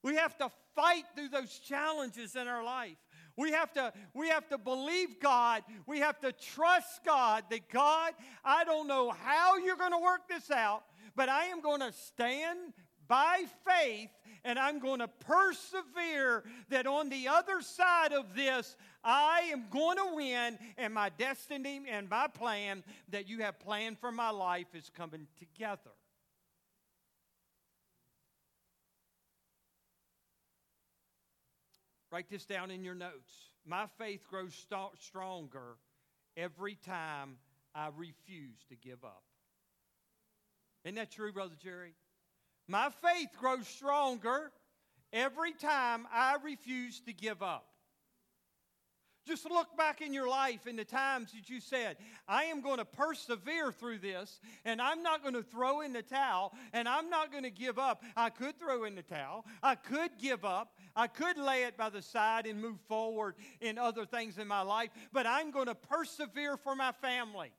We 0.05 0.15
have 0.15 0.39
to 0.39 0.49
fight 0.77 1.03
through 1.17 1.31
those 1.31 1.59
challenges 1.59 2.37
in 2.37 2.47
our 2.47 2.63
life. 2.63 2.99
We 3.37 3.51
have 3.51 3.73
to 3.73 3.93
we 4.15 4.29
have 4.29 4.49
to 4.51 4.59
believe 4.59 5.19
God. 5.21 5.65
We 5.87 5.99
have 5.99 6.21
to 6.21 6.31
trust 6.31 7.05
God 7.05 7.43
that 7.51 7.69
God, 7.69 8.13
I 8.45 8.63
don't 8.63 8.87
know 8.87 9.11
how 9.11 9.59
you're 9.59 9.77
going 9.77 9.91
to 9.91 9.99
work 9.99 10.29
this 10.29 10.53
out, 10.53 10.85
but 11.17 11.29
I 11.29 11.47
am 11.47 11.61
going 11.61 11.81
to 11.81 11.93
stand 11.93 12.73
by 13.09 13.45
faith 13.65 14.11
and 14.47 14.59
I'm 14.61 14.79
going 14.79 15.01
to 15.01 15.09
persevere 15.09 16.45
that 16.69 16.87
on 16.87 17.09
the 17.09 17.29
other 17.29 17.61
side 17.61 18.13
of 18.13 18.35
this 18.35 18.77
I 19.03 19.51
am 19.53 19.65
going 19.71 19.99
to 19.99 20.15
win, 20.15 20.59
and 20.79 20.93
my 20.93 21.11
destiny 21.11 21.83
and 21.89 22.09
my 22.09 22.27
plan 22.27 22.83
that 23.11 23.29
you 23.29 23.43
have 23.43 23.59
planned 23.61 23.99
for 23.99 24.11
my 24.11 24.31
life 24.31 24.67
is 24.75 24.91
coming 24.97 25.27
together. 25.39 25.93
Write 32.11 32.31
this 32.31 32.47
down 32.47 32.71
in 32.71 32.83
your 32.83 32.95
notes. 32.95 33.51
My 33.65 33.87
faith 33.99 34.23
grows 34.29 34.55
st- 34.55 35.01
stronger 35.01 35.77
every 36.37 36.77
time 36.77 37.37
I 37.75 37.91
refuse 37.97 38.65
to 38.69 38.77
give 38.77 39.05
up. 39.05 39.23
Isn't 40.85 40.95
that 40.95 41.11
true, 41.11 41.33
Brother 41.33 41.57
Jerry? 41.61 41.95
My 42.69 42.91
faith 42.91 43.29
grows 43.39 43.67
stronger 43.69 44.51
every 45.13 45.53
time 45.53 46.07
I 46.13 46.37
refuse 46.43 47.01
to 47.03 47.13
give 47.13 47.43
up. 47.43 47.67
Just 49.27 49.51
look 49.51 49.77
back 49.77 50.03
in 50.03 50.13
your 50.13 50.29
life 50.29 50.69
in 50.69 50.77
the 50.77 50.85
times 50.85 51.33
that 51.33 51.51
you 51.51 51.61
said, 51.61 51.97
I 52.29 52.45
am 52.45 52.61
going 52.61 52.79
to 52.79 52.85
persevere 52.85 53.73
through 53.73 53.99
this, 53.99 54.41
and 54.65 54.81
I'm 54.81 55.03
not 55.03 55.23
going 55.23 55.35
to 55.35 55.43
throw 55.43 55.81
in 55.81 55.93
the 55.93 56.03
towel, 56.03 56.53
and 56.73 56.89
I'm 56.89 57.11
not 57.11 57.33
going 57.33 57.43
to 57.43 57.51
give 57.51 57.77
up. 57.77 58.05
I 58.17 58.31
could 58.31 58.57
throw 58.57 58.85
in 58.85 58.95
the 58.95 59.03
towel. 59.03 59.45
I 59.65 59.75
could 59.75 60.13
give 60.23 60.45
up. 60.45 60.79
I 60.95 61.09
could 61.09 61.39
lay 61.39 61.65
it 61.65 61.77
by 61.77 61.91
the 61.91 62.03
side 62.03 62.47
and 62.47 62.63
move 62.63 62.79
forward 62.87 63.35
in 63.61 63.79
other 63.79 64.07
things 64.07 64.39
in 64.39 64.47
my 64.47 64.63
life, 64.63 64.91
but 65.13 65.27
I'm 65.27 65.51
going 65.51 65.67
to 65.67 65.75
persevere 65.75 66.57
for 66.57 66.77
my 66.77 66.93
family. 66.93 67.51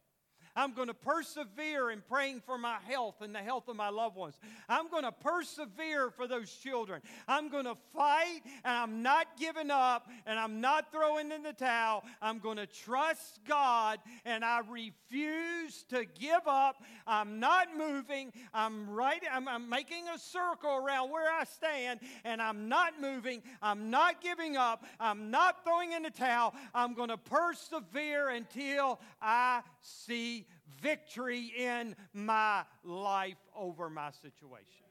I'm 0.58 0.74
going 0.74 0.88
to 0.88 0.94
persevere 0.96 1.92
in 1.92 2.02
praying 2.02 2.42
for 2.44 2.58
my 2.58 2.78
health 2.88 3.22
and 3.22 3.34
the 3.34 3.40
health 3.40 3.68
of 3.68 3.76
my 3.76 3.90
loved 3.90 4.16
ones. 4.16 4.40
I'm 4.68 4.90
going 4.90 5.04
to 5.04 5.12
persevere 5.12 6.10
for 6.10 6.28
those 6.28 6.52
children. 6.52 7.04
I'm 7.28 7.50
going 7.50 7.66
to 7.66 7.76
fight 7.96 8.42
and 8.66 8.76
I'm 8.76 9.04
not 9.04 9.38
giving 9.38 9.70
up 9.70 10.10
and 10.26 10.40
I'm 10.40 10.60
not 10.60 10.92
throwing 10.92 11.32
in 11.32 11.44
the 11.44 11.54
towel. 11.54 12.04
I'm 12.24 12.40
going 12.40 12.58
to 12.58 12.66
trust 12.66 13.40
God 13.48 14.00
and 14.26 14.44
I 14.44 14.62
refuse 14.68 15.84
to 15.90 16.06
give 16.06 16.48
up. 16.48 16.84
I'm 17.06 17.40
not 17.40 17.68
moving. 17.78 18.34
I'm 18.52 18.90
right 18.90 19.22
I'm, 19.32 19.48
I'm 19.48 19.70
making 19.70 20.06
a 20.14 20.18
circle 20.18 20.72
around 20.72 21.12
where 21.12 21.32
I 21.32 21.44
stand 21.44 22.00
and 22.26 22.42
I'm 22.42 22.68
not 22.68 23.00
moving. 23.00 23.44
I'm 23.62 23.92
not 23.92 24.22
giving 24.22 24.58
up. 24.58 24.84
I'm 25.00 25.30
not 25.30 25.64
throwing 25.64 25.92
in 25.92 26.02
the 26.02 26.10
towel. 26.10 26.56
I'm 26.74 26.96
going 26.96 27.10
to 27.10 27.18
persevere 27.18 28.30
until 28.30 29.00
I 29.22 29.62
see 29.82 30.47
victory 30.82 31.52
in 31.58 31.96
my 32.14 32.64
life 32.84 33.38
over 33.56 33.90
my 33.90 34.12
situation. 34.12 34.86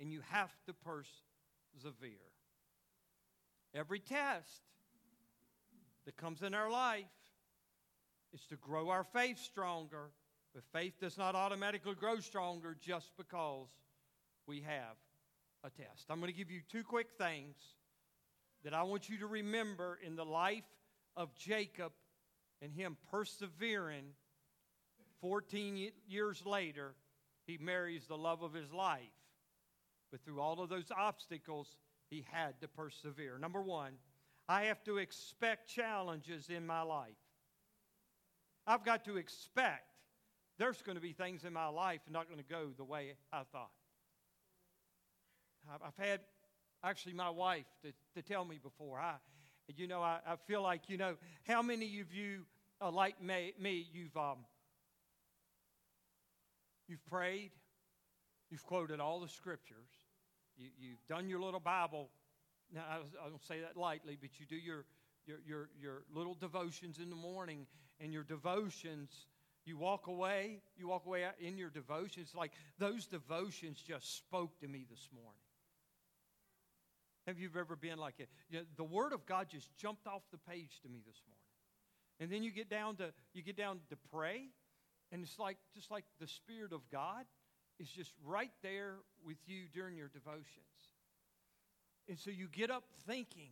And 0.00 0.10
you 0.12 0.20
have 0.30 0.50
to 0.66 0.74
persevere. 0.74 2.10
Every 3.74 4.00
test 4.00 4.62
that 6.04 6.16
comes 6.16 6.42
in 6.42 6.54
our 6.54 6.70
life 6.70 7.04
is 8.32 8.44
to 8.46 8.56
grow 8.56 8.88
our 8.90 9.04
faith 9.04 9.38
stronger, 9.38 10.10
but 10.54 10.62
faith 10.72 10.94
does 11.00 11.16
not 11.16 11.34
automatically 11.34 11.94
grow 11.94 12.18
stronger 12.20 12.76
just 12.80 13.12
because 13.16 13.68
we 14.46 14.60
have 14.60 14.96
a 15.64 15.70
test. 15.70 16.06
I'm 16.10 16.18
going 16.20 16.32
to 16.32 16.36
give 16.36 16.50
you 16.50 16.60
two 16.68 16.82
quick 16.82 17.08
things 17.16 17.56
that 18.64 18.74
I 18.74 18.82
want 18.82 19.08
you 19.08 19.18
to 19.18 19.26
remember 19.26 19.98
in 20.04 20.16
the 20.16 20.24
life 20.24 20.64
of 21.16 21.34
Jacob 21.34 21.92
and 22.62 22.72
him 22.72 22.96
persevering 23.10 24.04
14 25.20 25.90
years 26.08 26.42
later, 26.46 26.94
he 27.46 27.58
marries 27.58 28.06
the 28.06 28.16
love 28.16 28.42
of 28.42 28.54
his 28.54 28.72
life. 28.72 29.02
But 30.10 30.24
through 30.24 30.40
all 30.40 30.60
of 30.60 30.68
those 30.68 30.90
obstacles, 30.96 31.76
he 32.08 32.24
had 32.30 32.60
to 32.60 32.68
persevere. 32.68 33.38
Number 33.38 33.60
one, 33.60 33.94
I 34.48 34.64
have 34.64 34.82
to 34.84 34.98
expect 34.98 35.68
challenges 35.68 36.48
in 36.48 36.66
my 36.66 36.82
life. 36.82 37.16
I've 38.66 38.84
got 38.84 39.04
to 39.06 39.16
expect 39.16 39.88
there's 40.58 40.82
going 40.82 40.96
to 40.96 41.02
be 41.02 41.12
things 41.12 41.44
in 41.44 41.52
my 41.52 41.66
life 41.66 42.00
not 42.08 42.26
going 42.28 42.38
to 42.38 42.44
go 42.44 42.68
the 42.76 42.84
way 42.84 43.14
I 43.32 43.42
thought. 43.50 43.70
I've 45.84 45.96
had 45.96 46.20
actually 46.84 47.14
my 47.14 47.30
wife 47.30 47.66
to, 47.82 47.92
to 48.14 48.22
tell 48.22 48.44
me 48.44 48.58
before. 48.62 48.98
I, 48.98 49.14
you 49.76 49.86
know, 49.86 50.02
I, 50.02 50.18
I 50.26 50.36
feel 50.46 50.62
like, 50.62 50.88
you 50.88 50.96
know, 50.96 51.16
how 51.46 51.62
many 51.62 52.00
of 52.00 52.12
you, 52.12 52.44
uh, 52.82 52.90
like 52.90 53.22
me, 53.22 53.52
me 53.60 53.86
you've, 53.92 54.16
um, 54.16 54.38
you've 56.88 57.04
prayed, 57.06 57.50
you've 58.50 58.64
quoted 58.64 59.00
all 59.00 59.20
the 59.20 59.28
scriptures, 59.28 59.88
you, 60.56 60.68
you've 60.78 61.06
done 61.08 61.28
your 61.28 61.40
little 61.40 61.60
Bible. 61.60 62.10
Now, 62.74 62.82
I, 62.90 63.26
I 63.26 63.28
don't 63.28 63.44
say 63.44 63.60
that 63.60 63.76
lightly, 63.76 64.18
but 64.20 64.30
you 64.38 64.46
do 64.46 64.56
your, 64.56 64.84
your, 65.26 65.38
your, 65.46 65.68
your 65.80 66.02
little 66.14 66.34
devotions 66.34 66.98
in 66.98 67.10
the 67.10 67.16
morning, 67.16 67.66
and 68.00 68.12
your 68.12 68.24
devotions, 68.24 69.26
you 69.64 69.76
walk 69.78 70.08
away, 70.08 70.60
you 70.76 70.88
walk 70.88 71.06
away 71.06 71.24
in 71.40 71.56
your 71.56 71.70
devotions. 71.70 72.32
Like 72.36 72.50
those 72.78 73.06
devotions 73.06 73.80
just 73.86 74.16
spoke 74.16 74.58
to 74.60 74.68
me 74.68 74.84
this 74.90 75.08
morning. 75.14 75.38
Have 77.26 77.38
you 77.38 77.48
ever 77.56 77.76
been 77.76 77.98
like 77.98 78.18
it? 78.18 78.28
You 78.50 78.58
know, 78.58 78.64
the 78.76 78.84
Word 78.84 79.12
of 79.12 79.24
God 79.26 79.48
just 79.48 79.68
jumped 79.76 80.08
off 80.08 80.22
the 80.32 80.38
page 80.38 80.80
to 80.82 80.88
me 80.88 81.02
this 81.06 81.20
morning. 81.28 81.41
And 82.22 82.30
then 82.30 82.44
you 82.44 82.52
get 82.52 82.70
down 82.70 82.94
to 82.96 83.12
you 83.34 83.42
get 83.42 83.56
down 83.56 83.80
to 83.90 83.96
pray, 84.14 84.42
and 85.10 85.24
it's 85.24 85.40
like 85.40 85.56
just 85.74 85.90
like 85.90 86.04
the 86.20 86.28
Spirit 86.28 86.72
of 86.72 86.88
God 86.88 87.24
is 87.80 87.88
just 87.88 88.12
right 88.24 88.52
there 88.62 88.94
with 89.26 89.38
you 89.46 89.64
during 89.74 89.96
your 89.96 90.06
devotions. 90.06 90.46
And 92.08 92.16
so 92.16 92.30
you 92.30 92.46
get 92.46 92.70
up 92.70 92.84
thinking, 93.08 93.50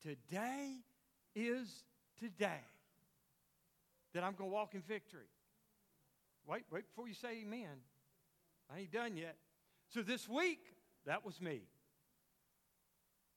today 0.00 0.76
is 1.34 1.82
today 2.20 2.60
that 4.14 4.22
I'm 4.22 4.34
going 4.34 4.48
to 4.48 4.54
walk 4.54 4.76
in 4.76 4.82
victory. 4.82 5.26
Wait, 6.46 6.66
wait 6.70 6.86
before 6.86 7.08
you 7.08 7.14
say 7.14 7.42
amen. 7.42 7.82
I 8.72 8.78
ain't 8.78 8.92
done 8.92 9.16
yet. 9.16 9.34
So 9.88 10.02
this 10.02 10.28
week, 10.28 10.60
that 11.04 11.24
was 11.24 11.40
me. 11.40 11.62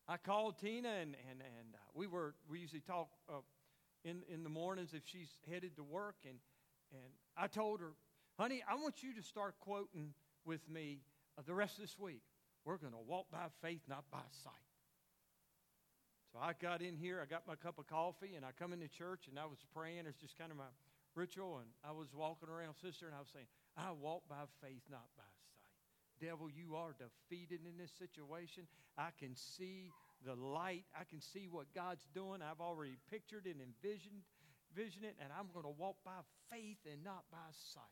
I 0.08 0.18
called 0.18 0.60
Tina, 0.60 0.90
and, 0.90 1.16
and, 1.32 1.42
and 1.42 1.74
uh, 1.74 1.78
we 1.96 2.06
were 2.06 2.36
we 2.48 2.60
usually 2.60 2.82
talk 2.82 3.08
uh, 3.28 3.38
in 4.04 4.24
in 4.32 4.44
the 4.44 4.50
mornings 4.50 4.94
if 4.94 5.04
she's 5.06 5.30
headed 5.50 5.76
to 5.76 5.84
work, 5.84 6.16
and 6.26 6.38
and 6.92 7.14
I 7.38 7.48
told 7.48 7.80
her, 7.80 7.94
honey, 8.38 8.64
I 8.70 8.76
want 8.76 9.04
you 9.04 9.14
to 9.14 9.22
start 9.22 9.56
quoting 9.60 10.14
with 10.46 10.68
me 10.70 11.02
uh, 11.38 11.42
the 11.46 11.54
rest 11.54 11.76
of 11.76 11.84
this 11.84 11.98
week. 11.98 12.22
We're 12.66 12.78
going 12.78 12.94
to 12.94 13.06
walk 13.08 13.32
by 13.32 13.48
faith, 13.62 13.82
not 13.88 14.04
by 14.12 14.22
sight. 14.44 14.54
So 16.32 16.40
I 16.40 16.54
got 16.62 16.82
in 16.82 16.96
here, 16.96 17.20
I 17.22 17.26
got 17.26 17.48
my 17.48 17.56
cup 17.56 17.80
of 17.80 17.88
coffee, 17.88 18.36
and 18.36 18.46
I 18.46 18.50
come 18.58 18.72
into 18.72 18.88
church, 18.88 19.28
and 19.28 19.40
I 19.40 19.46
was 19.46 19.60
praying. 19.74 20.06
It's 20.08 20.20
just 20.20 20.38
kind 20.38 20.52
of 20.52 20.58
my 20.58 20.72
ritual, 21.16 21.60
and 21.60 21.68
I 21.84 21.92
was 21.92 22.08
walking 22.14 22.50
around, 22.50 22.76
sister, 22.76 23.06
and 23.06 23.16
I 23.16 23.20
was 23.20 23.28
saying, 23.34 23.48
I 23.76 23.92
walk 23.92 24.24
by 24.30 24.48
faith, 24.62 24.84
not 24.90 25.08
by 25.18 25.28
sight. 25.28 26.26
devil, 26.26 26.48
you 26.50 26.76
are 26.76 26.96
defeated 26.96 27.62
in 27.68 27.78
this 27.78 27.92
situation. 27.98 28.64
I 28.98 29.10
can 29.20 29.36
see 29.36 29.92
the 30.26 30.36
light. 30.36 30.86
I 31.00 31.04
can 31.04 31.22
see 31.22 31.48
what 31.50 31.74
God's 31.74 32.08
doing. 32.14 32.42
I've 32.42 32.62
already 32.62 32.98
pictured 33.10 33.46
and 33.46 33.56
envisioned 33.62 34.22
vision 34.76 35.04
it, 35.04 35.16
and 35.22 35.30
I'm 35.38 35.48
going 35.54 35.66
to 35.66 35.82
walk 35.82 35.98
by 36.06 36.12
faith 36.50 36.78
and 36.92 37.04
not 37.04 37.24
by 37.32 37.38
sight. 37.74 37.84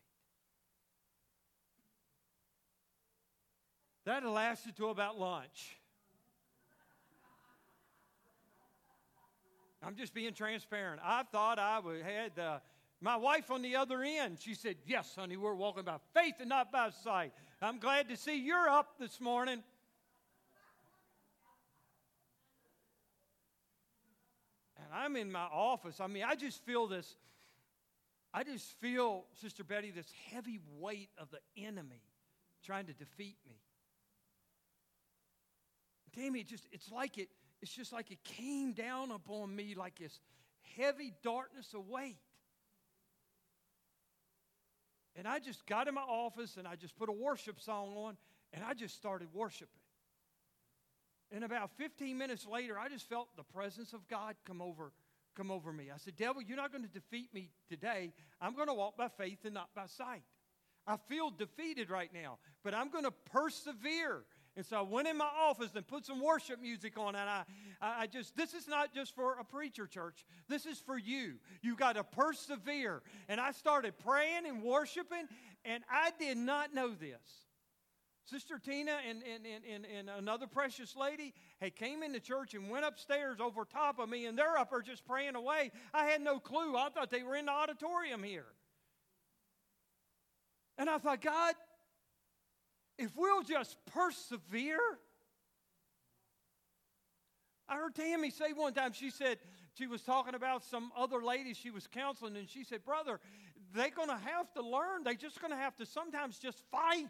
That 4.05 4.25
lasted 4.25 4.75
till 4.75 4.91
about 4.91 5.19
lunch. 5.19 5.77
I'm 9.83 9.95
just 9.95 10.13
being 10.13 10.33
transparent. 10.33 11.01
I 11.03 11.23
thought 11.23 11.59
I 11.59 11.79
would, 11.79 12.01
had 12.01 12.37
uh, 12.37 12.59
my 13.01 13.15
wife 13.15 13.49
on 13.49 13.61
the 13.61 13.75
other 13.77 14.03
end. 14.03 14.39
She 14.39 14.53
said, 14.53 14.75
Yes, 14.85 15.13
honey, 15.15 15.37
we're 15.37 15.55
walking 15.55 15.83
by 15.83 15.97
faith 16.13 16.35
and 16.39 16.49
not 16.49 16.71
by 16.71 16.89
sight. 17.03 17.31
I'm 17.61 17.79
glad 17.79 18.09
to 18.09 18.17
see 18.17 18.37
you're 18.39 18.67
up 18.67 18.97
this 18.99 19.21
morning. 19.21 19.63
I'm 24.93 25.15
in 25.15 25.31
my 25.31 25.47
office. 25.51 25.99
I 25.99 26.07
mean, 26.07 26.23
I 26.25 26.35
just 26.35 26.63
feel 26.65 26.87
this, 26.87 27.15
I 28.33 28.43
just 28.43 28.65
feel, 28.79 29.25
Sister 29.41 29.63
Betty, 29.63 29.91
this 29.91 30.11
heavy 30.31 30.59
weight 30.79 31.09
of 31.17 31.29
the 31.31 31.39
enemy 31.63 32.01
trying 32.63 32.85
to 32.87 32.93
defeat 32.93 33.37
me. 33.47 33.55
Tammy, 36.15 36.39
it 36.41 36.47
just 36.47 36.67
it's 36.71 36.91
like 36.91 37.17
it, 37.17 37.29
it's 37.61 37.71
just 37.71 37.93
like 37.93 38.11
it 38.11 38.23
came 38.23 38.73
down 38.73 39.11
upon 39.11 39.55
me 39.55 39.75
like 39.75 39.97
this 39.99 40.19
heavy 40.75 41.13
darkness 41.23 41.73
of 41.73 41.87
weight. 41.87 42.17
And 45.15 45.27
I 45.27 45.39
just 45.39 45.65
got 45.65 45.87
in 45.87 45.95
my 45.95 46.01
office 46.01 46.57
and 46.57 46.67
I 46.67 46.75
just 46.75 46.95
put 46.97 47.09
a 47.09 47.13
worship 47.13 47.59
song 47.59 47.93
on 47.95 48.17
and 48.53 48.63
I 48.63 48.73
just 48.73 48.95
started 48.95 49.27
worshiping. 49.33 49.81
And 51.31 51.43
about 51.43 51.71
15 51.77 52.17
minutes 52.17 52.47
later, 52.47 52.77
I 52.79 52.89
just 52.89 53.07
felt 53.07 53.27
the 53.37 53.43
presence 53.43 53.93
of 53.93 54.07
God 54.07 54.35
come 54.45 54.61
over, 54.61 54.91
come 55.35 55.51
over 55.51 55.71
me. 55.71 55.89
I 55.93 55.97
said, 55.97 56.15
Devil, 56.15 56.41
you're 56.41 56.57
not 56.57 56.71
going 56.71 56.83
to 56.83 56.89
defeat 56.89 57.33
me 57.33 57.51
today. 57.69 58.13
I'm 58.41 58.55
going 58.55 58.67
to 58.67 58.73
walk 58.73 58.97
by 58.97 59.09
faith 59.09 59.39
and 59.45 59.53
not 59.53 59.69
by 59.75 59.85
sight. 59.85 60.23
I 60.87 60.97
feel 61.07 61.29
defeated 61.29 61.91
right 61.91 62.09
now, 62.11 62.39
but 62.63 62.73
I'm 62.73 62.89
going 62.89 63.03
to 63.03 63.13
persevere 63.31 64.23
And 64.55 64.65
so 64.65 64.77
I 64.77 64.81
went 64.81 65.07
in 65.07 65.17
my 65.17 65.29
office 65.39 65.69
and 65.75 65.87
put 65.87 66.05
some 66.05 66.21
worship 66.21 66.59
music 66.61 66.97
on, 66.97 67.15
and 67.15 67.29
I, 67.29 67.43
I 67.79 68.07
just, 68.07 68.35
this 68.35 68.53
is 68.53 68.67
not 68.67 68.93
just 68.93 69.15
for 69.15 69.37
a 69.39 69.43
preacher 69.45 69.87
church. 69.87 70.25
This 70.49 70.65
is 70.65 70.79
for 70.79 70.97
you. 70.97 71.35
You've 71.61 71.77
got 71.77 71.95
to 71.95 72.03
persevere. 72.03 73.01
And 73.29 73.39
I 73.39 73.51
started 73.51 73.93
praying 73.99 74.47
and 74.47 74.61
worshiping, 74.61 75.27
and 75.63 75.83
I 75.89 76.11
did 76.19 76.37
not 76.37 76.73
know 76.73 76.93
this. 76.93 77.21
Sister 78.29 78.59
Tina 78.59 78.97
and, 79.07 79.23
and, 79.23 79.45
and, 79.45 79.85
and, 79.85 80.09
another 80.09 80.45
precious 80.45 80.95
lady 80.95 81.33
had 81.59 81.75
came 81.75 82.03
into 82.03 82.19
church 82.19 82.53
and 82.53 82.69
went 82.69 82.85
upstairs 82.85 83.39
over 83.39 83.65
top 83.65 83.99
of 83.99 84.07
me, 84.07 84.25
and 84.25 84.37
they're 84.37 84.57
up 84.57 84.69
there 84.69 84.81
just 84.81 85.05
praying 85.05 85.35
away. 85.35 85.71
I 85.93 86.05
had 86.05 86.21
no 86.21 86.39
clue. 86.39 86.75
I 86.75 86.89
thought 86.89 87.09
they 87.09 87.23
were 87.23 87.35
in 87.35 87.45
the 87.45 87.51
auditorium 87.51 88.21
here. 88.21 88.45
And 90.77 90.89
I 90.89 90.97
thought, 90.97 91.21
God, 91.21 91.55
if 92.97 93.15
we'll 93.15 93.43
just 93.43 93.77
persevere. 93.93 94.79
I 97.67 97.75
heard 97.75 97.95
Tammy 97.95 98.29
say 98.29 98.53
one 98.53 98.73
time, 98.73 98.93
she 98.93 99.09
said, 99.09 99.39
she 99.75 99.87
was 99.87 100.01
talking 100.01 100.35
about 100.35 100.63
some 100.63 100.91
other 100.97 101.23
lady 101.23 101.53
she 101.53 101.71
was 101.71 101.87
counseling, 101.87 102.35
and 102.35 102.49
she 102.49 102.63
said, 102.63 102.83
Brother, 102.83 103.19
they're 103.73 103.91
going 103.91 104.09
to 104.09 104.17
have 104.17 104.51
to 104.53 104.61
learn. 104.61 105.03
They're 105.03 105.13
just 105.13 105.39
going 105.39 105.51
to 105.51 105.57
have 105.57 105.75
to 105.77 105.85
sometimes 105.85 106.37
just 106.37 106.61
fight. 106.71 107.07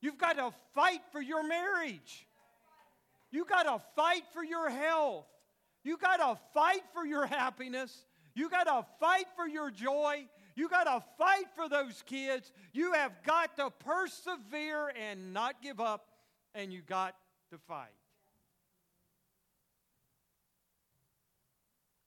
You've 0.00 0.18
got 0.18 0.36
to 0.36 0.52
fight 0.74 1.00
for 1.12 1.20
your 1.20 1.46
marriage. 1.46 2.26
You 3.30 3.44
got 3.44 3.64
to 3.64 3.82
fight 3.94 4.22
for 4.32 4.44
your 4.44 4.70
health. 4.70 5.26
You 5.84 5.96
got 5.96 6.16
to 6.16 6.38
fight 6.54 6.82
for 6.94 7.04
your 7.04 7.26
happiness. 7.26 8.06
You 8.34 8.48
got 8.48 8.64
to 8.64 8.86
fight 9.00 9.26
for 9.36 9.46
your 9.46 9.70
joy. 9.70 10.26
You 10.54 10.68
got 10.68 10.84
to 10.84 11.02
fight 11.18 11.46
for 11.54 11.68
those 11.68 12.02
kids. 12.06 12.52
You 12.72 12.92
have 12.92 13.12
got 13.24 13.56
to 13.56 13.70
persevere 13.70 14.92
and 15.08 15.32
not 15.32 15.62
give 15.62 15.80
up, 15.80 16.06
and 16.54 16.72
you 16.72 16.82
got 16.82 17.14
to 17.50 17.58
fight. 17.58 17.88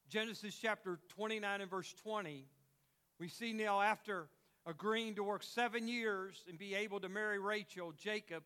Genesis 0.10 0.58
chapter 0.62 1.00
29 1.10 1.62
and 1.62 1.70
verse 1.70 1.94
20, 2.04 2.46
we 3.18 3.30
see 3.30 3.54
now 3.54 3.80
after 3.82 4.28
agreeing 4.66 5.16
to 5.16 5.24
work 5.24 5.44
seven 5.44 5.88
years 5.88 6.44
and 6.48 6.58
be 6.58 6.76
able 6.76 7.00
to 7.00 7.10
marry 7.10 7.40
Rachel, 7.40 7.94
Jacob 7.98 8.44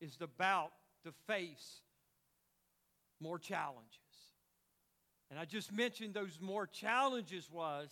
is 0.00 0.16
about 0.20 0.72
to 1.04 1.12
face 1.26 1.80
more 3.20 3.38
challenges. 3.38 4.00
And 5.30 5.38
I 5.38 5.44
just 5.44 5.72
mentioned 5.72 6.14
those 6.14 6.38
more 6.40 6.66
challenges 6.66 7.50
was 7.50 7.88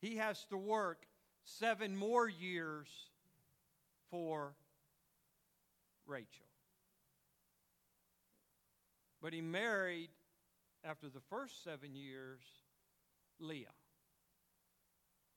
he 0.00 0.16
has 0.16 0.44
to 0.46 0.56
work 0.56 1.06
seven 1.44 1.96
more 1.96 2.28
years 2.28 2.88
for 4.10 4.54
Rachel. 6.06 6.46
But 9.20 9.32
he 9.32 9.40
married, 9.40 10.10
after 10.84 11.08
the 11.08 11.20
first 11.28 11.64
seven 11.64 11.94
years, 11.94 12.40
Leah, 13.40 13.66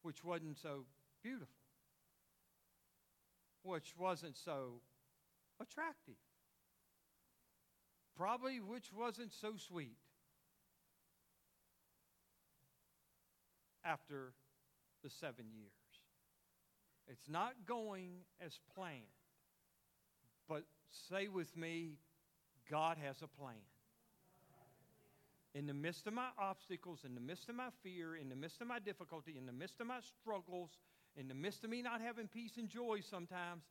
which 0.03 0.23
wasn't 0.23 0.57
so 0.59 0.85
beautiful, 1.23 1.47
which 3.63 3.93
wasn't 3.97 4.37
so 4.37 4.81
attractive, 5.61 6.15
probably 8.17 8.59
which 8.59 8.91
wasn't 8.93 9.33
so 9.33 9.53
sweet. 9.57 9.97
After 13.83 14.33
the 15.03 15.09
seven 15.09 15.45
years. 15.51 15.71
It's 17.07 17.27
not 17.27 17.53
going 17.67 18.11
as 18.43 18.59
planned. 18.75 19.01
But 20.47 20.63
say 21.09 21.27
with 21.27 21.55
me, 21.57 21.97
God 22.69 22.97
has 23.03 23.17
a 23.21 23.27
plan. 23.27 23.55
In 25.53 25.67
the 25.67 25.73
midst 25.73 26.07
of 26.07 26.13
my 26.13 26.29
obstacles, 26.39 26.99
in 27.05 27.13
the 27.13 27.21
midst 27.21 27.49
of 27.49 27.55
my 27.55 27.69
fear, 27.83 28.15
in 28.15 28.29
the 28.29 28.35
midst 28.35 28.61
of 28.61 28.67
my 28.67 28.79
difficulty, 28.79 29.35
in 29.37 29.45
the 29.45 29.51
midst 29.51 29.81
of 29.81 29.87
my 29.87 29.99
struggles, 29.99 30.77
in 31.15 31.27
the 31.27 31.33
midst 31.33 31.63
of 31.63 31.69
me 31.69 31.81
not 31.81 32.01
having 32.01 32.27
peace 32.27 32.57
and 32.57 32.69
joy 32.69 32.99
sometimes, 33.09 33.63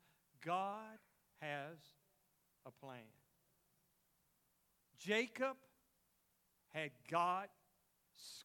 God 0.44 0.98
has 1.40 1.78
a 2.66 2.70
plan. 2.70 2.98
Jacob 4.98 5.56
had 6.72 6.90
got 7.10 7.48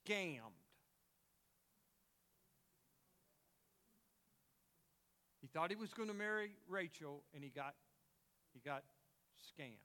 scammed 0.08 0.66
He 5.46 5.50
thought 5.54 5.70
he 5.70 5.76
was 5.76 5.93
going 5.93 6.10
to 6.10 6.16
marry 6.16 6.50
Rachel, 6.68 7.22
and 7.36 7.43
he 7.43 7.52
got, 7.52 7.76
he 8.52 8.60
got 8.68 8.82
scammed. 9.38 9.78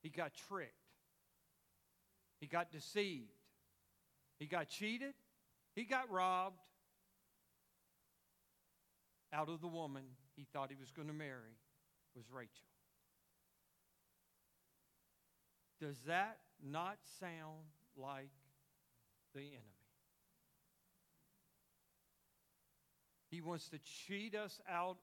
He 0.00 0.08
got 0.08 0.30
tricked. 0.48 0.70
He 2.38 2.46
got 2.46 2.70
deceived. 2.70 3.37
He 4.38 4.46
got 4.46 4.68
cheated. 4.68 5.14
He 5.74 5.84
got 5.84 6.10
robbed 6.10 6.60
out 9.32 9.48
of 9.48 9.60
the 9.60 9.68
woman 9.68 10.02
he 10.36 10.46
thought 10.52 10.70
he 10.70 10.76
was 10.76 10.90
going 10.90 11.08
to 11.08 11.14
marry 11.14 11.58
was 12.14 12.24
Rachel. 12.32 12.48
Does 15.80 15.98
that 16.06 16.38
not 16.64 16.98
sound 17.20 17.66
like 17.96 18.30
the 19.34 19.40
enemy? 19.40 19.78
He 23.30 23.40
wants 23.40 23.68
to 23.68 23.78
cheat 23.78 24.34
us 24.34 24.60
out 24.68 24.96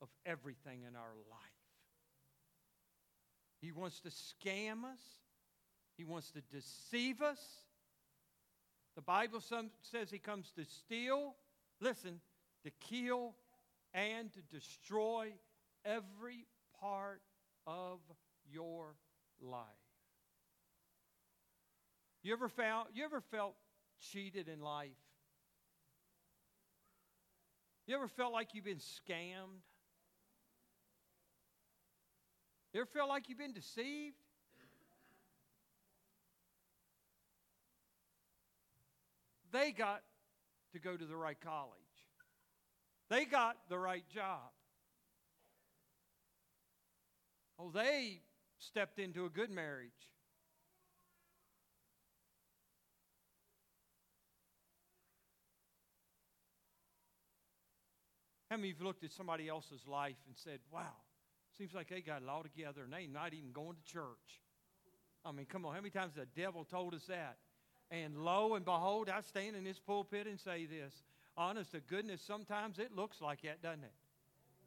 of 0.00 0.08
everything 0.24 0.82
in 0.88 0.94
our 0.94 1.14
life. 1.30 1.40
He 3.60 3.72
wants 3.72 4.00
to 4.00 4.10
scam 4.10 4.84
us. 4.84 5.00
He 5.96 6.04
wants 6.04 6.30
to 6.32 6.40
deceive 6.52 7.22
us. 7.22 7.38
The 8.96 9.02
Bible 9.02 9.40
says 9.40 10.10
he 10.10 10.18
comes 10.18 10.52
to 10.56 10.64
steal, 10.64 11.34
listen, 11.80 12.20
to 12.64 12.70
kill, 12.80 13.34
and 13.92 14.32
to 14.32 14.40
destroy 14.42 15.32
every 15.84 16.46
part 16.80 17.22
of 17.66 18.00
your 18.50 18.96
life. 19.40 19.64
You 22.22 22.32
ever 22.32 22.48
found 22.48 22.88
you 22.94 23.04
ever 23.04 23.20
felt 23.20 23.54
cheated 24.10 24.48
in 24.48 24.60
life? 24.60 24.90
You 27.86 27.94
ever 27.96 28.08
felt 28.08 28.32
like 28.32 28.54
you've 28.54 28.64
been 28.64 28.78
scammed? 28.78 29.60
You 32.72 32.80
ever 32.80 32.90
felt 32.92 33.08
like 33.08 33.28
you've 33.28 33.38
been 33.38 33.52
deceived? 33.52 34.23
They 39.54 39.70
got 39.70 40.02
to 40.72 40.80
go 40.80 40.96
to 40.96 41.06
the 41.06 41.16
right 41.16 41.40
college. 41.40 41.70
They 43.08 43.24
got 43.24 43.56
the 43.68 43.78
right 43.78 44.02
job. 44.12 44.50
Oh, 47.56 47.70
they 47.72 48.22
stepped 48.58 48.98
into 48.98 49.26
a 49.26 49.28
good 49.28 49.50
marriage. 49.50 49.92
How 58.50 58.56
many 58.56 58.70
of 58.70 58.80
you 58.80 58.84
looked 58.84 59.04
at 59.04 59.12
somebody 59.12 59.48
else's 59.48 59.86
life 59.86 60.16
and 60.26 60.36
said, 60.36 60.58
wow, 60.72 60.82
seems 61.56 61.72
like 61.72 61.90
they 61.90 62.00
got 62.00 62.22
it 62.22 62.28
all 62.28 62.42
together 62.42 62.82
and 62.82 62.92
they 62.92 63.06
not 63.06 63.34
even 63.34 63.52
going 63.52 63.76
to 63.76 63.92
church? 63.92 64.42
I 65.24 65.30
mean, 65.30 65.46
come 65.46 65.64
on, 65.64 65.74
how 65.74 65.80
many 65.80 65.90
times 65.90 66.14
the 66.16 66.26
devil 66.40 66.64
told 66.64 66.92
us 66.92 67.04
that? 67.06 67.36
And 67.90 68.24
lo 68.24 68.54
and 68.54 68.64
behold, 68.64 69.08
I 69.08 69.20
stand 69.20 69.56
in 69.56 69.64
this 69.64 69.78
pulpit 69.78 70.26
and 70.26 70.40
say 70.40 70.66
this. 70.66 70.92
Honest 71.36 71.72
to 71.72 71.80
goodness, 71.80 72.22
sometimes 72.22 72.78
it 72.78 72.94
looks 72.94 73.20
like 73.20 73.42
that, 73.42 73.62
doesn't 73.62 73.84
it? 73.84 73.92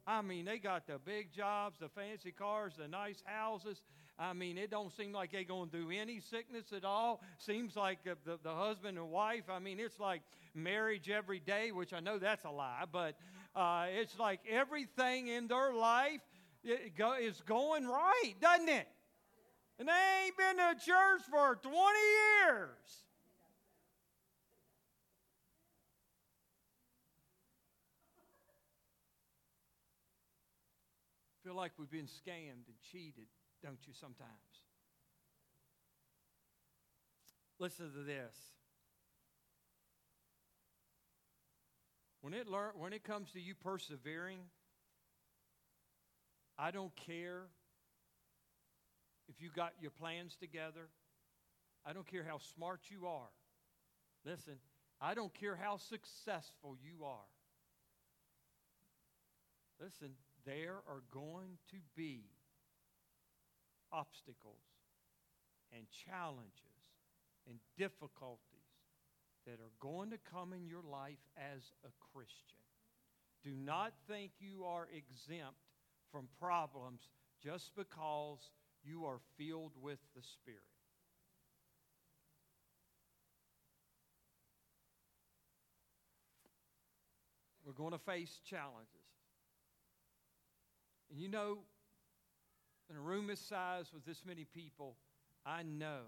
I 0.06 0.22
mean, 0.22 0.46
they 0.46 0.58
got 0.58 0.86
the 0.86 0.98
big 0.98 1.32
jobs, 1.32 1.78
the 1.78 1.88
fancy 1.88 2.32
cars, 2.32 2.72
the 2.78 2.88
nice 2.88 3.22
houses. 3.26 3.82
I 4.18 4.32
mean, 4.32 4.56
it 4.56 4.70
don't 4.70 4.90
seem 4.96 5.12
like 5.12 5.32
they're 5.32 5.44
going 5.44 5.68
to 5.68 5.76
do 5.76 5.90
any 5.90 6.20
sickness 6.20 6.72
at 6.74 6.84
all. 6.84 7.20
Seems 7.36 7.76
like 7.76 8.02
the, 8.04 8.16
the, 8.24 8.38
the, 8.42 8.54
husband 8.54 8.96
and 8.96 9.10
wife, 9.10 9.44
I 9.50 9.58
mean, 9.58 9.78
it's 9.78 10.00
like 10.00 10.22
marriage 10.54 11.10
every 11.10 11.40
day, 11.40 11.72
which 11.72 11.92
I 11.92 12.00
know 12.00 12.18
that's 12.18 12.44
a 12.44 12.50
lie, 12.50 12.84
but 12.90 13.16
uh, 13.54 13.86
it's 13.90 14.18
like 14.18 14.40
everything 14.48 15.28
in 15.28 15.46
their 15.46 15.74
life 15.74 16.20
go, 16.96 17.14
is 17.14 17.42
going 17.46 17.86
right, 17.86 18.34
doesn't 18.40 18.68
it? 18.68 18.88
And 19.78 19.88
they 19.88 20.24
ain't 20.24 20.36
been 20.36 20.56
to 20.56 20.74
church 20.84 21.22
for 21.30 21.56
20 21.62 21.76
years. 21.76 23.04
Feel 31.48 31.56
like 31.56 31.72
we've 31.78 31.90
been 31.90 32.04
scammed 32.04 32.66
and 32.68 32.76
cheated 32.92 33.24
don't 33.62 33.78
you, 33.86 33.94
sometimes? 33.98 34.28
Listen 37.58 37.90
to 37.90 38.02
this. 38.02 38.36
When 42.20 42.34
it, 42.34 42.46
lear- 42.48 42.74
when 42.76 42.92
it 42.92 43.02
comes 43.02 43.32
to 43.32 43.40
you 43.40 43.54
persevering, 43.54 44.40
I 46.58 46.70
don't 46.70 46.94
care 46.94 47.44
if 49.30 49.40
you 49.40 49.48
got 49.48 49.72
your 49.80 49.90
plans 49.90 50.36
together. 50.38 50.90
I 51.86 51.94
don't 51.94 52.06
care 52.06 52.26
how 52.28 52.40
smart 52.54 52.80
you 52.90 53.06
are. 53.06 53.30
Listen, 54.26 54.56
I 55.00 55.14
don't 55.14 55.32
care 55.32 55.56
how 55.56 55.78
successful 55.78 56.76
you 56.84 57.06
are. 57.06 57.30
Listen, 59.80 60.10
there 60.48 60.80
are 60.88 61.02
going 61.12 61.58
to 61.70 61.76
be 61.94 62.22
obstacles 63.92 64.64
and 65.76 65.84
challenges 66.08 66.48
and 67.46 67.58
difficulties 67.76 68.40
that 69.44 69.60
are 69.60 69.76
going 69.78 70.10
to 70.10 70.18
come 70.32 70.54
in 70.54 70.66
your 70.66 70.82
life 70.82 71.20
as 71.36 71.60
a 71.84 71.92
Christian. 72.12 72.64
Do 73.44 73.50
not 73.54 73.92
think 74.08 74.32
you 74.40 74.64
are 74.64 74.88
exempt 74.90 75.60
from 76.10 76.28
problems 76.40 77.00
just 77.44 77.72
because 77.76 78.38
you 78.82 79.04
are 79.04 79.20
filled 79.36 79.72
with 79.82 79.98
the 80.16 80.22
Spirit. 80.22 80.62
We're 87.66 87.74
going 87.74 87.92
to 87.92 87.98
face 87.98 88.40
challenges. 88.48 88.97
And 91.10 91.18
you 91.18 91.28
know, 91.28 91.58
in 92.90 92.96
a 92.96 93.00
room 93.00 93.26
this 93.26 93.40
size 93.40 93.86
with 93.92 94.04
this 94.04 94.22
many 94.26 94.44
people, 94.44 94.96
I 95.44 95.62
know 95.62 96.02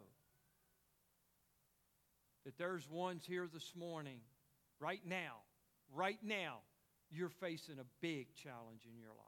that 2.45 2.57
there's 2.59 2.89
ones 2.89 3.25
here 3.27 3.49
this 3.53 3.73
morning, 3.77 4.21
right 4.79 5.01
now, 5.05 5.37
right 5.95 6.19
now, 6.23 6.59
you're 7.11 7.29
facing 7.29 7.79
a 7.79 7.85
big 8.01 8.35
challenge 8.35 8.87
in 8.91 8.99
your 8.99 9.11
life. 9.11 9.27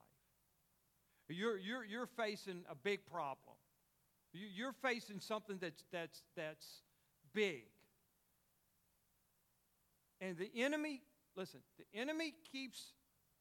You're, 1.28 1.56
you're, 1.58 1.84
you're 1.84 2.06
facing 2.06 2.64
a 2.70 2.74
big 2.74 3.06
problem. 3.06 3.56
You're 4.32 4.74
facing 4.82 5.20
something 5.20 5.58
that's, 5.60 5.84
that's, 5.92 6.22
that's 6.36 6.66
big. 7.34 7.64
And 10.20 10.36
the 10.36 10.50
enemy, 10.56 11.02
listen, 11.36 11.60
the 11.78 11.98
enemy 11.98 12.34
keeps 12.50 12.92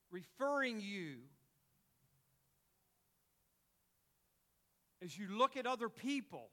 referring 0.09 0.81
you 0.81 1.17
as 5.03 5.17
you 5.17 5.27
look 5.29 5.57
at 5.57 5.65
other 5.65 5.89
people. 5.89 6.49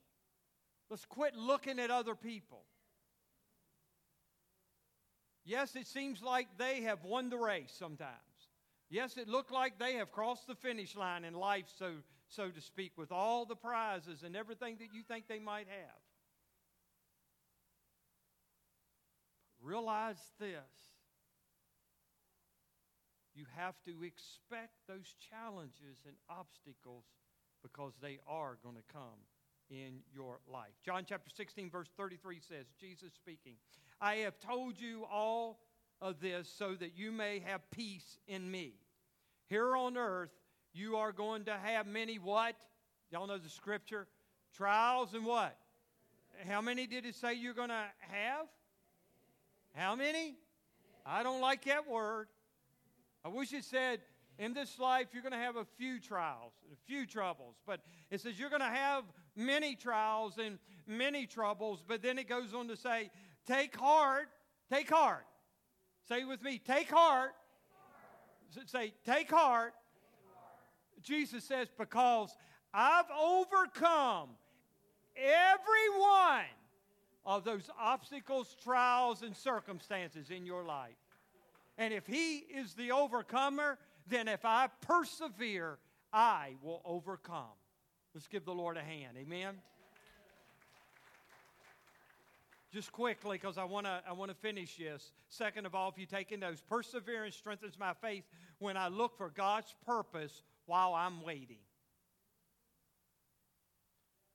Let's 0.91 1.05
quit 1.05 1.35
looking 1.37 1.79
at 1.79 1.91
other 1.91 2.15
people. 2.15 2.63
Yes, 5.45 5.77
it 5.77 5.87
seems 5.87 6.23
like 6.23 6.47
they 6.59 6.83
have 6.83 7.05
won 7.05 7.31
the 7.31 7.39
race 7.39 7.75
sometimes. 7.79 8.13
Yes, 8.91 9.17
it 9.17 9.29
looked 9.29 9.51
like 9.51 9.79
they 9.79 9.95
have 9.95 10.13
crossed 10.13 10.47
the 10.47 10.55
finish 10.55 10.97
line 10.97 11.25
in 11.25 11.35
life, 11.35 11.67
so, 11.79 11.93
so 12.29 12.51
to 12.51 12.61
speak, 12.61 12.93
with 12.97 13.13
all 13.13 13.45
the 13.45 13.57
prizes 13.57 14.23
and 14.23 14.35
everything 14.35 14.77
that 14.79 14.95
you 14.95 15.03
think 15.03 15.29
they 15.29 15.39
might 15.39 15.69
have. 15.69 16.01
Realize 19.61 20.19
this 20.39 20.89
you 23.39 23.47
have 23.57 23.77
to 23.85 24.03
expect 24.03 24.73
those 24.89 25.15
challenges 25.31 26.03
and 26.07 26.17
obstacles 26.29 27.05
because 27.63 27.93
they 28.01 28.19
are 28.27 28.59
going 28.63 28.77
to 28.77 28.93
come 28.93 29.19
in 29.71 30.01
your 30.13 30.41
life. 30.51 30.73
John 30.85 31.05
chapter 31.07 31.31
16, 31.35 31.71
verse 31.71 31.89
33 31.97 32.41
says, 32.41 32.67
Jesus 32.81 33.13
speaking, 33.15 33.55
I 34.01 34.17
have 34.17 34.39
told 34.39 34.81
you 34.81 35.07
all 35.11 35.61
of 36.01 36.21
this 36.21 36.49
so 36.57 36.75
that 36.75 36.97
you 36.97 37.13
may 37.13 37.41
have 37.41 37.61
peace 37.71 38.19
in 38.27 38.51
me. 38.51 38.75
Here 39.49 39.77
on 39.77 39.97
earth, 39.97 40.31
you 40.73 40.97
are 40.97 41.13
going 41.13 41.45
to 41.45 41.57
have 41.57 41.87
many 41.87 42.17
what? 42.19 42.55
Y'all 43.11 43.27
know 43.27 43.39
the 43.39 43.49
scripture? 43.49 44.07
Trials 44.55 45.15
and 45.15 45.25
what? 45.25 45.57
How 46.49 46.61
many 46.61 46.87
did 46.87 47.05
it 47.05 47.15
say 47.15 47.35
you're 47.35 47.55
going 47.55 47.71
to 47.71 47.85
have? 47.99 48.47
How 49.75 49.97
many? 49.97 50.37
I 51.05 51.23
don't 51.23 51.41
like 51.41 51.65
that 51.65 51.89
word. 51.89 52.29
I 53.25 53.29
wish 53.29 53.53
it 53.53 53.65
said 53.65 54.01
in 54.39 54.55
this 54.55 54.79
life 54.79 55.09
you're 55.13 55.23
going 55.23 55.33
to 55.33 55.39
have 55.39 55.57
a 55.57 55.65
few 55.77 55.99
trials, 56.01 56.53
a 56.73 56.77
few 56.87 57.07
troubles, 57.07 57.57
but 57.67 57.81
it 58.11 58.21
says 58.21 58.39
you're 58.39 58.51
going 58.51 58.61
to 58.61 58.67
have 58.67 59.05
many 59.37 59.75
trials 59.75 60.39
and 60.39 60.59
many 60.87 61.27
troubles, 61.27 61.85
but 61.87 62.03
then 62.03 62.19
it 62.19 62.29
goes 62.29 62.55
on 62.55 62.69
to 62.69 62.77
say, 62.77 63.11
take 63.47 63.77
heart, 63.77 64.29
take 64.71 64.91
heart. 64.91 65.27
Say 66.09 66.25
with 66.25 66.43
me, 66.43 66.59
take 66.59 66.91
heart. 66.91 67.33
Take 68.55 68.61
heart. 68.61 68.71
Say, 68.71 68.93
take 69.05 69.31
heart. 69.31 69.31
take 69.31 69.31
heart. 69.31 69.75
Jesus 71.03 71.45
says, 71.45 71.69
because 71.77 72.35
I've 72.73 73.11
overcome 73.11 74.31
every 75.17 76.01
one 76.01 76.45
of 77.27 77.45
those 77.45 77.69
obstacles, 77.79 78.57
trials, 78.65 79.23
and 79.23 79.37
circumstances 79.37 80.31
in 80.31 80.47
your 80.47 80.65
life. 80.65 80.97
And 81.77 81.93
if 81.93 82.07
He 82.07 82.39
is 82.39 82.75
the 82.75 82.93
overcomer, 82.93 83.79
then 84.09 84.29
if 84.29 84.45
I 84.45 84.69
persevere, 84.83 85.79
I 86.13 86.55
will 86.63 86.81
overcome. 86.85 87.57
Let's 88.15 88.27
give 88.27 88.45
the 88.45 88.55
Lord 88.55 88.77
a 88.77 88.83
hand. 88.83 89.17
Amen. 89.19 89.55
Just 92.73 92.93
quickly, 92.93 93.39
because 93.39 93.57
I 93.57 93.65
want 93.65 93.87
to 93.87 94.03
I 94.07 94.13
want 94.13 94.31
to 94.31 94.37
finish 94.37 94.77
this. 94.77 95.13
Second 95.29 95.65
of 95.65 95.75
all, 95.75 95.89
if 95.89 95.99
you 95.99 96.05
take 96.05 96.33
in 96.33 96.41
those, 96.41 96.61
perseverance 96.61 97.35
strengthens 97.35 97.79
my 97.79 97.95
faith 97.95 98.25
when 98.59 98.77
I 98.77 98.89
look 98.89 99.17
for 99.17 99.31
God's 99.31 99.75
purpose 99.87 100.43
while 100.67 100.95
I'm 100.95 101.23
waiting. 101.23 101.59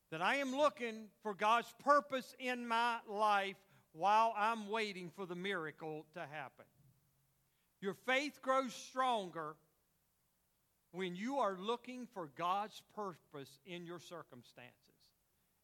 That 0.09 0.21
I 0.21 0.37
am 0.37 0.55
looking 0.55 1.05
for 1.21 1.33
God's 1.33 1.73
purpose 1.83 2.35
in 2.39 2.67
my 2.67 2.97
life 3.07 3.55
while 3.93 4.33
I'm 4.35 4.69
waiting 4.69 5.11
for 5.15 5.25
the 5.27 5.35
miracle 5.35 6.05
to 6.15 6.19
happen. 6.21 6.65
Your 7.81 7.93
faith 7.93 8.41
grows 8.41 8.73
stronger 8.73 9.55
when 10.93 11.15
you 11.15 11.39
are 11.39 11.57
looking 11.59 12.07
for 12.13 12.29
God's 12.37 12.81
purpose 12.95 13.59
in 13.65 13.83
your 13.83 13.99
circumstances. 13.99 14.71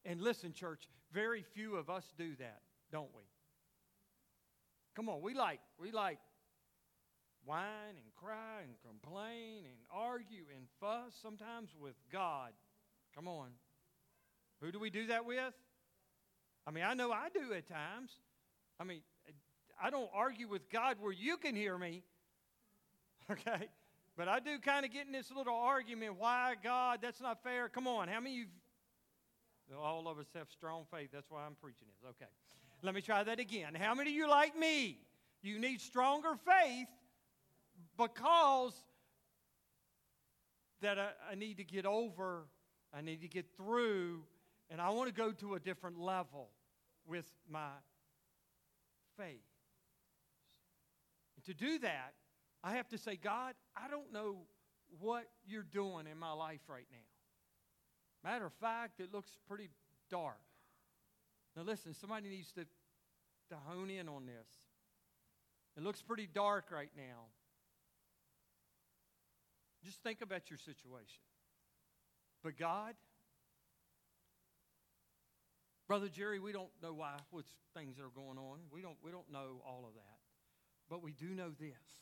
And 0.04 0.20
listen, 0.20 0.52
church, 0.52 0.88
very 1.12 1.44
few 1.54 1.76
of 1.76 1.88
us 1.88 2.04
do 2.18 2.34
that, 2.36 2.60
don't 2.90 3.10
we? 3.16 3.22
Come 4.96 5.08
on, 5.08 5.22
we 5.22 5.34
like 5.34 5.60
we 5.80 5.92
like 5.92 6.18
whine 7.44 7.96
and 7.96 8.14
cry 8.16 8.62
and 8.64 8.74
complain 8.86 9.64
and 9.64 9.78
argue 9.90 10.44
and 10.54 10.66
fuss 10.80 11.14
sometimes 11.22 11.70
with 11.80 11.94
God. 12.12 12.50
Come 13.14 13.28
on. 13.28 13.50
Who 14.60 14.72
do 14.72 14.80
we 14.80 14.90
do 14.90 15.06
that 15.06 15.24
with? 15.24 15.54
I 16.66 16.70
mean, 16.72 16.84
I 16.84 16.94
know 16.94 17.12
I 17.12 17.28
do 17.32 17.54
at 17.54 17.68
times. 17.68 18.10
I 18.78 18.84
mean, 18.84 19.00
I 19.82 19.90
don't 19.90 20.10
argue 20.12 20.48
with 20.48 20.68
God 20.70 20.96
where 21.00 21.12
you 21.12 21.36
can 21.36 21.54
hear 21.54 21.78
me. 21.78 22.02
Okay? 23.30 23.68
But 24.16 24.28
I 24.28 24.40
do 24.40 24.58
kind 24.58 24.84
of 24.84 24.92
get 24.92 25.06
in 25.06 25.12
this 25.12 25.30
little 25.30 25.54
argument 25.54 26.16
why 26.18 26.54
God, 26.62 26.98
that's 27.02 27.20
not 27.20 27.42
fair. 27.42 27.68
Come 27.68 27.86
on, 27.86 28.08
how 28.08 28.20
many 28.20 28.42
of 28.42 28.48
you, 29.70 29.76
all 29.78 30.08
of 30.08 30.18
us 30.18 30.26
have 30.34 30.48
strong 30.50 30.84
faith. 30.90 31.10
That's 31.12 31.30
why 31.30 31.44
I'm 31.46 31.54
preaching 31.54 31.86
this. 31.88 32.10
Okay. 32.10 32.30
Let 32.82 32.94
me 32.94 33.00
try 33.00 33.22
that 33.22 33.38
again. 33.38 33.74
How 33.74 33.94
many 33.94 34.10
of 34.10 34.16
you, 34.16 34.28
like 34.28 34.58
me, 34.58 34.98
you 35.42 35.58
need 35.58 35.80
stronger 35.80 36.34
faith 36.34 36.88
because 37.96 38.74
that 40.80 40.98
I, 40.98 41.10
I 41.32 41.34
need 41.34 41.58
to 41.58 41.64
get 41.64 41.86
over, 41.86 42.44
I 42.92 43.02
need 43.02 43.20
to 43.20 43.28
get 43.28 43.46
through, 43.56 44.22
and 44.70 44.80
I 44.80 44.90
want 44.90 45.08
to 45.08 45.14
go 45.14 45.30
to 45.32 45.54
a 45.54 45.60
different 45.60 46.00
level 46.00 46.48
with 47.06 47.30
my 47.50 47.70
faith. 49.18 49.42
And 51.36 51.44
to 51.44 51.54
do 51.54 51.78
that, 51.80 52.14
I 52.62 52.76
have 52.76 52.88
to 52.88 52.98
say, 52.98 53.16
God, 53.16 53.54
I 53.76 53.88
don't 53.88 54.12
know 54.12 54.36
what 54.98 55.24
you're 55.46 55.62
doing 55.62 56.06
in 56.10 56.18
my 56.18 56.32
life 56.32 56.60
right 56.68 56.86
now. 56.90 58.28
Matter 58.30 58.46
of 58.46 58.52
fact, 58.54 59.00
it 59.00 59.12
looks 59.12 59.30
pretty 59.48 59.70
dark. 60.10 60.36
Now, 61.56 61.62
listen, 61.62 61.94
somebody 61.94 62.28
needs 62.28 62.52
to, 62.52 62.64
to 62.64 63.56
hone 63.66 63.90
in 63.90 64.08
on 64.08 64.26
this. 64.26 64.48
It 65.76 65.82
looks 65.82 66.02
pretty 66.02 66.26
dark 66.26 66.66
right 66.70 66.90
now. 66.96 67.28
Just 69.84 70.02
think 70.02 70.20
about 70.20 70.50
your 70.50 70.58
situation. 70.58 71.22
But 72.42 72.58
God, 72.58 72.94
Brother 75.88 76.08
Jerry, 76.08 76.38
we 76.38 76.52
don't 76.52 76.70
know 76.82 76.92
why, 76.92 77.14
which 77.30 77.46
things 77.74 77.98
are 77.98 78.10
going 78.14 78.38
on. 78.38 78.58
We 78.72 78.82
don't, 78.82 78.96
we 79.02 79.10
don't 79.10 79.30
know 79.32 79.62
all 79.66 79.84
of 79.88 79.94
that. 79.94 80.18
But 80.88 81.02
we 81.02 81.12
do 81.12 81.28
know 81.34 81.50
this 81.58 82.00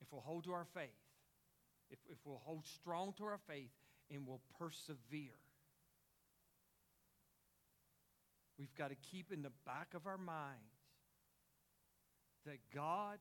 if 0.00 0.12
we'll 0.12 0.20
hold 0.20 0.44
to 0.44 0.52
our 0.52 0.66
faith, 0.74 0.88
if, 1.90 1.98
if 2.10 2.18
we'll 2.24 2.42
hold 2.44 2.66
strong 2.66 3.12
to 3.18 3.24
our 3.24 3.40
faith 3.48 3.70
and 4.10 4.26
we'll 4.26 4.42
persevere, 4.58 5.38
we've 8.58 8.74
got 8.76 8.88
to 8.88 8.96
keep 9.10 9.32
in 9.32 9.42
the 9.42 9.52
back 9.66 9.94
of 9.94 10.06
our 10.06 10.18
minds 10.18 10.58
that 12.46 12.58
God 12.74 13.18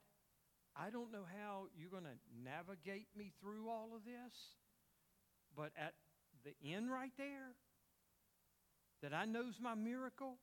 I 0.75 0.89
don't 0.89 1.11
know 1.11 1.25
how 1.41 1.65
you're 1.77 1.89
going 1.89 2.03
to 2.03 2.19
navigate 2.43 3.07
me 3.15 3.31
through 3.41 3.69
all 3.69 3.89
of 3.95 4.05
this, 4.05 4.33
but 5.55 5.71
at 5.77 5.93
the 6.45 6.53
end 6.73 6.89
right 6.89 7.11
there, 7.17 7.55
that 9.01 9.13
I 9.13 9.25
knows 9.25 9.55
my 9.61 9.75
miracle, 9.75 10.37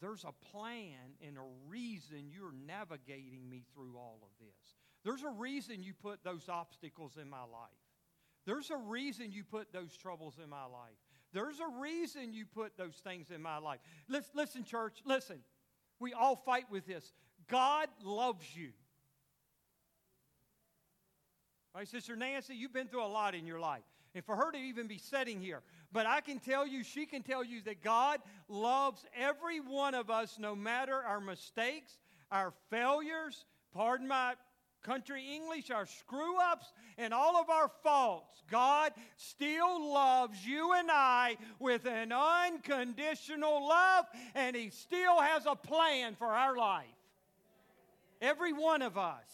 there's 0.00 0.24
a 0.24 0.32
plan 0.50 1.16
and 1.26 1.36
a 1.36 1.68
reason 1.68 2.30
you're 2.30 2.54
navigating 2.66 3.48
me 3.48 3.64
through 3.74 3.96
all 3.96 4.20
of 4.22 4.30
this. 4.38 4.76
There's 5.06 5.22
a 5.22 5.30
reason 5.30 5.84
you 5.84 5.94
put 5.94 6.24
those 6.24 6.48
obstacles 6.48 7.12
in 7.16 7.30
my 7.30 7.42
life. 7.42 7.70
There's 8.44 8.72
a 8.72 8.76
reason 8.76 9.30
you 9.30 9.44
put 9.44 9.72
those 9.72 9.96
troubles 9.96 10.34
in 10.42 10.50
my 10.50 10.64
life. 10.64 10.98
There's 11.32 11.60
a 11.60 11.80
reason 11.80 12.34
you 12.34 12.44
put 12.44 12.76
those 12.76 12.96
things 13.04 13.30
in 13.30 13.40
my 13.40 13.58
life. 13.58 13.78
Listen, 14.08 14.32
listen, 14.34 14.64
church, 14.64 14.98
listen. 15.04 15.38
We 16.00 16.12
all 16.12 16.34
fight 16.34 16.64
with 16.72 16.88
this. 16.88 17.12
God 17.46 17.88
loves 18.02 18.44
you. 18.56 18.70
Right, 21.72 21.86
Sister 21.86 22.16
Nancy, 22.16 22.56
you've 22.56 22.74
been 22.74 22.88
through 22.88 23.04
a 23.04 23.06
lot 23.06 23.36
in 23.36 23.46
your 23.46 23.60
life. 23.60 23.84
And 24.12 24.24
for 24.24 24.34
her 24.34 24.50
to 24.50 24.58
even 24.58 24.88
be 24.88 24.98
sitting 24.98 25.40
here, 25.40 25.62
but 25.92 26.06
I 26.06 26.20
can 26.20 26.40
tell 26.40 26.66
you, 26.66 26.82
she 26.82 27.06
can 27.06 27.22
tell 27.22 27.44
you 27.44 27.62
that 27.62 27.80
God 27.80 28.18
loves 28.48 29.04
every 29.16 29.60
one 29.60 29.94
of 29.94 30.10
us 30.10 30.36
no 30.40 30.56
matter 30.56 30.96
our 30.96 31.20
mistakes, 31.20 31.96
our 32.32 32.52
failures, 32.70 33.44
pardon 33.72 34.08
my 34.08 34.34
country 34.82 35.22
English, 35.34 35.70
our 35.70 35.86
screw 35.86 36.38
ups, 36.40 36.72
and 36.98 37.12
all 37.12 37.36
of 37.36 37.50
our 37.50 37.70
faults. 37.82 38.42
God 38.50 38.92
still 39.16 39.92
loves 39.92 40.46
you 40.46 40.72
and 40.74 40.88
I 40.90 41.36
with 41.58 41.86
an 41.86 42.12
unconditional 42.12 43.68
love, 43.68 44.06
and 44.34 44.54
He 44.54 44.70
still 44.70 45.20
has 45.20 45.46
a 45.46 45.56
plan 45.56 46.14
for 46.14 46.28
our 46.28 46.56
life. 46.56 46.86
Every 48.20 48.52
one 48.52 48.82
of 48.82 48.96
us. 48.96 49.24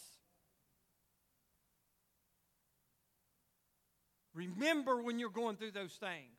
Remember 4.33 5.01
when 5.01 5.19
you're 5.19 5.29
going 5.29 5.57
through 5.57 5.71
those 5.71 5.93
things 5.93 6.37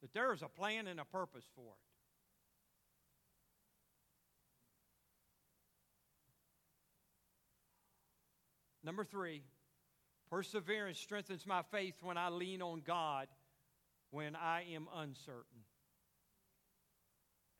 that 0.00 0.14
there 0.14 0.32
is 0.32 0.42
a 0.42 0.48
plan 0.48 0.86
and 0.86 1.00
a 1.00 1.04
purpose 1.04 1.44
for 1.54 1.62
it. 1.62 1.91
Number 8.84 9.04
three, 9.04 9.42
perseverance 10.30 10.98
strengthens 10.98 11.46
my 11.46 11.62
faith 11.70 11.94
when 12.02 12.16
I 12.16 12.28
lean 12.28 12.62
on 12.62 12.82
God 12.84 13.28
when 14.10 14.36
I 14.36 14.64
am 14.74 14.88
uncertain. 14.94 15.64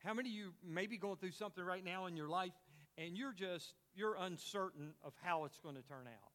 How 0.03 0.13
many 0.13 0.29
of 0.29 0.35
you 0.35 0.53
may 0.63 0.85
be 0.85 0.97
going 0.97 1.17
through 1.17 1.31
something 1.31 1.63
right 1.63 1.83
now 1.83 2.05
in 2.05 2.15
your 2.15 2.27
life 2.27 2.53
and 2.97 3.17
you're 3.17 3.33
just 3.33 3.73
you're 3.95 4.15
uncertain 4.19 4.93
of 5.03 5.13
how 5.23 5.45
it's 5.45 5.57
going 5.59 5.75
to 5.75 5.81
turn 5.81 6.07
out? 6.07 6.31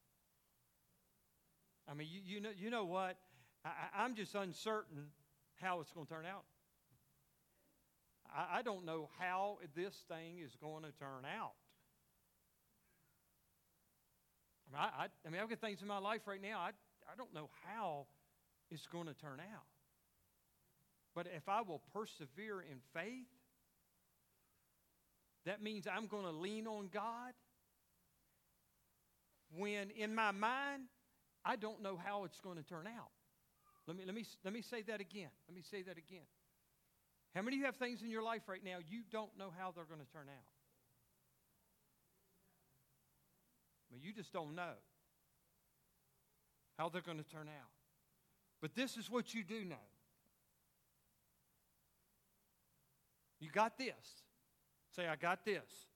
I 1.88 1.94
mean, 1.94 2.08
you, 2.10 2.20
you 2.24 2.40
know, 2.40 2.50
you 2.58 2.70
know 2.70 2.84
what? 2.84 3.16
I, 3.64 3.70
I'm 4.02 4.14
just 4.14 4.34
uncertain 4.34 5.06
how 5.54 5.80
it's 5.80 5.92
going 5.92 6.06
to 6.06 6.12
turn 6.12 6.26
out. 6.26 6.44
I, 8.34 8.58
I 8.58 8.62
don't 8.62 8.84
know 8.84 9.08
how 9.18 9.58
this 9.74 9.94
thing 10.08 10.38
is 10.44 10.56
going 10.60 10.82
to 10.82 10.92
turn 10.92 11.24
out. 11.24 11.52
I 14.68 14.76
mean, 14.76 14.80
I, 14.80 15.02
I, 15.02 15.06
I 15.26 15.30
mean, 15.30 15.40
I've 15.40 15.48
got 15.48 15.60
things 15.60 15.82
in 15.82 15.88
my 15.88 15.98
life 15.98 16.22
right 16.26 16.42
now, 16.42 16.58
I, 16.60 16.70
I 17.10 17.16
don't 17.16 17.32
know 17.34 17.48
how 17.66 18.06
it's 18.70 18.86
going 18.86 19.06
to 19.06 19.14
turn 19.14 19.40
out. 19.40 19.64
But 21.14 21.26
if 21.34 21.48
I 21.48 21.62
will 21.62 21.80
persevere 21.92 22.60
in 22.60 22.78
faith, 22.94 23.26
that 25.46 25.62
means 25.62 25.86
I'm 25.86 26.06
going 26.06 26.24
to 26.24 26.30
lean 26.30 26.66
on 26.66 26.88
God 26.92 27.32
when 29.56 29.90
in 29.90 30.14
my 30.14 30.30
mind, 30.30 30.84
I 31.44 31.56
don't 31.56 31.82
know 31.82 31.96
how 31.96 32.24
it's 32.24 32.40
going 32.40 32.58
to 32.58 32.62
turn 32.62 32.86
out. 32.86 33.08
Let 33.86 33.96
me, 33.96 34.04
let, 34.04 34.14
me, 34.14 34.24
let 34.44 34.52
me 34.52 34.60
say 34.60 34.82
that 34.82 35.00
again. 35.00 35.30
Let 35.48 35.56
me 35.56 35.62
say 35.62 35.82
that 35.82 35.96
again. 35.96 36.26
How 37.34 37.42
many 37.42 37.56
of 37.56 37.60
you 37.60 37.66
have 37.66 37.76
things 37.76 38.02
in 38.02 38.10
your 38.10 38.22
life 38.22 38.42
right 38.48 38.62
now 38.62 38.78
you 38.86 39.02
don't 39.10 39.30
know 39.38 39.52
how 39.56 39.72
they're 39.74 39.84
going 39.84 40.00
to 40.00 40.12
turn 40.12 40.26
out? 40.28 40.57
I 43.90 43.94
mean, 43.94 44.02
you 44.04 44.12
just 44.12 44.32
don't 44.32 44.54
know 44.54 44.74
how 46.78 46.88
they're 46.88 47.02
going 47.02 47.18
to 47.18 47.24
turn 47.24 47.48
out. 47.48 47.70
But 48.60 48.74
this 48.74 48.96
is 48.96 49.10
what 49.10 49.34
you 49.34 49.42
do 49.42 49.64
know. 49.64 49.76
You 53.40 53.50
got 53.50 53.78
this. 53.78 54.22
Say, 54.94 55.06
I 55.06 55.16
got 55.16 55.44
this. 55.44 55.86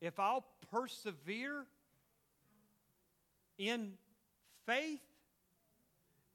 If 0.00 0.18
I'll 0.20 0.44
persevere 0.70 1.64
in 3.58 3.92
faith 4.66 5.00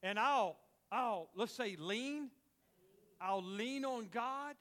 and 0.01 0.19
I'll, 0.19 0.57
I'll, 0.91 1.29
let's 1.35 1.53
say, 1.53 1.75
lean, 1.79 2.29
I'll 3.21 3.43
lean 3.43 3.85
on 3.85 4.07
God. 4.11 4.55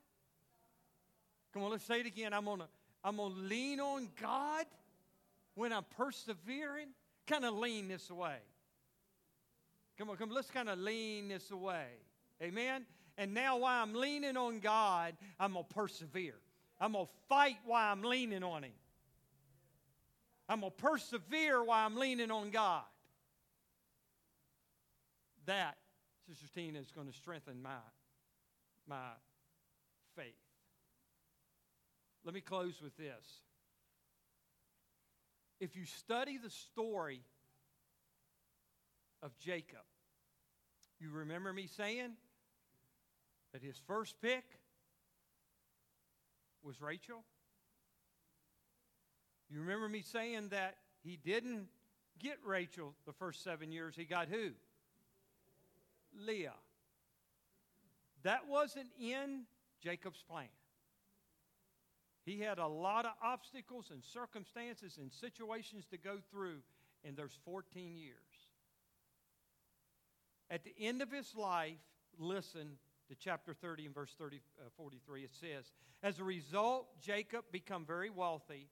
Come 1.53 1.63
on, 1.63 1.71
let's 1.71 1.85
say 1.85 2.01
it 2.01 2.07
again. 2.07 2.33
I'm 2.33 2.45
gonna, 2.45 2.69
I'm 3.03 3.17
gonna 3.17 3.35
lean 3.35 3.81
on 3.81 4.09
God 4.21 4.67
when 5.59 5.73
I'm 5.73 5.85
persevering. 5.97 6.89
Kind 7.27 7.45
of 7.45 7.55
lean 7.55 7.89
this 7.89 8.11
way. 8.11 8.39
Come 9.99 10.09
on, 10.09 10.17
come. 10.17 10.31
Let's 10.31 10.51
kind 10.51 10.69
of 10.69 10.79
lean 10.79 11.29
this 11.29 11.51
away. 11.51 11.87
Amen. 12.41 12.87
And 13.19 13.35
now, 13.35 13.59
while 13.59 13.83
I'm 13.83 13.95
leaning 13.95 14.37
on 14.37 14.61
God, 14.61 15.15
I'm 15.39 15.53
gonna 15.53 15.65
persevere. 15.65 16.37
I'm 16.81 16.93
gonna 16.93 17.07
fight 17.29 17.59
while 17.67 17.93
I'm 17.93 18.03
leaning 18.03 18.43
on 18.43 18.63
Him. 18.63 18.73
I'm 20.49 20.61
gonna 20.61 20.71
persevere 20.71 21.63
while 21.63 21.85
I'm 21.85 21.97
leaning 21.97 22.31
on 22.31 22.51
God 22.51 22.85
that, 25.49 25.79
Sister 26.29 26.47
Tina, 26.55 26.79
is 26.79 26.93
going 26.93 27.09
to 27.09 27.13
strengthen 27.13 27.61
my, 27.61 27.81
my 28.87 29.11
faith. 30.15 30.35
Let 32.25 32.35
me 32.35 32.41
close 32.41 32.81
with 32.83 32.97
this. 32.97 33.41
If 35.61 35.77
you 35.77 35.85
study 35.87 36.39
the 36.39 36.51
story 36.51 37.21
of 39.23 39.37
Jacob, 39.39 39.85
you 41.01 41.11
remember 41.11 41.53
me 41.53 41.67
saying 41.67 42.13
that 43.53 43.63
his 43.63 43.77
first 43.87 44.21
pick 44.21 44.45
was 46.63 46.81
Rachel? 46.81 47.25
You 49.51 49.61
remember 49.61 49.89
me 49.89 50.03
saying 50.03 50.49
that 50.51 50.77
he 51.03 51.19
didn't 51.25 51.69
get 52.19 52.39
Rachel 52.45 52.95
the 53.07 53.13
first 53.13 53.43
seven 53.43 53.73
years, 53.73 53.95
he 53.97 54.05
got 54.05 54.29
who? 54.29 54.51
Leah. 56.17 56.53
That 58.23 58.49
wasn't 58.49 58.89
in 59.01 59.45
Jacob's 59.81 60.23
plan. 60.29 60.49
He 62.29 62.41
had 62.41 62.59
a 62.59 62.67
lot 62.67 63.07
of 63.07 63.13
obstacles 63.23 63.91
and 63.91 64.05
circumstances 64.05 64.99
and 65.01 65.11
situations 65.11 65.87
to 65.91 65.97
go 65.97 66.19
through 66.31 66.59
in 67.03 67.15
those 67.15 67.39
14 67.47 67.97
years. 67.97 68.17
At 70.51 70.63
the 70.63 70.75
end 70.79 71.01
of 71.01 71.11
his 71.11 71.35
life, 71.35 71.79
listen 72.19 72.77
to 73.09 73.15
chapter 73.15 73.55
30 73.55 73.87
and 73.87 73.95
verse 73.95 74.15
30, 74.19 74.43
uh, 74.61 74.69
43. 74.77 75.23
It 75.25 75.31
says, 75.41 75.73
As 76.03 76.19
a 76.21 76.25
result, 76.25 77.01
Jacob 77.01 77.47
become 77.51 77.87
very 77.87 78.11
wealthy, 78.11 78.69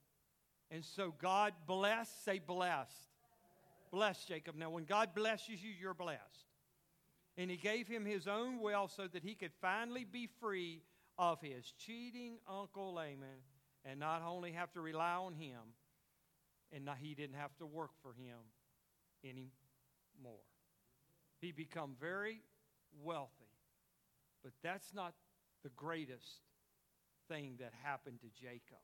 and 0.71 0.85
so 0.85 1.15
God 1.19 1.55
blessed, 1.67 2.27
say 2.27 2.39
blessed. 2.39 2.93
Bless 3.91 4.23
Jacob. 4.27 4.57
Now, 4.57 4.69
when 4.69 4.85
God 4.85 5.15
blesses 5.15 5.63
you, 5.63 5.71
you're 5.81 5.95
blessed 5.95 6.47
and 7.39 7.51
he 7.51 7.57
gave 7.57 7.87
him 7.87 8.05
his 8.05 8.27
own 8.27 8.61
wealth 8.61 8.93
so 8.97 9.07
that 9.07 9.23
he 9.23 9.35
could 9.35 9.53
finally 9.61 10.05
be 10.05 10.29
free 10.41 10.81
of 11.19 11.41
his 11.41 11.73
cheating 11.79 12.39
uncle 12.49 12.95
Laban 12.95 13.43
and 13.85 14.01
not 14.01 14.23
only 14.27 14.53
have 14.53 14.73
to 14.73 14.81
rely 14.81 15.13
on 15.13 15.35
him, 15.35 15.61
and 16.73 16.85
not, 16.85 16.97
he 17.01 17.15
didn't 17.15 17.37
have 17.37 17.57
to 17.59 17.67
work 17.67 17.93
for 18.03 18.13
him 18.13 18.39
anymore. 19.25 20.43
He 21.41 21.53
become 21.53 21.95
very 22.01 22.41
wealthy, 23.03 23.53
but 24.43 24.53
that's 24.63 24.93
not 24.93 25.15
the 25.63 25.71
greatest 25.71 26.41
thing 27.29 27.57
that 27.61 27.73
happened 27.83 28.21
to 28.21 28.29
Jacob. 28.41 28.83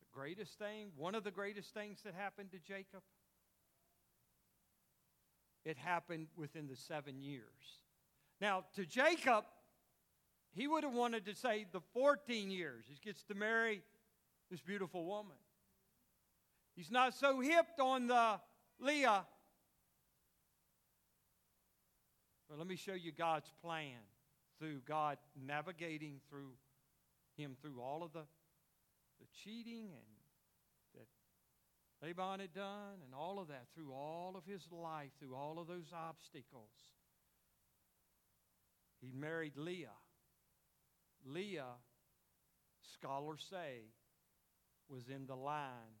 The 0.00 0.06
greatest 0.20 0.58
thing, 0.58 0.92
one 0.96 1.14
of 1.14 1.24
the 1.24 1.30
greatest 1.30 1.74
things 1.74 1.98
that 2.04 2.14
happened 2.14 2.52
to 2.52 2.58
Jacob 2.58 3.02
it 5.64 5.78
happened 5.78 6.26
within 6.36 6.68
the 6.68 6.76
seven 6.76 7.20
years. 7.20 7.80
Now, 8.40 8.64
to 8.76 8.84
Jacob, 8.84 9.44
he 10.54 10.68
would 10.68 10.84
have 10.84 10.92
wanted 10.92 11.26
to 11.26 11.34
say 11.34 11.66
the 11.72 11.80
14 11.92 12.50
years. 12.50 12.84
He 12.88 12.96
gets 13.04 13.24
to 13.24 13.34
marry 13.34 13.82
this 14.50 14.60
beautiful 14.60 15.04
woman. 15.04 15.36
He's 16.76 16.90
not 16.90 17.14
so 17.14 17.40
hipped 17.40 17.80
on 17.80 18.06
the 18.06 18.40
Leah. 18.78 19.26
But 22.48 22.58
let 22.58 22.66
me 22.66 22.76
show 22.76 22.94
you 22.94 23.10
God's 23.10 23.52
plan 23.62 23.98
through 24.58 24.80
God 24.86 25.18
navigating 25.46 26.20
through 26.28 26.52
him 27.36 27.56
through 27.60 27.80
all 27.80 28.04
of 28.04 28.12
the, 28.12 28.22
the 29.20 29.26
cheating 29.42 29.86
and 29.86 30.06
that 30.94 32.06
Laban 32.06 32.40
had 32.40 32.54
done 32.54 33.02
and 33.04 33.12
all 33.12 33.40
of 33.40 33.48
that 33.48 33.64
through 33.74 33.92
all 33.92 34.36
of 34.36 34.44
his 34.46 34.68
life, 34.70 35.10
through 35.18 35.34
all 35.34 35.58
of 35.58 35.66
those 35.66 35.92
obstacles. 35.92 36.70
He 39.00 39.10
married 39.12 39.56
Leah. 39.56 39.88
Leah, 41.24 41.74
scholars 42.94 43.46
say, 43.50 43.86
was 44.88 45.08
in 45.08 45.26
the 45.26 45.34
line 45.34 45.98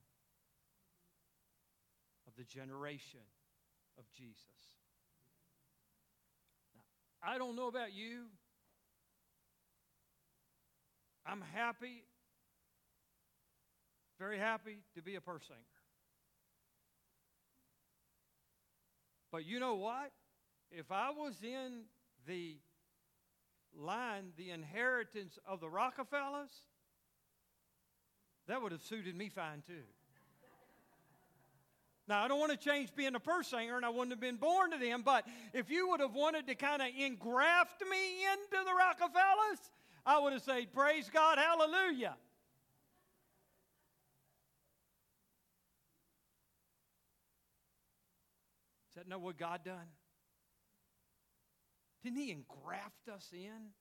of 2.26 2.34
the 2.36 2.44
generation 2.44 3.20
of 3.98 4.04
Jesus. 4.12 4.36
Now, 6.74 7.32
I 7.32 7.38
don't 7.38 7.56
know 7.56 7.68
about 7.68 7.92
you. 7.92 8.26
I'm 11.26 11.42
happy, 11.54 12.04
very 14.18 14.38
happy 14.38 14.78
to 14.94 15.02
be 15.02 15.14
a 15.14 15.20
purse 15.20 15.46
singer. 15.46 15.58
But 19.32 19.46
you 19.46 19.58
know 19.58 19.74
what? 19.74 20.12
If 20.70 20.92
I 20.92 21.10
was 21.10 21.34
in 21.42 21.84
the 22.26 22.56
line, 23.78 24.32
the 24.36 24.50
inheritance 24.50 25.38
of 25.46 25.60
the 25.60 25.68
Rockefellers, 25.68 26.50
that 28.46 28.62
would 28.62 28.72
have 28.72 28.82
suited 28.82 29.16
me 29.16 29.28
fine 29.28 29.62
too. 29.66 29.84
Now, 32.06 32.22
I 32.22 32.28
don't 32.28 32.38
want 32.38 32.52
to 32.52 32.58
change 32.58 32.94
being 32.94 33.14
a 33.14 33.20
purse 33.20 33.48
singer, 33.48 33.76
and 33.76 33.84
I 33.84 33.88
wouldn't 33.88 34.10
have 34.10 34.20
been 34.20 34.36
born 34.36 34.72
to 34.72 34.78
them, 34.78 35.02
but 35.02 35.26
if 35.54 35.70
you 35.70 35.88
would 35.88 36.00
have 36.00 36.12
wanted 36.12 36.46
to 36.48 36.54
kind 36.54 36.82
of 36.82 36.88
engraft 36.98 37.82
me 37.90 38.24
into 38.32 38.64
the 38.64 38.74
Rockefellers, 38.78 39.70
I 40.04 40.18
would 40.18 40.34
have 40.34 40.42
said, 40.42 40.70
Praise 40.74 41.08
God, 41.10 41.38
hallelujah. 41.38 42.16
Is 48.90 48.96
that 48.96 49.08
not 49.08 49.22
what 49.22 49.38
God 49.38 49.60
done? 49.64 49.88
Didn't 52.04 52.18
He 52.18 52.30
engraft 52.30 53.08
us 53.12 53.30
in? 53.32 53.72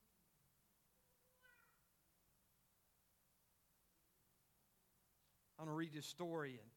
I'm 5.60 5.66
going 5.66 5.76
to 5.76 5.78
read 5.78 5.94
this 5.94 6.06
story 6.06 6.60
and 6.62 6.70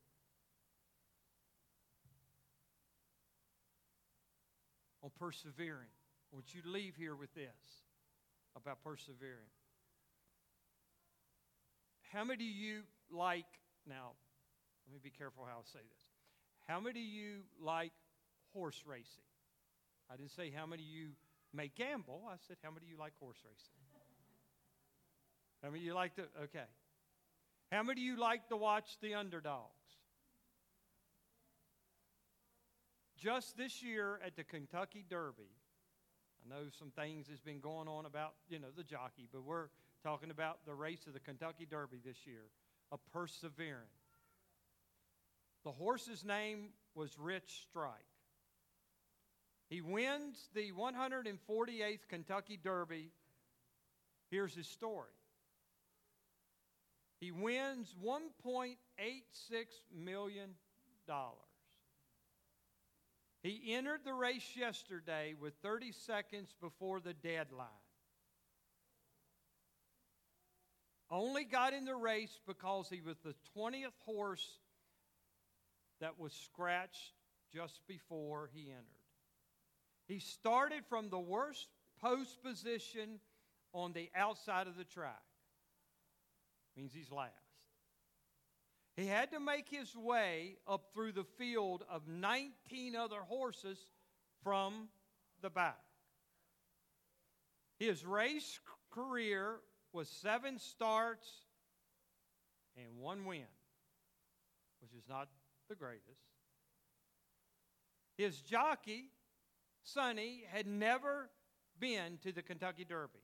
on 5.03 5.11
persevering. 5.19 5.89
I 6.33 6.35
want 6.35 6.53
you 6.53 6.63
to 6.63 6.69
leave 6.69 6.97
here 6.97 7.15
with 7.15 7.33
this 7.35 7.47
about 8.57 8.83
persevering. 8.83 9.51
How 12.13 12.25
many 12.25 12.49
of 12.49 12.57
you 12.57 12.81
like, 13.11 13.47
now, 13.89 14.13
let 14.87 14.95
me 14.95 15.01
be 15.03 15.11
careful 15.11 15.45
how 15.45 15.59
I 15.59 15.63
say 15.65 15.79
this. 15.79 16.05
How 16.67 16.81
many 16.81 17.01
of 17.01 17.07
you 17.07 17.43
like 17.61 17.93
horse 18.53 18.83
racing? 18.85 19.25
I 20.11 20.17
didn't 20.17 20.33
say 20.33 20.51
how 20.51 20.67
many 20.67 20.83
of 20.83 20.89
you 20.89 21.09
may 21.53 21.71
gamble. 21.75 22.23
I 22.31 22.37
said, 22.47 22.57
how 22.63 22.71
many 22.71 22.87
of 22.87 22.91
you 22.91 22.99
like 22.99 23.13
horse 23.19 23.39
racing? 23.45 23.75
How 25.63 25.71
many 25.71 25.81
of 25.81 25.87
you 25.87 25.95
like 25.95 26.15
to, 26.17 26.23
okay. 26.45 26.69
How 27.73 27.83
many 27.83 28.01
of 28.01 28.05
you 28.05 28.17
like 28.17 28.49
to 28.49 28.57
watch 28.57 28.99
the 29.01 29.15
underdogs? 29.15 29.73
Just 33.17 33.57
this 33.57 33.83
year 33.83 34.21
at 34.25 34.37
the 34.37 34.45
Kentucky 34.45 35.05
Derby, 35.09 35.51
I 36.45 36.55
know 36.55 36.67
some 36.79 36.91
things 36.91 37.27
has 37.29 37.41
been 37.41 37.61
going 37.61 37.89
on 37.89 38.07
about, 38.07 38.35
you 38.49 38.59
know, 38.59 38.69
the 38.77 38.85
jockey, 38.85 39.27
but 39.33 39.43
we're 39.43 39.69
talking 40.03 40.31
about 40.31 40.59
the 40.67 40.75
race 40.75 41.07
of 41.07 41.15
the 41.15 41.21
Kentucky 41.21 41.67
Derby 41.69 41.99
this 42.05 42.27
year, 42.27 42.43
a 42.93 42.99
persevering. 43.13 43.89
The 45.65 45.73
horse's 45.73 46.25
name 46.25 46.69
was 46.95 47.19
Rich 47.19 47.67
Strike. 47.69 47.93
He 49.69 49.81
wins 49.81 50.49
the 50.55 50.73
148th 50.73 52.09
Kentucky 52.09 52.59
Derby. 52.63 53.11
Here's 54.31 54.55
his 54.55 54.69
story. 54.69 55.11
He 57.21 57.33
wins 57.33 57.95
$1.86 58.05 58.77
million. 59.95 60.51
He 63.43 63.75
entered 63.75 64.01
the 64.05 64.13
race 64.13 64.57
yesterday 64.57 65.35
with 65.41 65.55
30 65.63 65.93
seconds 65.93 66.55
before 66.61 67.01
the 67.01 67.15
deadline. 67.15 67.69
Only 71.11 71.45
got 71.45 71.73
in 71.73 71.85
the 71.85 71.95
race 71.95 72.39
because 72.47 72.89
he 72.91 73.01
was 73.01 73.17
the 73.25 73.35
20th 73.57 73.97
horse 74.05 74.59
that 76.01 76.19
was 76.19 76.33
scratched 76.33 77.13
just 77.55 77.81
before 77.87 78.51
he 78.53 78.71
entered. 78.71 78.96
He 80.07 80.19
started 80.19 80.85
from 80.89 81.09
the 81.09 81.19
worst 81.19 81.69
post 82.01 82.43
position 82.43 83.21
on 83.73 83.93
the 83.93 84.11
outside 84.15 84.67
of 84.67 84.77
the 84.77 84.85
track. 84.85 85.23
Means 86.77 86.93
he's 86.95 87.11
last. 87.11 87.33
He 88.97 89.07
had 89.07 89.31
to 89.33 89.41
make 89.41 89.69
his 89.69 89.95
way 89.95 90.57
up 90.67 90.89
through 90.95 91.13
the 91.13 91.27
field 91.37 91.85
of 91.91 92.09
19 92.09 92.97
other 92.97 93.21
horses 93.21 93.79
from 94.43 94.89
the 95.43 95.51
back. 95.51 95.79
His 97.79 98.05
race 98.07 98.59
career 98.91 99.57
was 99.93 100.09
seven 100.09 100.59
starts 100.59 101.29
and 102.77 102.99
one 102.99 103.27
win, 103.27 103.45
which 104.81 104.93
is 104.93 105.05
not 105.09 105.29
the 105.69 105.75
greatest. 105.75 106.21
His 108.17 108.41
jockey, 108.41 109.11
Sonny, 109.87 110.45
had 110.53 110.67
never 110.67 111.31
been 111.79 112.19
to 112.23 112.33
the 112.33 112.43
Kentucky 112.43 112.85
Derby. 112.85 113.21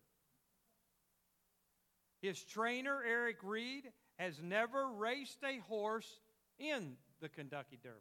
His 2.20 2.42
trainer, 2.44 3.02
Eric 3.04 3.38
Reed, 3.42 3.90
has 4.16 4.40
never 4.40 4.88
raced 4.88 5.38
a 5.44 5.58
horse 5.68 6.20
in 6.58 6.96
the 7.20 7.28
Kentucky 7.28 7.78
Derby. 7.82 7.96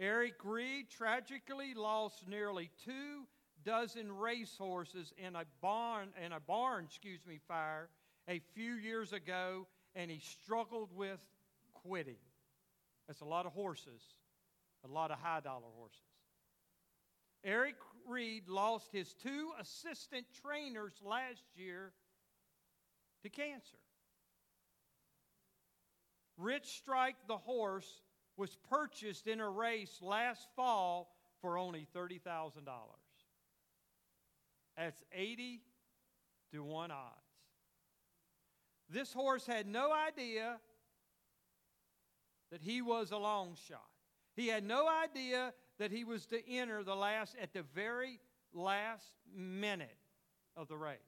Eric 0.00 0.34
Reed 0.42 0.90
tragically 0.90 1.74
lost 1.74 2.26
nearly 2.26 2.70
two 2.84 3.26
dozen 3.64 4.10
racehorses 4.10 5.12
in 5.16 5.36
a 5.36 5.44
barn 5.62 6.08
in 6.24 6.32
a 6.32 6.40
barn, 6.40 6.84
excuse 6.84 7.20
me, 7.26 7.38
fire 7.46 7.88
a 8.28 8.40
few 8.54 8.72
years 8.72 9.12
ago, 9.12 9.68
and 9.94 10.10
he 10.10 10.18
struggled 10.18 10.90
with 10.96 11.20
quitting. 11.72 12.16
That's 13.06 13.20
a 13.20 13.24
lot 13.24 13.46
of 13.46 13.52
horses, 13.52 14.02
a 14.84 14.92
lot 14.92 15.12
of 15.12 15.18
high 15.18 15.40
dollar 15.40 15.70
horses. 15.76 16.13
Eric 17.44 17.76
Reed 18.06 18.48
lost 18.48 18.90
his 18.90 19.12
two 19.14 19.50
assistant 19.60 20.26
trainers 20.42 20.94
last 21.04 21.44
year 21.54 21.92
to 23.22 23.28
cancer. 23.28 23.78
Rich 26.36 26.66
Strike 26.78 27.16
the 27.28 27.36
horse 27.36 28.02
was 28.36 28.56
purchased 28.68 29.26
in 29.26 29.40
a 29.40 29.48
race 29.48 29.98
last 30.00 30.48
fall 30.56 31.14
for 31.40 31.58
only 31.58 31.86
$30,000. 31.94 32.20
That's 34.76 35.04
80 35.12 35.60
to 36.52 36.64
1 36.64 36.90
odds. 36.90 37.10
This 38.88 39.12
horse 39.12 39.46
had 39.46 39.66
no 39.66 39.92
idea 39.92 40.58
that 42.50 42.62
he 42.62 42.82
was 42.82 43.12
a 43.12 43.18
long 43.18 43.56
shot. 43.68 43.80
He 44.34 44.48
had 44.48 44.64
no 44.64 44.88
idea 44.88 45.52
that 45.78 45.90
he 45.90 46.04
was 46.04 46.26
to 46.26 46.48
enter 46.48 46.82
the 46.84 46.94
last 46.94 47.34
at 47.40 47.52
the 47.52 47.62
very 47.74 48.20
last 48.52 49.14
minute 49.34 49.98
of 50.56 50.68
the 50.68 50.76
race. 50.76 50.98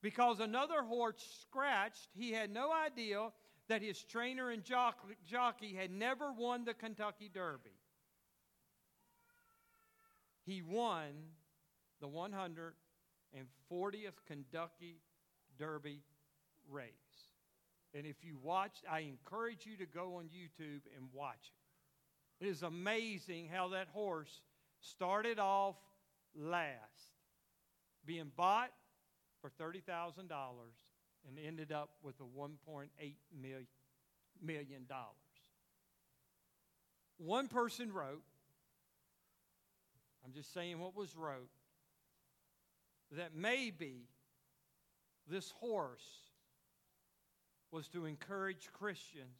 Because 0.00 0.40
another 0.40 0.82
horse 0.82 1.22
scratched, 1.42 2.08
he 2.14 2.32
had 2.32 2.50
no 2.50 2.72
idea 2.72 3.30
that 3.68 3.82
his 3.82 4.02
trainer 4.02 4.50
and 4.50 4.64
jockey 4.64 5.74
had 5.74 5.90
never 5.90 6.32
won 6.32 6.64
the 6.64 6.74
Kentucky 6.74 7.30
Derby. 7.32 7.70
He 10.44 10.60
won 10.60 11.12
the 12.00 12.08
140th 12.08 12.72
Kentucky 14.26 14.96
Derby 15.56 16.02
race. 16.68 16.90
And 17.94 18.06
if 18.06 18.24
you 18.24 18.38
watch, 18.42 18.78
I 18.90 19.00
encourage 19.00 19.66
you 19.66 19.76
to 19.76 19.86
go 19.86 20.16
on 20.16 20.24
YouTube 20.24 20.80
and 20.96 21.06
watch 21.12 21.52
it. 21.52 21.61
It 22.42 22.48
is 22.48 22.64
amazing 22.64 23.50
how 23.52 23.68
that 23.68 23.86
horse 23.92 24.40
started 24.80 25.38
off 25.38 25.76
last, 26.34 27.12
being 28.04 28.32
bought 28.36 28.72
for 29.40 29.48
$30,000 29.48 30.28
and 31.28 31.38
ended 31.38 31.70
up 31.70 31.90
with 32.02 32.16
a 32.18 32.24
$1.8 32.24 32.88
million. 34.44 34.86
One 37.18 37.46
person 37.46 37.92
wrote, 37.92 38.24
I'm 40.24 40.32
just 40.32 40.52
saying 40.52 40.80
what 40.80 40.96
was 40.96 41.16
wrote, 41.16 41.48
that 43.12 43.36
maybe 43.36 44.08
this 45.28 45.52
horse 45.60 46.22
was 47.70 47.86
to 47.90 48.04
encourage 48.04 48.68
Christians 48.72 49.38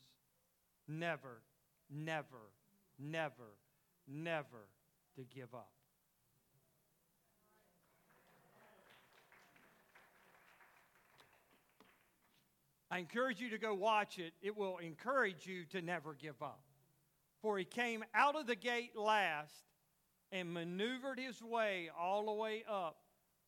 never, 0.87 1.43
never, 1.91 2.53
never, 3.03 3.57
never 4.07 4.69
to 5.17 5.23
give 5.35 5.55
up. 5.55 5.73
I 12.91 12.99
encourage 12.99 13.41
you 13.41 13.49
to 13.51 13.59
go 13.59 13.73
watch 13.73 14.19
it. 14.19 14.35
It 14.43 14.55
will 14.55 14.77
encourage 14.77 15.47
you 15.47 15.65
to 15.73 15.81
never 15.81 16.13
give 16.13 16.43
up. 16.43 16.61
For 17.41 17.57
he 17.59 17.65
came 17.65 18.05
out 18.15 18.37
of 18.37 18.47
the 18.47 18.55
gate 18.55 18.95
last 18.95 19.65
and 20.31 20.53
maneuvered 20.53 21.19
his 21.19 21.43
way 21.43 21.91
all 21.99 22.27
the 22.27 22.33
way 22.33 22.65
up 22.69 22.99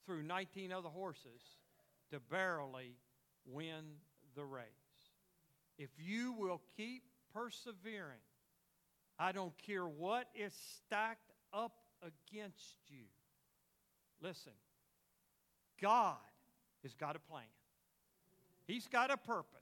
through 0.07 0.23
19 0.23 0.73
other 0.73 0.89
horses 0.89 1.43
to 2.11 2.21
barely 2.21 2.97
win 3.45 3.85
the 4.35 4.45
race. 4.45 4.65
If 5.79 5.91
you 5.99 6.33
will 6.33 6.63
keep 6.77 7.03
persevering, 7.35 8.21
I 9.19 9.33
don't 9.33 9.57
care 9.59 9.87
what 9.87 10.29
is 10.35 10.53
stacked 10.77 11.33
up 11.53 11.73
against 12.03 12.77
you. 12.89 13.05
Listen, 14.21 14.53
God 15.81 16.17
has 16.83 16.95
got 16.95 17.17
a 17.17 17.21
plan. 17.21 17.45
He's 18.67 18.89
got 18.89 19.11
a 19.11 19.17
purpose. 19.17 19.61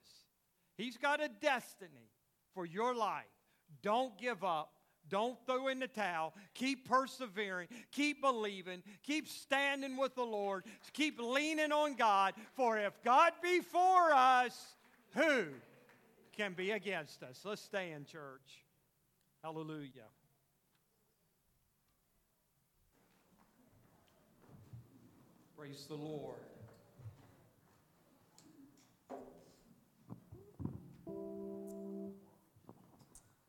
He's 0.77 0.97
got 0.97 1.23
a 1.23 1.29
destiny 1.29 2.11
for 2.55 2.65
your 2.65 2.95
life. 2.95 3.25
Don't 3.83 4.17
give 4.19 4.45
up. 4.45 4.73
Don't 5.09 5.37
throw 5.47 5.69
in 5.69 5.81
the 5.81 5.89
towel. 5.89 6.33
Keep 6.55 6.89
persevering. 6.89 7.69
Keep 7.91 8.23
believing. 8.23 8.83
Keep 9.03 9.29
standing 9.29 9.97
with 9.97 10.15
the 10.15 10.25
Lord. 10.25 10.65
Keep 10.93 11.21
leaning 11.21 11.73
on 11.73 11.95
God. 11.95 12.35
For 12.55 12.79
if 12.79 12.93
God 13.03 13.33
be 13.43 13.61
for 13.61 14.13
us, 14.13 14.77
who 15.15 15.47
can 16.37 16.53
be 16.55 16.71
against 16.71 17.23
us? 17.23 17.41
Let's 17.45 17.63
stay 17.63 17.91
in 17.91 18.05
church. 18.05 18.62
Hallelujah. 19.43 20.07
Praise 25.57 25.85
the 25.89 25.97
Lord. 25.97 26.37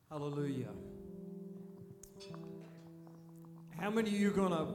Hallelujah. 0.09 0.69
How 3.79 3.91
many 3.91 4.09
of 4.09 4.15
you 4.15 4.31
gonna 4.31 4.67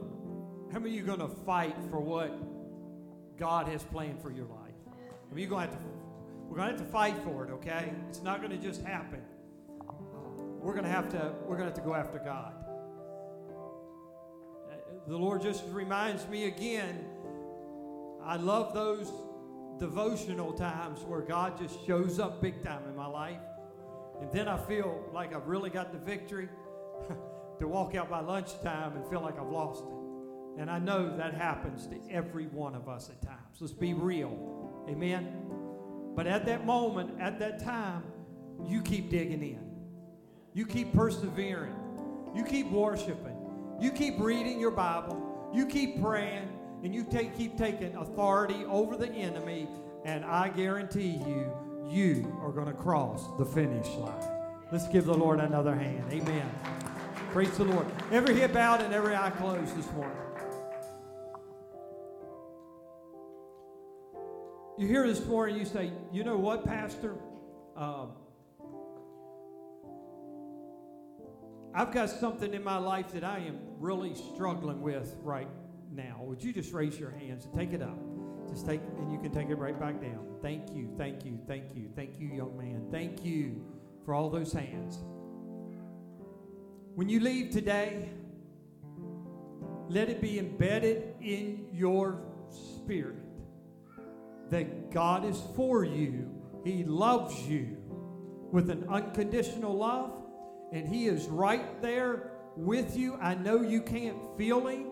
how 0.71 0.79
many 0.79 0.89
of 0.89 0.95
you 0.95 1.03
gonna 1.03 1.27
fight 1.27 1.75
for 1.89 1.99
what 1.99 3.37
God 3.37 3.67
has 3.67 3.83
planned 3.83 4.21
for 4.21 4.31
your 4.31 4.45
life? 4.45 4.73
I 4.87 5.33
mean, 5.33 5.43
you're 5.43 5.49
gonna 5.49 5.63
have 5.63 5.71
to 5.71 5.79
we're 6.47 6.57
gonna 6.57 6.71
have 6.71 6.79
to 6.79 6.85
fight 6.85 7.17
for 7.25 7.45
it, 7.45 7.51
okay? 7.51 7.91
It's 8.07 8.21
not 8.21 8.41
gonna 8.41 8.57
just 8.57 8.83
happen. 8.83 9.21
We're 10.61 10.75
gonna 10.75 10.89
have 10.89 11.09
to 11.09 11.33
we're 11.45 11.55
gonna 11.55 11.69
have 11.69 11.75
to 11.75 11.81
go 11.81 11.95
after 11.95 12.19
God. 12.19 12.53
Uh, 14.69 14.75
The 15.07 15.17
Lord 15.17 15.41
just 15.41 15.63
reminds 15.71 16.27
me 16.27 16.45
again. 16.45 17.05
I 18.23 18.35
love 18.35 18.73
those 18.73 19.11
devotional 19.79 20.51
times 20.53 21.03
where 21.03 21.21
God 21.21 21.57
just 21.57 21.85
shows 21.87 22.19
up 22.19 22.41
big 22.41 22.61
time 22.63 22.83
in 22.87 22.95
my 22.95 23.07
life. 23.07 23.39
And 24.21 24.29
then 24.31 24.47
I 24.49 24.57
feel 24.57 25.09
like 25.13 25.33
I've 25.33 25.47
really 25.47 25.69
got 25.69 25.93
the 25.93 25.97
victory 25.97 26.49
to 27.59 27.67
walk 27.67 27.95
out 27.95 28.09
by 28.09 28.19
lunchtime 28.19 28.97
and 28.97 29.05
feel 29.09 29.21
like 29.21 29.39
I've 29.39 29.47
lost 29.47 29.85
it. 29.85 30.61
And 30.61 30.69
I 30.69 30.77
know 30.77 31.15
that 31.15 31.33
happens 31.33 31.87
to 31.87 31.97
every 32.11 32.47
one 32.47 32.75
of 32.75 32.89
us 32.89 33.09
at 33.09 33.21
times. 33.21 33.61
Let's 33.61 33.71
be 33.71 33.93
real. 33.93 34.85
Amen. 34.89 35.33
But 36.15 36.27
at 36.27 36.45
that 36.47 36.65
moment, 36.65 37.21
at 37.21 37.39
that 37.39 37.63
time, 37.63 38.03
you 38.65 38.81
keep 38.81 39.09
digging 39.09 39.41
in. 39.41 39.68
You 40.53 40.65
keep 40.65 40.93
persevering. 40.93 41.75
You 42.35 42.43
keep 42.43 42.69
worshiping. 42.71 43.35
You 43.79 43.91
keep 43.91 44.19
reading 44.19 44.59
your 44.59 44.71
Bible. 44.71 45.51
You 45.53 45.65
keep 45.65 46.01
praying. 46.01 46.49
And 46.83 46.93
you 46.93 47.03
take, 47.03 47.37
keep 47.37 47.57
taking 47.57 47.95
authority 47.95 48.65
over 48.65 48.95
the 48.95 49.09
enemy. 49.09 49.67
And 50.05 50.23
I 50.25 50.49
guarantee 50.49 51.21
you, 51.27 51.51
you 51.89 52.39
are 52.41 52.51
going 52.51 52.67
to 52.67 52.73
cross 52.73 53.25
the 53.37 53.45
finish 53.45 53.87
line. 53.89 54.23
Let's 54.71 54.87
give 54.87 55.05
the 55.05 55.13
Lord 55.13 55.39
another 55.39 55.75
hand. 55.75 56.05
Amen. 56.11 56.49
Praise 57.31 57.57
the 57.57 57.65
Lord. 57.65 57.85
Every 58.11 58.35
head 58.35 58.53
bowed 58.53 58.81
and 58.81 58.93
every 58.93 59.15
eye 59.15 59.31
closed 59.31 59.75
this 59.77 59.91
morning. 59.93 60.17
You 64.77 64.87
hear 64.87 65.05
this 65.05 65.25
morning, 65.25 65.57
you 65.57 65.65
say, 65.65 65.91
you 66.13 66.23
know 66.23 66.37
what, 66.37 66.63
Pastor? 66.65 67.15
Um, 67.75 68.11
I've 71.73 71.91
got 71.91 72.09
something 72.09 72.53
in 72.53 72.63
my 72.63 72.77
life 72.77 73.11
that 73.13 73.23
I 73.23 73.39
am 73.39 73.59
really 73.77 74.15
struggling 74.33 74.81
with 74.81 75.15
right 75.21 75.47
now. 75.91 76.21
Would 76.21 76.43
you 76.43 76.51
just 76.51 76.73
raise 76.73 76.99
your 76.99 77.11
hands 77.11 77.45
and 77.45 77.53
take 77.53 77.73
it 77.73 77.81
up? 77.81 77.97
Just 78.49 78.65
take, 78.65 78.81
and 78.97 79.11
you 79.11 79.19
can 79.19 79.31
take 79.31 79.49
it 79.49 79.55
right 79.55 79.79
back 79.79 80.01
down. 80.01 80.25
Thank 80.41 80.73
you, 80.73 80.91
thank 80.97 81.23
you, 81.23 81.39
thank 81.47 81.75
you, 81.75 81.89
thank 81.95 82.19
you, 82.19 82.29
young 82.29 82.57
man. 82.57 82.87
Thank 82.91 83.23
you 83.23 83.63
for 84.03 84.13
all 84.13 84.29
those 84.29 84.51
hands. 84.51 84.99
When 86.95 87.07
you 87.07 87.19
leave 87.19 87.51
today, 87.51 88.09
let 89.87 90.09
it 90.09 90.21
be 90.21 90.39
embedded 90.39 91.13
in 91.21 91.67
your 91.71 92.19
spirit 92.49 93.17
that 94.49 94.91
God 94.91 95.25
is 95.25 95.41
for 95.55 95.83
you. 95.83 96.29
He 96.63 96.83
loves 96.83 97.39
you 97.47 97.77
with 98.51 98.69
an 98.69 98.85
unconditional 98.89 99.77
love, 99.77 100.18
and 100.71 100.87
He 100.87 101.07
is 101.07 101.27
right 101.27 101.81
there 101.81 102.31
with 102.55 102.97
you. 102.97 103.17
I 103.21 103.35
know 103.35 103.61
you 103.61 103.81
can't 103.81 104.17
feel 104.37 104.67
Him. 104.67 104.87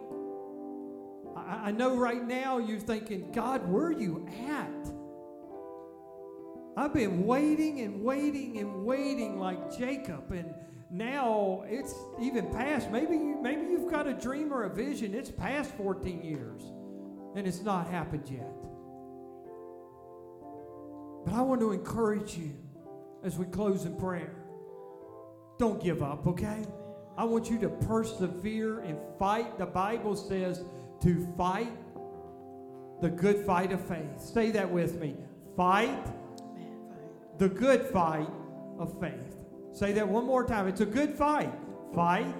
I, 1.36 1.68
I 1.68 1.72
know 1.72 1.96
right 1.96 2.26
now 2.26 2.58
you're 2.58 2.80
thinking, 2.80 3.32
God, 3.32 3.68
where 3.68 3.86
are 3.86 3.92
you 3.92 4.28
at? 4.50 4.92
I've 6.78 6.94
been 6.94 7.26
waiting 7.26 7.82
and 7.82 8.04
waiting 8.04 8.60
and 8.60 8.86
waiting 8.86 9.40
like 9.40 9.76
Jacob, 9.76 10.32
and 10.32 10.54
now 10.92 11.64
it's 11.68 11.94
even 12.22 12.52
past. 12.52 12.92
Maybe 12.92 13.16
you, 13.16 13.40
maybe 13.42 13.62
you've 13.62 13.90
got 13.90 14.08
a 14.08 14.14
dream 14.14 14.54
or 14.54 14.64
a 14.64 14.70
vision. 14.70 15.16
It's 15.16 15.32
past 15.32 15.72
14 15.72 16.22
years, 16.22 16.62
and 17.36 17.48
it's 17.48 17.62
not 17.62 17.88
happened 17.88 18.30
yet. 18.30 18.64
But 21.26 21.34
I 21.34 21.42
want 21.42 21.62
to 21.62 21.72
encourage 21.72 22.38
you 22.38 22.56
as 23.24 23.38
we 23.38 23.46
close 23.48 23.86
in 23.86 23.98
prayer. 23.98 24.36
Don't 25.58 25.82
give 25.82 26.04
up, 26.04 26.28
okay? 26.28 26.66
I 27.18 27.24
want 27.24 27.50
you 27.50 27.58
to 27.60 27.70
persevere 27.70 28.80
and 28.80 28.98
fight. 29.18 29.58
The 29.58 29.66
Bible 29.66 30.16
says 30.16 30.64
to 31.02 31.34
fight 31.36 31.72
the 33.02 33.10
good 33.10 33.46
fight 33.46 33.72
of 33.72 33.82
faith. 33.88 34.20
Say 34.20 34.52
that 34.52 34.70
with 34.70 35.00
me. 35.00 35.16
Fight 35.56 36.06
the 37.40 37.50
good 37.50 37.88
fight 37.88 38.30
of 38.78 39.00
faith. 39.00 39.36
Say 39.74 39.94
that 39.94 40.08
one 40.08 40.26
more 40.26 40.46
time. 40.46 40.68
It's 40.68 40.82
a 40.82 40.86
good 40.86 41.16
fight. 41.16 41.54
Fight 41.94 42.36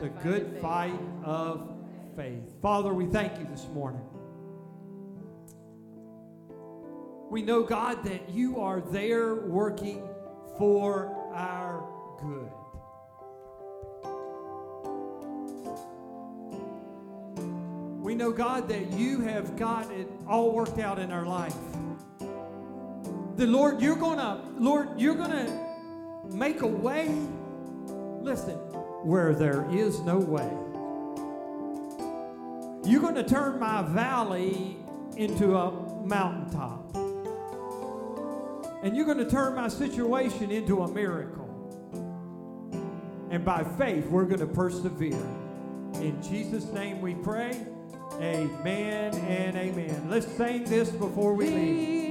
the 0.00 0.08
good 0.08 0.58
fight 0.60 0.98
of 1.24 1.72
faith. 2.16 2.60
Father, 2.60 2.92
we 2.92 3.06
thank 3.06 3.38
you 3.38 3.46
this 3.50 3.66
morning. 3.68 4.02
We 7.30 7.42
know, 7.42 7.62
God, 7.62 8.04
that 8.04 8.30
you 8.30 8.60
are 8.60 8.80
there 8.80 9.34
working 9.34 10.02
for 10.58 11.16
our 11.32 11.99
good. 12.22 12.50
We 18.00 18.14
know, 18.14 18.32
God, 18.32 18.68
that 18.68 18.92
you 18.92 19.20
have 19.20 19.56
got 19.56 19.90
it 19.92 20.08
all 20.26 20.52
worked 20.52 20.78
out 20.78 20.98
in 20.98 21.12
our 21.12 21.24
life. 21.24 21.54
The 23.36 23.46
Lord, 23.46 23.80
you're 23.80 23.96
gonna, 23.96 24.42
Lord, 24.58 25.00
you're 25.00 25.14
gonna 25.14 25.48
make 26.32 26.62
a 26.62 26.66
way. 26.66 27.14
Listen, 28.20 28.56
where 29.04 29.34
there 29.34 29.66
is 29.70 30.00
no 30.00 30.18
way. 30.18 30.50
You're 32.84 33.00
gonna 33.00 33.26
turn 33.26 33.60
my 33.60 33.82
valley 33.82 34.76
into 35.16 35.56
a 35.56 35.70
mountaintop. 36.04 36.96
And 38.82 38.96
you're 38.96 39.06
gonna 39.06 39.30
turn 39.30 39.54
my 39.54 39.68
situation 39.68 40.50
into 40.50 40.82
a 40.82 40.88
miracle. 40.88 41.39
And 43.30 43.44
by 43.44 43.62
faith, 43.62 44.06
we're 44.06 44.24
gonna 44.24 44.46
persevere. 44.46 45.26
In 45.94 46.20
Jesus' 46.22 46.64
name 46.72 47.00
we 47.00 47.14
pray. 47.14 47.56
Amen 48.20 49.14
and 49.14 49.56
amen. 49.56 50.08
Let's 50.10 50.26
sing 50.26 50.64
this 50.64 50.90
before 50.90 51.34
we 51.34 51.50
leave. 51.50 52.09